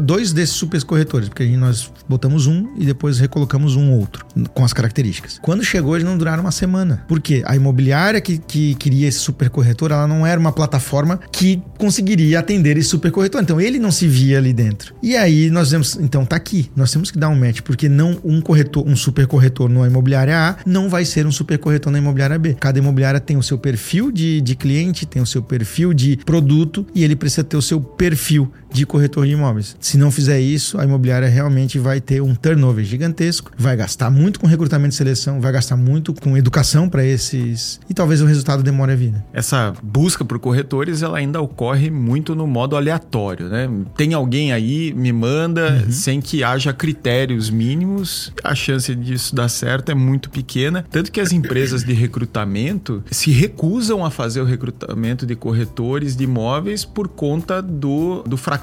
dois 0.00 0.32
desses 0.32 0.54
super 0.54 0.82
corretores, 0.84 1.28
porque 1.28 1.44
nós 1.56 1.90
botamos 2.08 2.46
um 2.46 2.68
e 2.76 2.84
depois 2.84 3.18
recolocamos 3.18 3.76
um 3.76 3.92
outro, 3.92 4.24
com 4.54 4.64
as 4.64 4.72
características. 4.72 5.38
Quando 5.42 5.64
chegou, 5.64 5.96
eles 5.96 6.06
não 6.06 6.16
duraram 6.16 6.42
uma 6.42 6.52
semana. 6.52 7.04
Por 7.08 7.20
quê? 7.20 7.42
A 7.44 7.56
imobiliária 7.56 8.20
que, 8.20 8.38
que 8.38 8.74
queria 8.76 9.08
esse 9.08 9.18
super 9.18 9.50
corretor, 9.50 9.90
ela 9.90 10.06
não 10.06 10.26
era 10.26 10.38
uma 10.38 10.52
plataforma 10.52 11.20
que 11.32 11.62
conseguiria 11.78 12.38
atender 12.38 12.76
esse 12.76 12.88
super 12.88 13.10
corretor. 13.10 13.42
Então 13.42 13.60
ele 13.60 13.78
não 13.78 13.90
se 13.90 14.06
via 14.06 14.38
ali 14.38 14.52
dentro. 14.52 14.94
E 15.02 15.16
aí 15.16 15.50
nós 15.50 15.68
dizemos, 15.68 15.96
então 16.00 16.24
tá 16.24 16.36
aqui, 16.36 16.70
nós 16.74 16.92
temos 16.92 17.10
que 17.10 17.18
dar 17.18 17.28
um 17.28 17.36
match, 17.36 17.60
porque 17.60 17.88
não 17.88 18.18
um 18.24 18.40
corretor, 18.40 18.86
um 18.86 18.96
super 18.96 19.26
corretor 19.26 19.68
na 19.68 19.86
imobiliária 19.86 20.36
A 20.36 20.56
não 20.66 20.88
vai 20.88 21.04
ser 21.04 21.26
um 21.26 21.32
super 21.32 21.58
corretor 21.58 21.90
na 21.90 21.98
imobiliária 21.98 22.38
B. 22.38 22.56
Cada 22.58 22.78
imobiliária 22.78 23.20
tem 23.20 23.36
o 23.36 23.42
seu 23.42 23.58
perfil 23.58 24.10
de, 24.10 24.40
de 24.40 24.54
cliente, 24.54 25.06
tem 25.06 25.20
o 25.20 25.26
seu 25.26 25.42
perfil 25.42 25.92
de 25.92 26.16
produto 26.18 26.86
e 26.94 27.04
ele 27.04 27.16
precisa 27.16 27.44
ter 27.44 27.56
o 27.56 27.62
seu 27.62 27.80
perfil 27.80 28.50
de 28.72 28.86
corretor 28.86 29.26
de 29.26 29.32
imóveis. 29.32 29.76
Se 29.80 29.96
não 29.98 30.10
fizer 30.10 30.40
isso, 30.40 30.78
a 30.78 30.84
imobiliária 30.84 31.28
realmente 31.28 31.78
vai 31.78 32.00
ter 32.00 32.20
um 32.20 32.34
turnover 32.34 32.84
gigantesco, 32.84 33.50
vai 33.56 33.76
gastar 33.76 34.10
muito 34.10 34.40
com 34.40 34.46
recrutamento 34.46 34.94
e 34.94 34.96
seleção, 34.96 35.40
vai 35.40 35.52
gastar 35.52 35.76
muito 35.76 36.12
com 36.14 36.36
educação 36.36 36.88
para 36.88 37.04
esses 37.04 37.80
e 37.88 37.94
talvez 37.94 38.20
o 38.20 38.26
resultado 38.26 38.62
demore 38.62 38.92
a 38.92 38.96
vir. 38.96 39.14
Essa 39.32 39.72
busca 39.82 40.24
por 40.24 40.38
corretores 40.38 41.02
ela 41.02 41.18
ainda 41.18 41.40
ocorre 41.40 41.90
muito 41.90 42.34
no 42.34 42.46
modo 42.46 42.76
aleatório, 42.76 43.48
né? 43.48 43.68
Tem 43.96 44.14
alguém 44.14 44.52
aí 44.52 44.92
me 44.94 45.12
manda 45.12 45.82
uhum. 45.86 45.92
sem 45.92 46.20
que 46.20 46.44
haja 46.44 46.72
critérios 46.72 47.50
mínimos, 47.50 48.32
a 48.44 48.54
chance 48.54 48.94
disso 48.94 49.34
dar 49.34 49.48
certo 49.48 49.90
é 49.90 49.94
muito 49.94 50.30
pequena, 50.30 50.84
tanto 50.90 51.10
que 51.10 51.20
as 51.20 51.32
empresas 51.32 51.84
de 51.84 51.92
recrutamento 51.92 53.02
se 53.10 53.30
recusam 53.30 54.04
a 54.04 54.10
fazer 54.10 54.40
o 54.40 54.44
recrutamento 54.44 55.26
de 55.26 55.34
corretores 55.34 56.14
de 56.14 56.24
imóveis 56.24 56.84
por 56.84 57.08
conta 57.08 57.62
do, 57.62 58.22
do 58.22 58.36
fracasso 58.36 58.57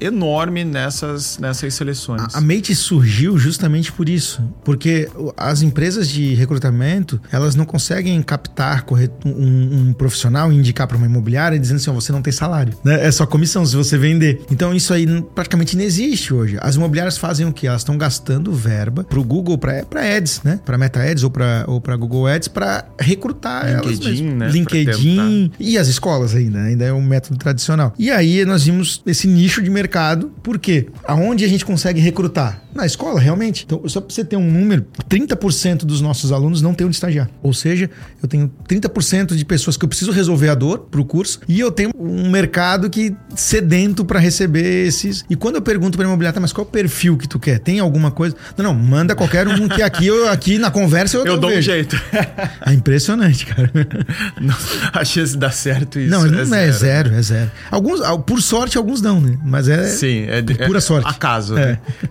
é. 0.00 0.06
enorme 0.06 0.64
nessas, 0.64 1.38
nessas 1.38 1.74
seleções. 1.74 2.34
A, 2.34 2.38
a 2.38 2.40
Mate 2.40 2.74
surgiu 2.74 3.38
justamente 3.38 3.92
por 3.92 4.08
isso, 4.08 4.42
porque 4.64 5.08
as 5.36 5.62
empresas 5.62 6.08
de 6.08 6.34
recrutamento 6.34 7.20
elas 7.30 7.54
não 7.54 7.64
conseguem 7.64 8.20
captar 8.22 8.84
um, 9.24 9.88
um 9.88 9.92
profissional 9.92 10.52
e 10.52 10.56
indicar 10.56 10.86
para 10.86 10.96
uma 10.96 11.06
imobiliária 11.06 11.58
dizendo 11.58 11.76
assim, 11.76 11.90
oh, 11.90 11.94
você 11.94 12.12
não 12.12 12.22
tem 12.22 12.32
salário, 12.32 12.74
né? 12.84 13.06
É 13.06 13.10
só 13.10 13.26
comissão 13.26 13.64
se 13.64 13.76
você 13.76 13.96
vender. 13.96 14.42
Então 14.50 14.74
isso 14.74 14.92
aí 14.92 15.06
praticamente 15.34 15.76
não 15.76 15.84
existe 15.84 16.32
hoje. 16.32 16.56
As 16.60 16.76
imobiliárias 16.76 17.18
fazem 17.18 17.46
o 17.46 17.52
que? 17.52 17.66
Elas 17.66 17.82
estão 17.82 17.96
gastando 17.96 18.52
verba 18.52 19.04
para 19.04 19.18
o 19.18 19.24
Google, 19.24 19.58
para 19.58 20.16
Ads, 20.16 20.42
né? 20.42 20.60
Para 20.64 20.78
Meta 20.78 21.00
Ads 21.02 21.24
ou 21.24 21.30
para 21.30 21.64
ou 21.66 21.80
Google 21.98 22.26
Ads 22.26 22.48
para 22.48 22.86
recrutar 22.98 23.66
LinkedIn, 23.82 24.26
elas 24.26 24.38
né? 24.38 24.48
LinkedIn 24.50 25.52
e 25.58 25.78
as 25.78 25.88
escolas 25.88 26.34
ainda, 26.34 26.62
ainda 26.62 26.84
é 26.84 26.92
um 26.92 27.02
método 27.02 27.38
tradicional. 27.38 27.92
E 27.98 28.10
aí 28.10 28.44
nós 28.44 28.64
vimos 28.64 29.02
esse 29.10 29.26
nicho 29.26 29.62
de 29.62 29.70
mercado, 29.70 30.32
por 30.42 30.58
quê? 30.58 30.88
Aonde 31.04 31.44
a 31.44 31.48
gente 31.48 31.64
consegue 31.64 32.00
recrutar? 32.00 32.62
Na 32.74 32.86
escola, 32.86 33.18
realmente. 33.18 33.64
Então, 33.64 33.82
só 33.88 34.00
para 34.00 34.14
você 34.14 34.24
ter 34.24 34.36
um 34.36 34.50
número, 34.50 34.86
30% 35.08 35.84
dos 35.84 36.00
nossos 36.00 36.32
alunos 36.32 36.62
não 36.62 36.74
tem 36.74 36.86
onde 36.86 36.96
estagiar. 36.96 37.28
Ou 37.42 37.52
seja, 37.52 37.90
eu 38.22 38.28
tenho 38.28 38.50
30% 38.68 39.34
de 39.34 39.44
pessoas 39.44 39.76
que 39.76 39.84
eu 39.84 39.88
preciso 39.88 40.12
resolver 40.12 40.48
a 40.48 40.54
dor 40.54 40.86
para 40.90 41.00
o 41.00 41.04
curso 41.04 41.40
e 41.48 41.58
eu 41.58 41.70
tenho 41.70 41.90
um 41.98 42.30
mercado 42.30 42.88
que 42.88 43.14
sedento 43.34 44.04
para 44.04 44.18
receber 44.18 44.86
esses. 44.86 45.24
E 45.28 45.36
quando 45.36 45.56
eu 45.56 45.62
pergunto 45.62 45.96
para 45.96 46.06
imobiliária, 46.06 46.34
tá, 46.34 46.40
mas 46.40 46.52
qual 46.52 46.64
é 46.64 46.68
o 46.68 46.70
perfil 46.70 47.16
que 47.16 47.28
tu 47.28 47.38
quer? 47.38 47.58
Tem 47.58 47.78
alguma 47.80 48.10
coisa? 48.10 48.36
Não, 48.56 48.64
não, 48.64 48.74
manda 48.74 49.14
qualquer 49.14 49.48
um 49.48 49.68
que 49.68 49.82
aqui, 49.82 50.06
eu, 50.06 50.28
aqui 50.28 50.58
na 50.58 50.70
conversa 50.70 51.16
eu, 51.16 51.26
eu, 51.26 51.38
dou 51.38 51.50
vejo. 51.50 51.60
um 51.60 51.74
jeito. 51.74 52.00
É 52.64 52.72
impressionante, 52.72 53.46
cara. 53.46 53.70
Não, 54.40 54.54
a 54.92 55.04
chance 55.04 55.32
de 55.32 55.38
dar 55.38 55.52
certo 55.52 55.98
isso. 55.98 56.10
Não, 56.10 56.24
é, 56.24 56.28
é 56.28 56.44
zero. 56.44 56.54
é 56.54 56.72
zero, 56.72 57.14
é 57.14 57.22
zero. 57.22 57.50
Alguns, 57.70 58.00
por 58.26 58.40
sorte, 58.42 58.76
alguns 58.76 59.00
dão, 59.00 59.20
né? 59.20 59.38
Mas 59.44 59.68
é, 59.68 59.86
Sim, 59.86 60.26
é, 60.28 60.42
pura 60.66 60.78
é 60.78 60.80
sorte. 60.80 61.08
Acaso, 61.08 61.54
né? 61.54 61.78
É. 62.02 62.06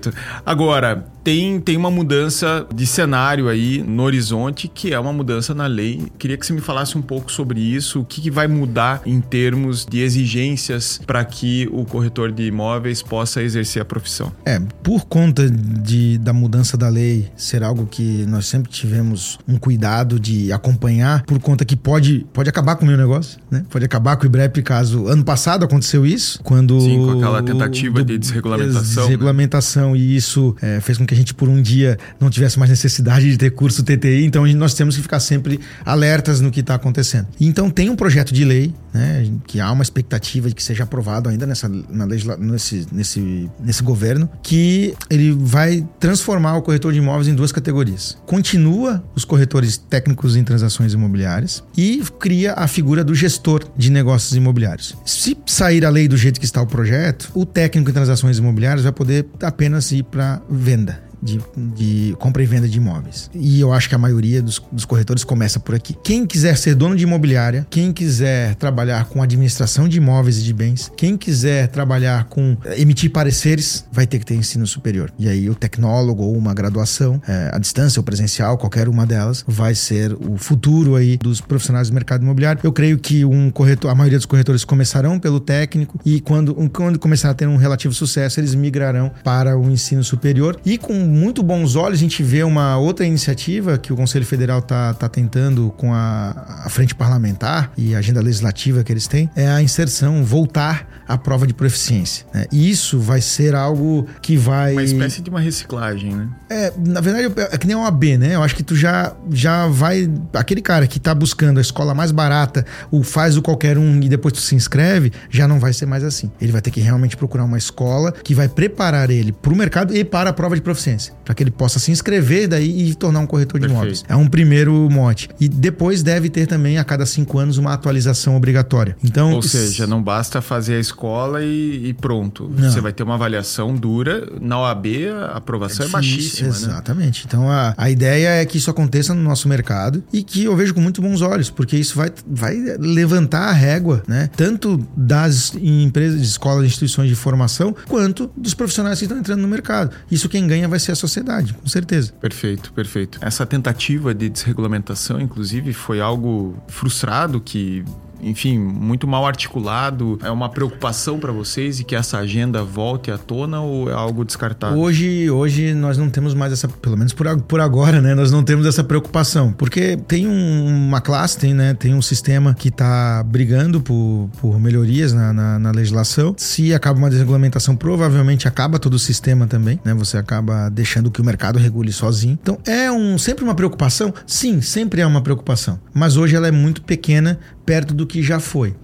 Perfeito. 0.00 0.12
Agora, 0.44 1.04
tem, 1.22 1.60
tem 1.60 1.76
uma 1.76 1.90
mudança 1.90 2.66
de 2.74 2.86
cenário 2.86 3.48
aí 3.48 3.82
no 3.86 4.02
horizonte, 4.02 4.68
que 4.68 4.92
é 4.92 4.98
uma 4.98 5.12
mudança 5.12 5.54
na 5.54 5.66
lei. 5.66 6.10
Queria 6.18 6.36
que 6.36 6.46
você 6.46 6.52
me 6.52 6.60
falasse 6.60 6.96
um 6.96 7.02
pouco 7.02 7.30
sobre 7.30 7.60
isso, 7.60 8.00
o 8.00 8.04
que, 8.04 8.20
que 8.20 8.30
vai 8.30 8.48
mudar 8.48 9.02
em 9.04 9.20
termos 9.20 9.84
de 9.84 10.00
exigências 10.00 11.00
para 11.06 11.24
que 11.24 11.68
o 11.72 11.84
corretor 11.84 12.32
de 12.32 12.44
imóveis 12.44 13.02
possa 13.02 13.42
exercer 13.42 13.82
a 13.82 13.84
profissão. 13.84 14.32
É, 14.44 14.60
por 14.82 15.04
conta 15.04 15.48
de, 15.50 16.18
da 16.18 16.32
mudança 16.32 16.76
da 16.76 16.88
lei 16.88 17.30
ser 17.36 17.62
algo 17.62 17.86
que 17.86 18.24
nós 18.26 18.46
sempre 18.46 18.70
tivemos 18.70 19.38
um 19.46 19.58
cuidado 19.58 20.18
de 20.18 20.52
acompanhar, 20.52 21.22
por 21.24 21.38
conta 21.38 21.64
que 21.64 21.76
pode, 21.76 22.26
pode 22.32 22.48
acabar 22.48 22.76
com 22.76 22.84
o 22.84 22.88
meu 22.88 22.96
negócio, 22.96 23.38
né? 23.50 23.64
Pode 23.68 23.84
acabar 23.84 24.16
com 24.16 24.24
o 24.24 24.26
IBREP 24.26 24.62
caso 24.62 25.06
ano 25.06 25.24
passado 25.24 25.64
aconteceu 25.64 26.06
isso, 26.06 26.40
quando... 26.42 26.80
Sim, 26.80 26.98
com 27.04 27.18
aquela 27.18 27.42
tentativa 27.42 27.98
do, 27.98 28.04
de 28.04 28.18
desregulamentação. 28.18 29.04
Desregulamentação, 29.04 29.89
e 29.94 30.16
isso 30.16 30.56
é, 30.60 30.80
fez 30.80 30.98
com 30.98 31.06
que 31.06 31.14
a 31.14 31.16
gente 31.16 31.34
por 31.34 31.48
um 31.48 31.60
dia 31.60 31.98
não 32.18 32.30
tivesse 32.30 32.58
mais 32.58 32.70
necessidade 32.70 33.30
de 33.30 33.36
ter 33.36 33.50
curso 33.50 33.82
TTI, 33.82 34.24
então 34.24 34.46
nós 34.54 34.74
temos 34.74 34.96
que 34.96 35.02
ficar 35.02 35.20
sempre 35.20 35.60
alertas 35.84 36.40
no 36.40 36.50
que 36.50 36.60
está 36.60 36.74
acontecendo. 36.74 37.26
Então 37.40 37.70
tem 37.70 37.90
um 37.90 37.96
projeto 37.96 38.32
de 38.32 38.44
lei, 38.44 38.74
né, 38.92 39.30
que 39.46 39.60
há 39.60 39.70
uma 39.70 39.82
expectativa 39.82 40.48
de 40.48 40.54
que 40.54 40.62
seja 40.62 40.84
aprovado 40.84 41.28
ainda 41.28 41.46
nessa, 41.46 41.68
na 41.68 42.04
legisla, 42.04 42.36
nesse, 42.36 42.86
nesse, 42.92 43.50
nesse 43.60 43.82
governo, 43.82 44.28
que 44.42 44.94
ele 45.08 45.32
vai 45.32 45.86
transformar 45.98 46.56
o 46.56 46.62
corretor 46.62 46.92
de 46.92 46.98
imóveis 46.98 47.28
em 47.28 47.34
duas 47.34 47.52
categorias. 47.52 48.16
Continua 48.26 49.02
os 49.14 49.24
corretores 49.24 49.76
técnicos 49.76 50.36
em 50.36 50.44
transações 50.44 50.92
imobiliárias 50.92 51.62
e 51.76 52.02
cria 52.18 52.54
a 52.54 52.66
figura 52.66 53.04
do 53.04 53.14
gestor 53.14 53.64
de 53.76 53.90
negócios 53.90 54.34
imobiliários. 54.34 54.94
Se 55.04 55.36
sair 55.46 55.84
a 55.84 55.90
lei 55.90 56.08
do 56.08 56.16
jeito 56.16 56.38
que 56.38 56.46
está 56.46 56.60
o 56.60 56.66
projeto, 56.66 57.30
o 57.34 57.44
técnico 57.44 57.90
em 57.90 57.92
transações 57.92 58.38
imobiliárias 58.38 58.84
vai 58.84 58.92
poder 58.92 59.26
apenas 59.42 59.79
ir 59.92 60.04
para 60.04 60.42
venda 60.48 61.09
de, 61.22 61.40
de, 61.56 62.14
compra 62.18 62.42
e 62.42 62.46
venda 62.46 62.68
de 62.68 62.78
imóveis. 62.78 63.30
E 63.34 63.60
eu 63.60 63.72
acho 63.72 63.88
que 63.88 63.94
a 63.94 63.98
maioria 63.98 64.42
dos, 64.42 64.60
dos, 64.70 64.84
corretores 64.84 65.24
começa 65.24 65.60
por 65.60 65.74
aqui. 65.74 65.96
Quem 66.02 66.26
quiser 66.26 66.56
ser 66.56 66.74
dono 66.74 66.96
de 66.96 67.04
imobiliária, 67.04 67.66
quem 67.70 67.92
quiser 67.92 68.54
trabalhar 68.56 69.06
com 69.06 69.22
administração 69.22 69.88
de 69.88 69.98
imóveis 69.98 70.38
e 70.38 70.42
de 70.42 70.52
bens, 70.52 70.90
quem 70.96 71.16
quiser 71.16 71.68
trabalhar 71.68 72.24
com 72.24 72.56
eh, 72.64 72.80
emitir 72.80 73.10
pareceres, 73.10 73.84
vai 73.92 74.06
ter 74.06 74.18
que 74.18 74.26
ter 74.26 74.34
ensino 74.34 74.66
superior. 74.66 75.12
E 75.18 75.28
aí 75.28 75.48
o 75.48 75.54
tecnólogo 75.54 76.22
ou 76.22 76.36
uma 76.36 76.54
graduação, 76.54 77.20
é, 77.26 77.50
à 77.52 77.58
distância 77.58 78.00
ou 78.00 78.04
presencial, 78.04 78.56
qualquer 78.58 78.88
uma 78.88 79.06
delas, 79.06 79.44
vai 79.46 79.74
ser 79.74 80.12
o 80.12 80.36
futuro 80.36 80.96
aí 80.96 81.16
dos 81.16 81.40
profissionais 81.40 81.88
do 81.88 81.94
mercado 81.94 82.22
imobiliário. 82.22 82.60
Eu 82.64 82.72
creio 82.72 82.98
que 82.98 83.24
um 83.24 83.50
corretor, 83.50 83.90
a 83.90 83.94
maioria 83.94 84.18
dos 84.18 84.26
corretores 84.26 84.64
começarão 84.64 85.18
pelo 85.18 85.40
técnico 85.40 85.98
e 86.04 86.20
quando, 86.20 86.54
quando 86.70 86.98
começar 86.98 87.30
a 87.30 87.34
ter 87.34 87.46
um 87.46 87.56
relativo 87.56 87.92
sucesso, 87.94 88.40
eles 88.40 88.54
migrarão 88.54 89.10
para 89.22 89.58
o 89.58 89.70
ensino 89.70 90.02
superior 90.02 90.58
e 90.64 90.78
com 90.78 91.09
muito 91.10 91.42
bons 91.42 91.76
olhos 91.76 91.98
a 91.98 92.00
gente 92.00 92.22
vê 92.22 92.42
uma 92.42 92.78
outra 92.78 93.04
iniciativa 93.04 93.76
que 93.76 93.92
o 93.92 93.96
Conselho 93.96 94.24
Federal 94.24 94.60
está 94.60 94.94
tá 94.94 95.08
tentando 95.08 95.72
com 95.76 95.92
a, 95.92 96.62
a 96.64 96.68
frente 96.68 96.94
parlamentar 96.94 97.72
e 97.76 97.94
a 97.94 97.98
agenda 97.98 98.20
legislativa 98.20 98.84
que 98.84 98.92
eles 98.92 99.06
têm, 99.06 99.28
é 99.34 99.48
a 99.48 99.60
inserção, 99.60 100.24
voltar 100.24 101.02
à 101.08 101.18
prova 101.18 101.46
de 101.46 101.52
proficiência. 101.52 102.24
Né? 102.32 102.46
E 102.52 102.70
isso 102.70 103.00
vai 103.00 103.20
ser 103.20 103.54
algo 103.54 104.06
que 104.22 104.36
vai. 104.36 104.72
Uma 104.72 104.84
espécie 104.84 105.20
de 105.20 105.30
uma 105.30 105.40
reciclagem, 105.40 106.14
né? 106.14 106.28
É, 106.48 106.72
na 106.78 107.00
verdade, 107.00 107.32
é 107.52 107.58
que 107.58 107.66
nem 107.66 107.76
uma 107.76 107.90
B, 107.90 108.16
né? 108.16 108.36
Eu 108.36 108.42
acho 108.42 108.54
que 108.54 108.62
tu 108.62 108.76
já, 108.76 109.12
já 109.30 109.66
vai. 109.66 110.08
Aquele 110.34 110.62
cara 110.62 110.86
que 110.86 110.98
está 110.98 111.14
buscando 111.14 111.58
a 111.58 111.60
escola 111.60 111.94
mais 111.94 112.12
barata, 112.12 112.64
o 112.90 113.02
faz 113.02 113.36
o 113.36 113.42
qualquer 113.42 113.76
um 113.76 114.00
e 114.00 114.08
depois 114.08 114.32
tu 114.32 114.40
se 114.40 114.54
inscreve, 114.54 115.12
já 115.28 115.48
não 115.48 115.58
vai 115.58 115.72
ser 115.72 115.86
mais 115.86 116.04
assim. 116.04 116.30
Ele 116.40 116.52
vai 116.52 116.60
ter 116.60 116.70
que 116.70 116.80
realmente 116.80 117.16
procurar 117.16 117.44
uma 117.44 117.58
escola 117.58 118.12
que 118.12 118.34
vai 118.34 118.48
preparar 118.48 119.10
ele 119.10 119.32
para 119.32 119.52
o 119.52 119.56
mercado 119.56 119.96
e 119.96 120.04
para 120.04 120.30
a 120.30 120.32
prova 120.32 120.54
de 120.54 120.62
proficiência 120.62 120.99
para 121.24 121.34
que 121.34 121.42
ele 121.42 121.50
possa 121.50 121.78
se 121.78 121.90
inscrever 121.90 122.48
daí 122.48 122.90
e 122.90 122.94
tornar 122.94 123.20
um 123.20 123.26
corretor 123.26 123.60
de 123.60 123.66
Perfeito. 123.66 123.78
imóveis. 123.78 124.04
É 124.08 124.16
um 124.16 124.26
primeiro 124.26 124.88
mote. 124.90 125.28
E 125.40 125.48
depois 125.48 126.02
deve 126.02 126.28
ter 126.28 126.46
também 126.46 126.78
a 126.78 126.84
cada 126.84 127.06
cinco 127.06 127.38
anos 127.38 127.58
uma 127.58 127.72
atualização 127.72 128.36
obrigatória. 128.36 128.96
Então, 129.02 129.32
ou 129.32 129.42
seja, 129.42 129.86
não 129.86 130.02
basta 130.02 130.40
fazer 130.40 130.74
a 130.74 130.80
escola 130.80 131.42
e, 131.42 131.88
e 131.88 131.94
pronto. 131.94 132.50
Não. 132.56 132.70
Você 132.70 132.80
vai 132.80 132.92
ter 132.92 133.02
uma 133.02 133.14
avaliação 133.14 133.74
dura. 133.74 134.26
Na 134.40 134.58
OAB 134.60 134.86
a 135.30 135.36
aprovação 135.36 135.86
é, 135.86 135.88
é 135.88 135.92
baixíssima. 135.92 136.48
Né? 136.48 136.54
Exatamente. 136.54 137.20
Né? 137.20 137.24
Então 137.26 137.50
a, 137.50 137.74
a 137.76 137.90
ideia 137.90 138.28
é 138.40 138.44
que 138.44 138.58
isso 138.58 138.70
aconteça 138.70 139.14
no 139.14 139.22
nosso 139.22 139.48
mercado 139.48 140.02
e 140.12 140.22
que 140.22 140.44
eu 140.44 140.56
vejo 140.56 140.74
com 140.74 140.80
muito 140.80 141.00
bons 141.00 141.22
olhos, 141.22 141.50
porque 141.50 141.76
isso 141.76 141.96
vai, 141.96 142.10
vai 142.26 142.56
levantar 142.78 143.48
a 143.48 143.52
régua, 143.52 144.02
né? 144.06 144.30
Tanto 144.36 144.84
das 144.96 145.54
empresas, 145.56 146.20
escolas, 146.20 146.66
instituições 146.66 147.08
de 147.08 147.14
formação, 147.14 147.74
quanto 147.88 148.30
dos 148.36 148.54
profissionais 148.54 148.98
que 148.98 149.04
estão 149.04 149.18
entrando 149.18 149.40
no 149.40 149.48
mercado. 149.48 149.94
Isso 150.10 150.28
quem 150.28 150.46
ganha 150.46 150.68
vai 150.68 150.78
ser 150.78 150.89
a 150.90 150.96
sociedade, 150.96 151.54
com 151.54 151.66
certeza. 151.66 152.12
Perfeito, 152.20 152.72
perfeito. 152.72 153.18
Essa 153.22 153.46
tentativa 153.46 154.14
de 154.14 154.28
desregulamentação, 154.28 155.20
inclusive, 155.20 155.72
foi 155.72 156.00
algo 156.00 156.56
frustrado 156.68 157.40
que 157.40 157.84
enfim, 158.22 158.58
muito 158.58 159.06
mal 159.06 159.26
articulado? 159.26 160.18
É 160.22 160.30
uma 160.30 160.48
preocupação 160.48 161.18
para 161.18 161.32
vocês 161.32 161.80
e 161.80 161.84
que 161.84 161.94
essa 161.94 162.18
agenda 162.18 162.62
volte 162.62 163.10
à 163.10 163.18
tona 163.18 163.60
ou 163.60 163.90
é 163.90 163.92
algo 163.92 164.24
descartado? 164.24 164.78
Hoje, 164.78 165.30
hoje 165.30 165.74
nós 165.74 165.98
não 165.98 166.08
temos 166.10 166.34
mais 166.34 166.52
essa, 166.52 166.68
pelo 166.68 166.96
menos 166.96 167.12
por, 167.12 167.40
por 167.42 167.60
agora, 167.60 168.00
né? 168.00 168.14
Nós 168.14 168.30
não 168.30 168.42
temos 168.42 168.66
essa 168.66 168.84
preocupação, 168.84 169.52
porque 169.52 169.96
tem 169.96 170.26
um, 170.26 170.66
uma 170.66 171.00
classe, 171.00 171.38
tem, 171.38 171.54
né? 171.54 171.74
Tem 171.74 171.94
um 171.94 172.02
sistema 172.02 172.54
que 172.54 172.68
está 172.68 173.22
brigando 173.22 173.80
por, 173.80 174.28
por 174.40 174.60
melhorias 174.60 175.12
na, 175.12 175.32
na, 175.32 175.58
na, 175.58 175.70
legislação. 175.70 176.34
Se 176.36 176.74
acaba 176.74 176.98
uma 176.98 177.10
desregulamentação, 177.10 177.76
provavelmente 177.76 178.46
acaba 178.46 178.78
todo 178.78 178.94
o 178.94 178.98
sistema 178.98 179.46
também, 179.46 179.80
né? 179.84 179.94
Você 179.94 180.16
acaba 180.16 180.68
deixando 180.68 181.10
que 181.10 181.20
o 181.20 181.24
mercado 181.24 181.58
regule 181.58 181.92
sozinho. 181.92 182.38
Então 182.40 182.58
é 182.66 182.90
um 182.90 183.18
sempre 183.18 183.44
uma 183.44 183.54
preocupação. 183.54 184.12
Sim, 184.26 184.60
sempre 184.60 185.00
é 185.00 185.06
uma 185.06 185.20
preocupação, 185.20 185.78
mas 185.92 186.16
hoje 186.16 186.36
ela 186.36 186.48
é 186.48 186.52
muito 186.52 186.82
pequena 186.82 187.38
perto 187.70 187.94
do 187.94 188.04
que 188.04 188.20
já 188.20 188.40
foi. 188.40 188.74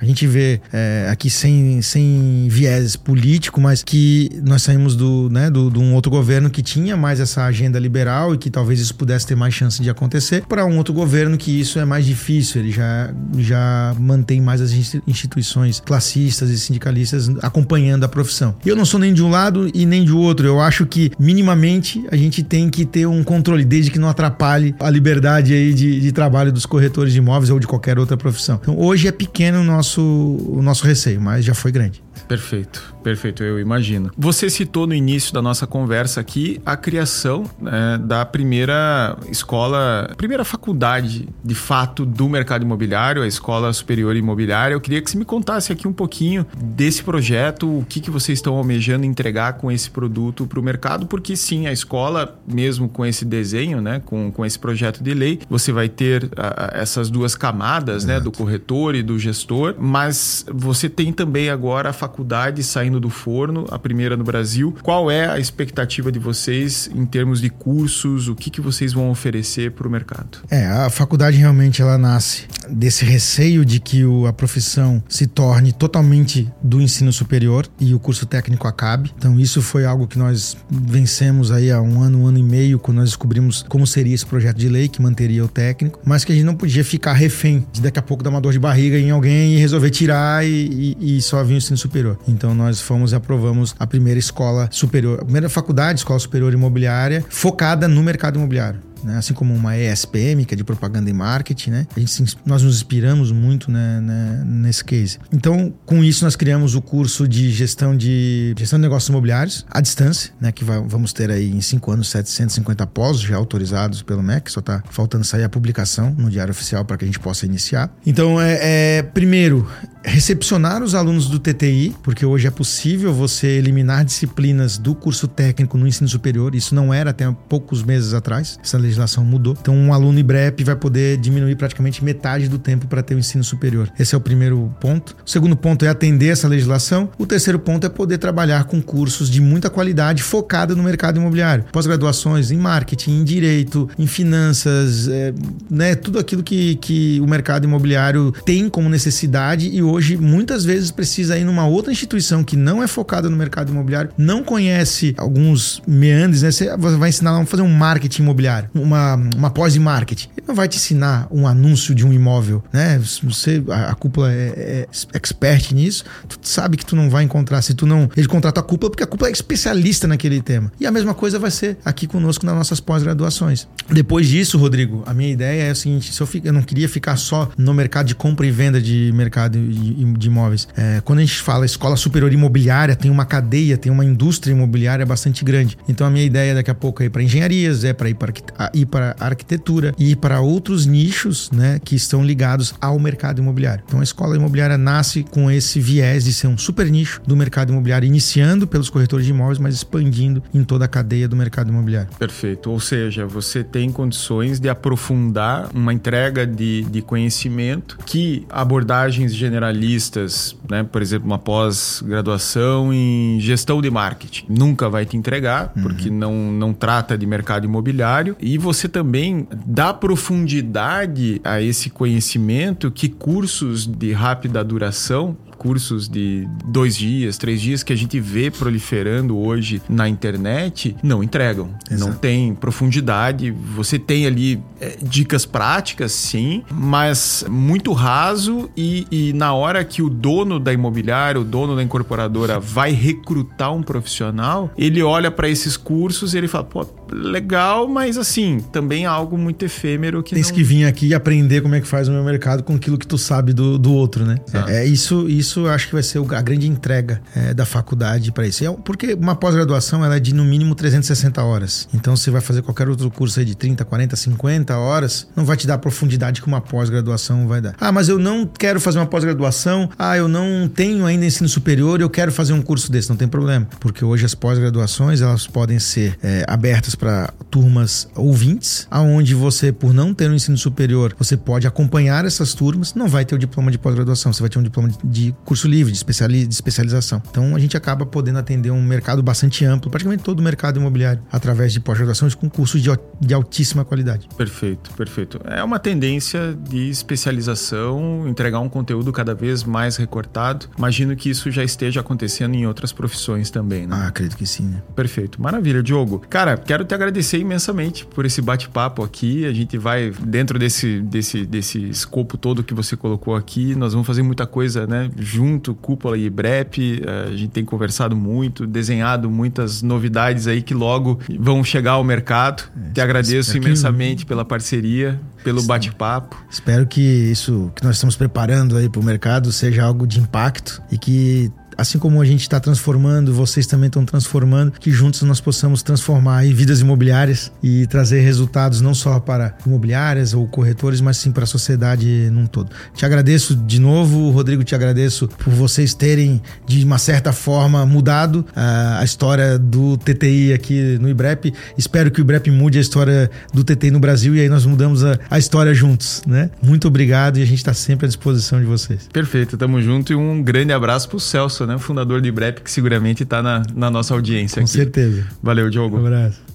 A 0.00 0.04
gente 0.04 0.26
vê 0.26 0.60
é, 0.72 1.08
aqui 1.10 1.30
sem, 1.30 1.80
sem 1.82 2.46
viés 2.48 2.96
político, 2.96 3.60
mas 3.60 3.82
que 3.82 4.30
nós 4.44 4.62
saímos 4.62 4.94
do, 4.96 5.28
né, 5.30 5.50
do, 5.50 5.70
de 5.70 5.78
um 5.78 5.94
outro 5.94 6.10
governo 6.10 6.50
que 6.50 6.62
tinha 6.62 6.96
mais 6.96 7.20
essa 7.20 7.44
agenda 7.44 7.78
liberal 7.78 8.34
e 8.34 8.38
que 8.38 8.50
talvez 8.50 8.80
isso 8.80 8.94
pudesse 8.94 9.26
ter 9.26 9.36
mais 9.36 9.54
chance 9.54 9.82
de 9.82 9.90
acontecer, 9.90 10.44
para 10.46 10.64
um 10.64 10.76
outro 10.76 10.92
governo 10.92 11.36
que 11.36 11.60
isso 11.60 11.78
é 11.78 11.84
mais 11.84 12.04
difícil, 12.04 12.60
ele 12.60 12.70
já, 12.70 13.12
já 13.38 13.94
mantém 13.98 14.40
mais 14.40 14.60
as 14.60 14.72
instituições 15.06 15.80
classistas 15.80 16.50
e 16.50 16.58
sindicalistas 16.58 17.28
acompanhando 17.42 18.04
a 18.04 18.08
profissão. 18.08 18.54
Eu 18.64 18.76
não 18.76 18.84
sou 18.84 19.00
nem 19.00 19.12
de 19.12 19.22
um 19.22 19.30
lado 19.30 19.70
e 19.74 19.86
nem 19.86 20.04
de 20.04 20.12
outro, 20.12 20.46
eu 20.46 20.60
acho 20.60 20.86
que 20.86 21.10
minimamente 21.18 22.04
a 22.10 22.16
gente 22.16 22.42
tem 22.42 22.68
que 22.70 22.84
ter 22.84 23.06
um 23.06 23.22
controle, 23.22 23.64
desde 23.64 23.90
que 23.90 23.98
não 23.98 24.08
atrapalhe 24.08 24.74
a 24.78 24.90
liberdade 24.90 25.52
aí 25.52 25.72
de, 25.72 26.00
de 26.00 26.12
trabalho 26.12 26.52
dos 26.52 26.66
corretores 26.66 27.12
de 27.12 27.18
imóveis 27.18 27.50
ou 27.50 27.58
de 27.58 27.66
qualquer 27.66 27.98
outra 27.98 28.16
profissão. 28.16 28.58
Então 28.62 28.78
hoje 28.78 29.08
é 29.08 29.12
pequeno 29.12 29.62
nosso, 29.66 30.00
o 30.00 30.62
nosso 30.62 30.86
receio, 30.86 31.20
mas 31.20 31.44
já 31.44 31.54
foi 31.54 31.70
grande. 31.72 32.02
Perfeito, 32.28 32.94
perfeito, 33.04 33.42
eu 33.44 33.60
imagino. 33.60 34.10
Você 34.18 34.50
citou 34.50 34.86
no 34.86 34.94
início 34.94 35.32
da 35.32 35.40
nossa 35.40 35.66
conversa 35.66 36.20
aqui 36.20 36.60
a 36.66 36.76
criação 36.76 37.44
né, 37.60 37.98
da 38.02 38.24
primeira 38.24 39.16
escola, 39.30 40.12
primeira 40.16 40.44
faculdade 40.44 41.28
de 41.44 41.54
fato 41.54 42.04
do 42.04 42.28
mercado 42.28 42.62
imobiliário, 42.62 43.22
a 43.22 43.26
Escola 43.26 43.72
Superior 43.72 44.16
Imobiliária. 44.16 44.74
Eu 44.74 44.80
queria 44.80 45.00
que 45.00 45.10
você 45.10 45.16
me 45.16 45.24
contasse 45.24 45.72
aqui 45.72 45.86
um 45.86 45.92
pouquinho 45.92 46.44
desse 46.56 47.02
projeto, 47.04 47.78
o 47.78 47.84
que, 47.88 48.00
que 48.00 48.10
vocês 48.10 48.38
estão 48.38 48.56
almejando 48.56 49.04
entregar 49.04 49.54
com 49.54 49.70
esse 49.70 49.88
produto 49.88 50.46
para 50.46 50.58
o 50.58 50.62
mercado, 50.62 51.06
porque 51.06 51.36
sim, 51.36 51.68
a 51.68 51.72
escola, 51.72 52.38
mesmo 52.46 52.88
com 52.88 53.06
esse 53.06 53.24
desenho, 53.24 53.80
né, 53.80 54.02
com, 54.04 54.32
com 54.32 54.44
esse 54.44 54.58
projeto 54.58 55.02
de 55.02 55.14
lei, 55.14 55.40
você 55.48 55.70
vai 55.70 55.88
ter 55.88 56.28
a, 56.36 56.72
essas 56.74 57.08
duas 57.08 57.36
camadas, 57.36 58.04
né, 58.04 58.18
do 58.18 58.32
corretor 58.32 58.96
e 58.96 59.02
do 59.02 59.16
gestor, 59.16 59.76
mas 59.78 60.44
você 60.52 60.88
tem 60.88 61.12
também 61.12 61.50
agora 61.50 61.90
a 61.90 61.92
faculdade 61.92 62.15
saindo 62.62 63.00
do 63.00 63.10
forno, 63.10 63.66
a 63.70 63.78
primeira 63.78 64.16
no 64.16 64.24
Brasil. 64.24 64.74
Qual 64.82 65.10
é 65.10 65.28
a 65.28 65.38
expectativa 65.38 66.12
de 66.12 66.18
vocês 66.18 66.90
em 66.94 67.04
termos 67.04 67.40
de 67.40 67.50
cursos? 67.50 68.28
O 68.28 68.34
que, 68.34 68.50
que 68.50 68.60
vocês 68.60 68.92
vão 68.92 69.10
oferecer 69.10 69.72
para 69.72 69.86
o 69.86 69.90
mercado? 69.90 70.38
É, 70.50 70.66
a 70.66 70.90
faculdade 70.90 71.36
realmente 71.36 71.82
ela 71.82 71.98
nasce 71.98 72.44
desse 72.68 73.04
receio 73.04 73.64
de 73.64 73.80
que 73.80 74.02
a 74.28 74.32
profissão 74.32 75.02
se 75.08 75.26
torne 75.26 75.72
totalmente 75.72 76.50
do 76.62 76.80
ensino 76.80 77.12
superior 77.12 77.66
e 77.80 77.94
o 77.94 77.98
curso 77.98 78.26
técnico 78.26 78.66
acabe. 78.66 79.12
Então 79.16 79.38
isso 79.38 79.62
foi 79.62 79.84
algo 79.84 80.06
que 80.06 80.18
nós 80.18 80.56
vencemos 80.70 81.50
aí 81.50 81.70
há 81.70 81.80
um 81.80 82.00
ano, 82.00 82.22
um 82.22 82.26
ano 82.26 82.38
e 82.38 82.42
meio, 82.42 82.78
quando 82.78 82.98
nós 82.98 83.10
descobrimos 83.10 83.64
como 83.68 83.86
seria 83.86 84.14
esse 84.14 84.26
projeto 84.26 84.56
de 84.56 84.68
lei 84.68 84.88
que 84.88 85.00
manteria 85.00 85.44
o 85.44 85.48
técnico, 85.48 86.00
mas 86.04 86.24
que 86.24 86.32
a 86.32 86.34
gente 86.34 86.44
não 86.44 86.54
podia 86.54 86.84
ficar 86.84 87.12
refém 87.12 87.66
de 87.72 87.80
daqui 87.80 87.98
a 87.98 88.02
pouco 88.02 88.22
dar 88.22 88.30
uma 88.30 88.40
dor 88.40 88.52
de 88.52 88.58
barriga 88.58 88.98
em 88.98 89.10
alguém 89.10 89.54
e 89.54 89.58
resolver 89.58 89.90
tirar 89.90 90.44
e, 90.44 90.96
e, 91.00 91.16
e 91.16 91.22
só 91.22 91.42
vir 91.42 91.54
o 91.54 91.56
ensino 91.56 91.76
superior 91.76 92.05
Então 92.28 92.54
nós 92.54 92.80
fomos 92.80 93.12
e 93.12 93.14
aprovamos 93.14 93.74
a 93.78 93.86
primeira 93.86 94.18
escola 94.18 94.68
superior, 94.70 95.20
a 95.20 95.24
primeira 95.24 95.48
faculdade, 95.48 96.00
escola 96.00 96.18
superior 96.18 96.52
imobiliária, 96.52 97.24
focada 97.28 97.88
no 97.88 98.02
mercado 98.02 98.36
imobiliário 98.36 98.85
né? 99.02 99.18
assim 99.18 99.34
como 99.34 99.54
uma 99.54 99.76
ESPM, 99.76 100.44
que 100.44 100.54
é 100.54 100.56
de 100.56 100.64
propaganda 100.64 101.08
e 101.08 101.12
marketing, 101.12 101.70
né? 101.70 101.86
A 101.96 102.00
gente, 102.00 102.36
nós 102.44 102.62
nos 102.62 102.76
inspiramos 102.76 103.30
muito 103.32 103.70
né, 103.70 104.00
né, 104.00 104.42
nesse 104.44 104.84
case. 104.84 105.18
Então, 105.32 105.72
com 105.84 106.02
isso, 106.02 106.24
nós 106.24 106.36
criamos 106.36 106.74
o 106.74 106.82
curso 106.82 107.26
de 107.26 107.50
gestão 107.50 107.96
de 107.96 108.54
gestão 108.56 108.78
de 108.78 108.82
negócios 108.82 109.08
imobiliários 109.08 109.66
à 109.70 109.80
distância, 109.80 110.32
né? 110.40 110.52
Que 110.52 110.64
vai, 110.64 110.80
vamos 110.86 111.12
ter 111.12 111.30
aí 111.30 111.50
em 111.50 111.60
cinco 111.60 111.90
anos 111.90 112.08
750 112.08 112.86
pós 112.86 113.20
já 113.20 113.36
autorizados 113.36 114.02
pelo 114.02 114.22
MEC, 114.22 114.50
só 114.50 114.60
está 114.60 114.82
faltando 114.90 115.24
sair 115.24 115.44
a 115.44 115.48
publicação 115.48 116.14
no 116.16 116.30
Diário 116.30 116.50
Oficial 116.50 116.84
para 116.84 116.96
que 116.96 117.04
a 117.04 117.06
gente 117.08 117.20
possa 117.20 117.46
iniciar. 117.46 117.90
Então, 118.04 118.40
é, 118.40 118.98
é 118.98 119.02
primeiro 119.02 119.68
recepcionar 120.06 120.82
os 120.82 120.94
alunos 120.94 121.28
do 121.28 121.38
TTI, 121.38 121.94
porque 122.02 122.24
hoje 122.24 122.46
é 122.46 122.50
possível 122.50 123.12
você 123.12 123.46
eliminar 123.48 124.04
disciplinas 124.04 124.78
do 124.78 124.94
curso 124.94 125.26
técnico 125.26 125.76
no 125.76 125.86
ensino 125.86 126.08
superior. 126.08 126.54
Isso 126.54 126.74
não 126.74 126.94
era 126.94 127.10
até 127.10 127.30
poucos 127.48 127.82
meses 127.82 128.14
atrás. 128.14 128.58
Essa 128.62 128.78
legislação 128.86 129.24
mudou. 129.24 129.56
Então, 129.60 129.74
um 129.74 129.92
aluno 129.92 130.18
IBREP 130.18 130.64
vai 130.64 130.76
poder 130.76 131.16
diminuir 131.18 131.56
praticamente 131.56 132.04
metade 132.04 132.48
do 132.48 132.58
tempo 132.58 132.86
para 132.86 133.02
ter 133.02 133.14
o 133.14 133.18
ensino 133.18 133.44
superior. 133.44 133.90
Esse 133.98 134.14
é 134.14 134.18
o 134.18 134.20
primeiro 134.20 134.74
ponto. 134.80 135.16
O 135.24 135.30
segundo 135.30 135.56
ponto 135.56 135.84
é 135.84 135.88
atender 135.88 136.28
essa 136.28 136.48
legislação. 136.48 137.10
O 137.18 137.26
terceiro 137.26 137.58
ponto 137.58 137.86
é 137.86 137.90
poder 137.90 138.18
trabalhar 138.18 138.64
com 138.64 138.80
cursos 138.80 139.30
de 139.30 139.40
muita 139.40 139.68
qualidade 139.68 140.22
focada 140.22 140.74
no 140.74 140.82
mercado 140.82 141.18
imobiliário. 141.18 141.64
Pós-graduações 141.72 142.50
em 142.50 142.56
marketing, 142.56 143.20
em 143.20 143.24
direito, 143.24 143.88
em 143.98 144.06
finanças, 144.06 145.08
é, 145.08 145.34
né, 145.70 145.94
tudo 145.94 146.18
aquilo 146.18 146.42
que, 146.42 146.76
que 146.76 147.20
o 147.20 147.26
mercado 147.26 147.64
imobiliário 147.64 148.32
tem 148.44 148.68
como 148.68 148.88
necessidade 148.88 149.68
e 149.68 149.82
hoje 149.82 150.16
muitas 150.16 150.64
vezes 150.64 150.90
precisa 150.90 151.38
ir 151.38 151.44
numa 151.44 151.66
outra 151.66 151.92
instituição 151.92 152.44
que 152.44 152.56
não 152.56 152.82
é 152.82 152.86
focada 152.86 153.28
no 153.28 153.36
mercado 153.36 153.70
imobiliário, 153.70 154.10
não 154.16 154.42
conhece 154.42 155.14
alguns 155.16 155.82
meandres, 155.86 156.42
né? 156.42 156.50
Você 156.50 156.76
vai 156.76 157.08
ensinar 157.08 157.38
a 157.38 157.46
fazer 157.46 157.62
um 157.62 157.72
marketing 157.72 158.22
imobiliário 158.22 158.68
uma, 158.80 159.14
uma 159.14 159.50
pós 159.50 159.76
em 159.76 159.80
marketing. 159.80 160.28
Ele 160.36 160.46
não 160.46 160.54
vai 160.54 160.68
te 160.68 160.76
ensinar 160.76 161.26
um 161.30 161.46
anúncio 161.46 161.94
de 161.94 162.06
um 162.06 162.12
imóvel, 162.12 162.62
né? 162.72 163.00
Você, 163.22 163.62
a, 163.68 163.90
a 163.90 163.94
cúpula 163.94 164.32
é, 164.32 164.36
é, 164.36 164.88
expert 165.14 165.72
nisso, 165.72 166.04
tu 166.28 166.38
sabe 166.42 166.76
que 166.76 166.84
tu 166.84 166.94
não 166.94 167.10
vai 167.10 167.24
encontrar, 167.24 167.62
se 167.62 167.74
tu 167.74 167.86
não. 167.86 168.08
Ele 168.16 168.26
contrata 168.26 168.60
a 168.60 168.62
cúpula 168.62 168.90
porque 168.90 169.02
a 169.02 169.06
cúpula 169.06 169.28
é 169.28 169.32
especialista 169.32 170.06
naquele 170.06 170.40
tema. 170.40 170.72
E 170.80 170.86
a 170.86 170.90
mesma 170.90 171.14
coisa 171.14 171.38
vai 171.38 171.50
ser 171.50 171.78
aqui 171.84 172.06
conosco 172.06 172.44
nas 172.46 172.54
nossas 172.54 172.80
pós-graduações. 172.80 173.66
Depois 173.90 174.26
disso, 174.28 174.58
Rodrigo, 174.58 175.02
a 175.06 175.14
minha 175.14 175.30
ideia 175.30 175.64
é 175.64 175.70
a 175.70 175.74
seguinte: 175.74 176.12
se 176.12 176.20
eu, 176.20 176.26
fico, 176.26 176.46
eu 176.46 176.52
não 176.52 176.62
queria 176.62 176.88
ficar 176.88 177.16
só 177.16 177.50
no 177.56 177.74
mercado 177.74 178.06
de 178.06 178.14
compra 178.14 178.46
e 178.46 178.50
venda 178.50 178.80
de 178.80 179.12
mercado 179.14 179.58
de, 179.58 180.04
de 180.14 180.26
imóveis. 180.26 180.68
É, 180.76 181.00
quando 181.04 181.20
a 181.20 181.22
gente 181.22 181.40
fala 181.40 181.64
escola 181.64 181.96
superior 181.96 182.32
imobiliária, 182.32 182.96
tem 182.96 183.10
uma 183.10 183.24
cadeia, 183.24 183.76
tem 183.76 183.90
uma 183.90 184.04
indústria 184.04 184.52
imobiliária 184.52 185.04
bastante 185.04 185.44
grande. 185.44 185.76
Então 185.88 186.06
a 186.06 186.10
minha 186.10 186.24
ideia 186.24 186.54
daqui 186.54 186.70
a 186.70 186.74
pouco 186.74 187.02
é 187.02 187.06
ir 187.06 187.10
para 187.10 187.22
engenharias, 187.22 187.84
é 187.84 187.92
para 187.92 188.08
ir 188.08 188.14
para 188.14 188.32
ir 188.74 188.86
para 188.86 189.16
a 189.18 189.26
arquitetura 189.26 189.94
e 189.98 190.12
ir 190.12 190.16
para 190.16 190.40
outros 190.40 190.86
nichos 190.86 191.50
né, 191.50 191.80
que 191.84 191.94
estão 191.94 192.24
ligados 192.24 192.74
ao 192.80 192.98
mercado 192.98 193.40
imobiliário. 193.40 193.82
Então 193.86 194.00
a 194.00 194.02
escola 194.02 194.36
imobiliária 194.36 194.78
nasce 194.78 195.22
com 195.22 195.50
esse 195.50 195.80
viés 195.80 196.24
de 196.24 196.32
ser 196.32 196.46
um 196.46 196.58
super 196.58 196.90
nicho 196.90 197.20
do 197.26 197.36
mercado 197.36 197.72
imobiliário, 197.72 198.06
iniciando 198.06 198.66
pelos 198.66 198.90
corretores 198.90 199.26
de 199.26 199.32
imóveis, 199.32 199.58
mas 199.58 199.74
expandindo 199.74 200.42
em 200.52 200.64
toda 200.64 200.84
a 200.84 200.88
cadeia 200.88 201.28
do 201.28 201.36
mercado 201.36 201.70
imobiliário. 201.70 202.08
Perfeito. 202.18 202.70
Ou 202.70 202.80
seja, 202.80 203.26
você 203.26 203.62
tem 203.62 203.90
condições 203.90 204.60
de 204.60 204.68
aprofundar 204.68 205.68
uma 205.74 205.92
entrega 205.92 206.46
de, 206.46 206.82
de 206.84 207.02
conhecimento 207.02 207.98
que 208.04 208.46
abordagens 208.50 209.34
generalistas, 209.34 210.56
né, 210.70 210.82
por 210.82 211.02
exemplo, 211.02 211.26
uma 211.26 211.38
pós-graduação 211.38 212.92
em 212.92 213.38
gestão 213.40 213.80
de 213.80 213.90
marketing, 213.90 214.46
nunca 214.48 214.88
vai 214.88 215.04
te 215.04 215.16
entregar, 215.16 215.72
uhum. 215.76 215.82
porque 215.82 216.10
não, 216.10 216.34
não 216.52 216.72
trata 216.72 217.16
de 217.16 217.26
mercado 217.26 217.64
imobiliário. 217.64 218.36
E 218.40 218.55
você 218.58 218.88
também 218.88 219.46
dá 219.66 219.92
profundidade 219.92 221.40
a 221.44 221.60
esse 221.60 221.90
conhecimento 221.90 222.90
que 222.90 223.08
cursos 223.08 223.86
de 223.86 224.12
rápida 224.12 224.62
duração 224.62 225.36
cursos 225.56 226.08
de 226.08 226.46
dois 226.66 226.96
dias, 226.96 227.38
três 227.38 227.60
dias 227.60 227.82
que 227.82 227.92
a 227.92 227.96
gente 227.96 228.20
vê 228.20 228.50
proliferando 228.50 229.36
hoje 229.36 229.82
na 229.88 230.08
internet 230.08 230.96
não 231.02 231.22
entregam. 231.22 231.70
Exato. 231.90 232.10
Não 232.10 232.16
tem 232.16 232.54
profundidade. 232.54 233.50
Você 233.74 233.98
tem 233.98 234.26
ali 234.26 234.62
é, 234.80 234.96
dicas 235.02 235.44
práticas, 235.44 236.12
sim, 236.12 236.62
mas 236.70 237.44
muito 237.48 237.92
raso 237.92 238.70
e, 238.76 239.06
e 239.10 239.32
na 239.32 239.54
hora 239.54 239.84
que 239.84 240.02
o 240.02 240.08
dono 240.08 240.60
da 240.60 240.72
imobiliária, 240.72 241.40
o 241.40 241.44
dono 241.44 241.74
da 241.74 241.82
incorporadora 241.82 242.60
vai 242.60 242.92
recrutar 242.92 243.74
um 243.74 243.82
profissional, 243.82 244.70
ele 244.76 245.02
olha 245.02 245.30
para 245.30 245.48
esses 245.48 245.76
cursos 245.76 246.34
e 246.34 246.38
ele 246.38 246.48
fala, 246.48 246.64
pô, 246.64 246.86
legal, 247.12 247.88
mas 247.88 248.18
assim, 248.18 248.60
também 248.72 249.04
é 249.04 249.06
algo 249.06 249.36
muito 249.38 249.64
efêmero 249.64 250.22
que 250.22 250.34
Tens 250.34 250.48
não... 250.48 250.54
que 250.54 250.62
vir 250.62 250.84
aqui 250.84 251.08
e 251.08 251.14
aprender 251.14 251.60
como 251.60 251.74
é 251.74 251.80
que 251.80 251.86
faz 251.86 252.08
o 252.08 252.12
meu 252.12 252.24
mercado 252.24 252.62
com 252.62 252.74
aquilo 252.74 252.98
que 252.98 253.06
tu 253.06 253.18
sabe 253.18 253.52
do, 253.52 253.78
do 253.78 253.92
outro, 253.92 254.24
né? 254.24 254.36
É, 254.68 254.78
é, 254.78 254.86
isso, 254.86 255.28
isso 255.28 255.66
acho 255.66 255.88
que 255.88 255.94
vai 255.94 256.02
ser 256.02 256.18
a 256.34 256.42
grande 256.42 256.68
entrega 256.68 257.20
é, 257.34 257.54
da 257.54 257.64
faculdade 257.64 258.32
para 258.32 258.46
isso. 258.46 258.64
É 258.64 258.72
porque 258.84 259.14
uma 259.14 259.34
pós-graduação 259.34 260.04
ela 260.04 260.16
é 260.16 260.20
de 260.20 260.34
no 260.34 260.44
mínimo 260.44 260.74
360 260.74 261.42
horas. 261.42 261.88
Então 261.94 262.16
você 262.16 262.30
vai 262.30 262.40
fazer 262.40 262.62
qualquer 262.62 262.88
outro 262.88 263.10
curso 263.10 263.38
aí 263.38 263.46
de 263.46 263.54
30, 263.54 263.84
40, 263.84 264.16
50 264.16 264.76
horas, 264.76 265.28
não 265.36 265.44
vai 265.44 265.56
te 265.56 265.66
dar 265.66 265.74
a 265.74 265.78
profundidade 265.78 266.40
que 266.40 266.46
uma 266.46 266.60
pós-graduação 266.60 267.46
vai 267.46 267.60
dar. 267.60 267.74
Ah, 267.78 267.92
mas 267.92 268.08
eu 268.08 268.18
não 268.18 268.46
quero 268.46 268.80
fazer 268.80 268.98
uma 268.98 269.06
pós-graduação. 269.06 269.88
Ah, 269.98 270.16
eu 270.16 270.28
não 270.28 270.68
tenho 270.68 271.06
ainda 271.06 271.24
ensino 271.24 271.48
superior, 271.48 272.00
eu 272.00 272.10
quero 272.10 272.32
fazer 272.32 272.52
um 272.52 272.62
curso 272.62 272.90
desse. 272.90 273.08
Não 273.08 273.16
tem 273.16 273.28
problema, 273.28 273.66
porque 273.78 274.04
hoje 274.04 274.24
as 274.24 274.34
pós-graduações 274.34 275.20
elas 275.20 275.46
podem 275.46 275.78
ser 275.78 276.18
é, 276.22 276.44
abertas 276.48 276.95
para 276.96 277.32
turmas 277.50 278.08
ouvintes, 278.14 278.86
aonde 278.90 279.34
você, 279.34 279.72
por 279.72 279.92
não 279.92 280.12
ter 280.12 280.30
um 280.30 280.34
ensino 280.34 280.56
superior, 280.56 281.14
você 281.18 281.36
pode 281.36 281.66
acompanhar 281.66 282.24
essas 282.24 282.54
turmas. 282.54 282.94
Não 282.94 283.08
vai 283.08 283.24
ter 283.24 283.34
o 283.34 283.38
diploma 283.38 283.70
de 283.70 283.78
pós-graduação, 283.78 284.32
você 284.32 284.40
vai 284.40 284.50
ter 284.50 284.58
um 284.58 284.62
diploma 284.62 284.88
de 285.04 285.34
curso 285.44 285.68
livre 285.68 285.92
de, 285.92 285.98
especiali 285.98 286.46
de 286.46 286.54
especialização. 286.54 287.22
Então 287.30 287.54
a 287.54 287.58
gente 287.58 287.76
acaba 287.76 288.04
podendo 288.04 288.38
atender 288.38 288.70
um 288.70 288.82
mercado 288.82 289.22
bastante 289.22 289.64
amplo, 289.64 289.90
praticamente 289.90 290.22
todo 290.22 290.40
o 290.40 290.42
mercado 290.42 290.78
imobiliário, 290.78 291.22
através 291.30 291.72
de 291.72 291.80
pós-graduações 291.80 292.34
com 292.34 292.48
cursos 292.48 292.82
de, 292.82 292.90
de 293.20 293.34
altíssima 293.34 293.84
qualidade. 293.84 294.28
Perfeito, 294.36 294.90
perfeito. 294.94 295.40
É 295.44 295.62
uma 295.62 295.78
tendência 295.78 296.56
de 296.68 296.88
especialização, 296.88 298.26
entregar 298.26 298.60
um 298.60 298.68
conteúdo 298.68 299.12
cada 299.12 299.34
vez 299.34 299.64
mais 299.64 299.96
recortado. 299.96 300.66
Imagino 300.78 301.14
que 301.14 301.30
isso 301.30 301.50
já 301.50 301.62
esteja 301.62 302.00
acontecendo 302.00 302.54
em 302.54 302.66
outras 302.66 302.92
profissões 302.92 303.50
também, 303.50 303.86
né? 303.86 303.96
Ah, 303.98 304.08
acredito 304.08 304.36
que 304.36 304.46
sim, 304.46 304.64
né? 304.64 304.82
Perfeito. 304.94 305.40
Maravilha, 305.40 305.82
Diogo. 305.82 306.22
Cara, 306.28 306.56
quero 306.56 306.84
te 306.86 306.94
agradecer 306.94 307.38
imensamente 307.38 308.06
por 308.06 308.24
esse 308.24 308.40
bate-papo 308.40 309.02
aqui. 309.02 309.44
A 309.44 309.52
gente 309.52 309.76
vai, 309.76 310.12
dentro 310.20 310.58
desse, 310.58 311.00
desse, 311.00 311.44
desse 311.44 311.88
escopo 311.88 312.36
todo 312.36 312.62
que 312.62 312.74
você 312.74 312.96
colocou 312.96 313.34
aqui, 313.34 313.74
nós 313.74 313.92
vamos 313.92 314.06
fazer 314.06 314.22
muita 314.22 314.46
coisa, 314.46 314.86
né? 314.86 315.10
Junto, 315.18 315.74
Cúpula 315.74 316.16
e 316.16 316.28
Brep. 316.30 317.02
A 317.28 317.36
gente 317.36 317.50
tem 317.50 317.64
conversado 317.64 318.16
muito, 318.16 318.66
desenhado 318.66 319.30
muitas 319.30 319.82
novidades 319.82 320.46
aí 320.46 320.62
que 320.62 320.74
logo 320.74 321.18
vão 321.38 321.62
chegar 321.64 321.92
ao 321.92 322.04
mercado. 322.04 322.64
É, 322.88 322.92
te 322.92 323.00
agradeço 323.00 323.56
imensamente 323.56 324.24
pela 324.24 324.44
parceria, 324.44 325.20
pelo 325.42 325.62
bate-papo. 325.62 326.36
Espero 326.50 326.86
que 326.86 327.00
isso 327.00 327.70
que 327.74 327.84
nós 327.84 327.96
estamos 327.96 328.16
preparando 328.16 328.76
aí 328.76 328.88
para 328.88 329.00
o 329.00 329.04
mercado 329.04 329.52
seja 329.52 329.84
algo 329.84 330.06
de 330.06 330.20
impacto 330.20 330.82
e 330.90 330.98
que 330.98 331.50
assim 331.76 331.98
como 331.98 332.20
a 332.20 332.24
gente 332.24 332.42
está 332.42 332.58
transformando, 332.58 333.32
vocês 333.32 333.66
também 333.66 333.88
estão 333.88 334.04
transformando, 334.04 334.72
que 334.72 334.90
juntos 334.90 335.22
nós 335.22 335.40
possamos 335.40 335.82
transformar 335.82 336.44
vidas 336.46 336.80
imobiliárias 336.80 337.52
e 337.62 337.86
trazer 337.86 338.20
resultados 338.20 338.80
não 338.80 338.94
só 338.94 339.20
para 339.20 339.56
imobiliárias 339.66 340.32
ou 340.32 340.46
corretores, 340.46 341.00
mas 341.00 341.16
sim 341.16 341.30
para 341.30 341.44
a 341.44 341.46
sociedade 341.46 342.28
num 342.30 342.46
todo. 342.46 342.70
Te 342.94 343.04
agradeço 343.04 343.54
de 343.54 343.80
novo, 343.80 344.30
Rodrigo, 344.30 344.64
te 344.64 344.74
agradeço 344.74 345.28
por 345.28 345.52
vocês 345.52 345.94
terem, 345.94 346.40
de 346.66 346.84
uma 346.84 346.98
certa 346.98 347.32
forma, 347.32 347.84
mudado 347.84 348.46
uh, 348.50 349.00
a 349.00 349.04
história 349.04 349.58
do 349.58 349.96
TTI 349.98 350.52
aqui 350.52 350.98
no 351.00 351.08
IBREP. 351.08 351.52
Espero 351.76 352.10
que 352.10 352.20
o 352.20 352.22
IBREP 352.22 352.50
mude 352.50 352.78
a 352.78 352.80
história 352.80 353.30
do 353.52 353.64
TTI 353.64 353.90
no 353.90 353.98
Brasil 353.98 354.34
e 354.34 354.40
aí 354.40 354.48
nós 354.48 354.64
mudamos 354.64 355.04
a, 355.04 355.18
a 355.30 355.38
história 355.38 355.74
juntos, 355.74 356.22
né? 356.26 356.50
Muito 356.62 356.88
obrigado 356.88 357.38
e 357.38 357.42
a 357.42 357.46
gente 357.46 357.58
está 357.58 357.74
sempre 357.74 358.06
à 358.06 358.08
disposição 358.08 358.60
de 358.60 358.66
vocês. 358.66 359.08
Perfeito, 359.12 359.56
tamo 359.56 359.80
junto 359.82 360.12
e 360.12 360.16
um 360.16 360.42
grande 360.42 360.72
abraço 360.72 361.08
pro 361.08 361.20
Celso 361.20 361.65
né? 361.66 361.78
Fundador 361.78 362.20
de 362.20 362.30
Brep, 362.30 362.60
que 362.60 362.70
seguramente 362.70 363.22
está 363.22 363.42
na, 363.42 363.62
na 363.74 363.90
nossa 363.90 364.14
audiência 364.14 364.60
Com 364.60 364.64
aqui. 364.64 364.72
certeza. 364.72 365.26
Valeu, 365.42 365.68
Diogo. 365.70 365.96
Um 365.96 366.06
abraço. 366.06 366.45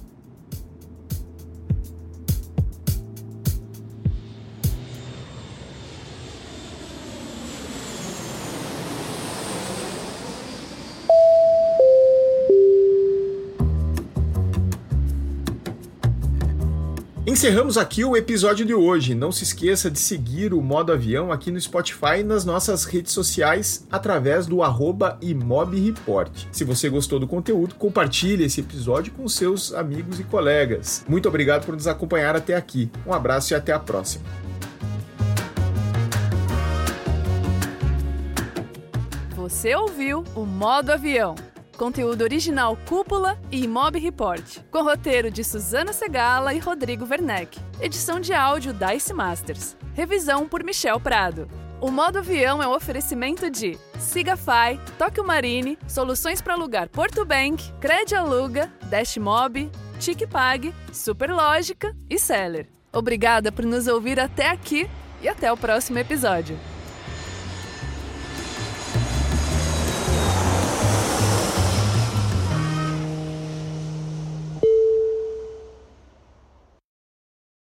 Encerramos 17.31 17.77
aqui 17.77 18.03
o 18.03 18.17
episódio 18.17 18.65
de 18.65 18.73
hoje. 18.73 19.15
Não 19.15 19.31
se 19.31 19.45
esqueça 19.45 19.89
de 19.89 19.97
seguir 19.97 20.53
o 20.53 20.61
Modo 20.61 20.91
Avião 20.91 21.31
aqui 21.31 21.49
no 21.49 21.61
Spotify 21.61 22.19
e 22.19 22.23
nas 22.23 22.43
nossas 22.43 22.83
redes 22.83 23.13
sociais 23.13 23.87
através 23.89 24.45
do 24.45 24.61
arroba 24.61 25.17
imobreport. 25.21 26.29
Se 26.51 26.65
você 26.65 26.89
gostou 26.89 27.21
do 27.21 27.27
conteúdo, 27.29 27.75
compartilhe 27.75 28.43
esse 28.43 28.59
episódio 28.59 29.13
com 29.13 29.29
seus 29.29 29.73
amigos 29.73 30.19
e 30.19 30.25
colegas. 30.25 31.05
Muito 31.07 31.29
obrigado 31.29 31.65
por 31.65 31.73
nos 31.73 31.87
acompanhar 31.87 32.35
até 32.35 32.53
aqui. 32.53 32.91
Um 33.07 33.13
abraço 33.13 33.53
e 33.53 33.55
até 33.55 33.71
a 33.71 33.79
próxima. 33.79 34.25
Você 39.37 39.73
ouviu 39.73 40.25
o 40.35 40.45
Modo 40.45 40.89
Avião 40.89 41.35
Conteúdo 41.81 42.21
original 42.21 42.77
Cúpula 42.87 43.39
e 43.51 43.63
Imob 43.63 43.97
Report. 43.97 44.59
Com 44.69 44.83
roteiro 44.83 45.31
de 45.31 45.43
Suzana 45.43 45.91
Segala 45.91 46.53
e 46.53 46.59
Rodrigo 46.59 47.07
Werneck. 47.09 47.59
Edição 47.81 48.19
de 48.19 48.35
áudio 48.35 48.71
Dice 48.71 49.11
Masters. 49.15 49.75
Revisão 49.95 50.47
por 50.47 50.63
Michel 50.63 50.99
Prado. 50.99 51.47
O 51.81 51.89
modo 51.89 52.19
avião 52.19 52.61
é 52.61 52.67
um 52.67 52.75
oferecimento 52.75 53.49
de 53.49 53.79
Sigafy, 53.97 54.79
Tóquio 54.99 55.25
Marine, 55.25 55.75
Soluções 55.87 56.39
para 56.39 56.53
Alugar 56.53 56.87
Porto 56.87 57.25
Bank, 57.25 57.73
Cred 57.81 58.13
Aluga, 58.13 58.71
Dashmob, 58.83 59.71
TicPag, 59.99 60.75
Superlógica 60.93 61.95
e 62.07 62.19
Seller. 62.19 62.67
Obrigada 62.93 63.51
por 63.51 63.65
nos 63.65 63.87
ouvir 63.87 64.19
até 64.19 64.51
aqui 64.51 64.87
e 65.19 65.27
até 65.27 65.51
o 65.51 65.57
próximo 65.57 65.97
episódio. 65.97 66.59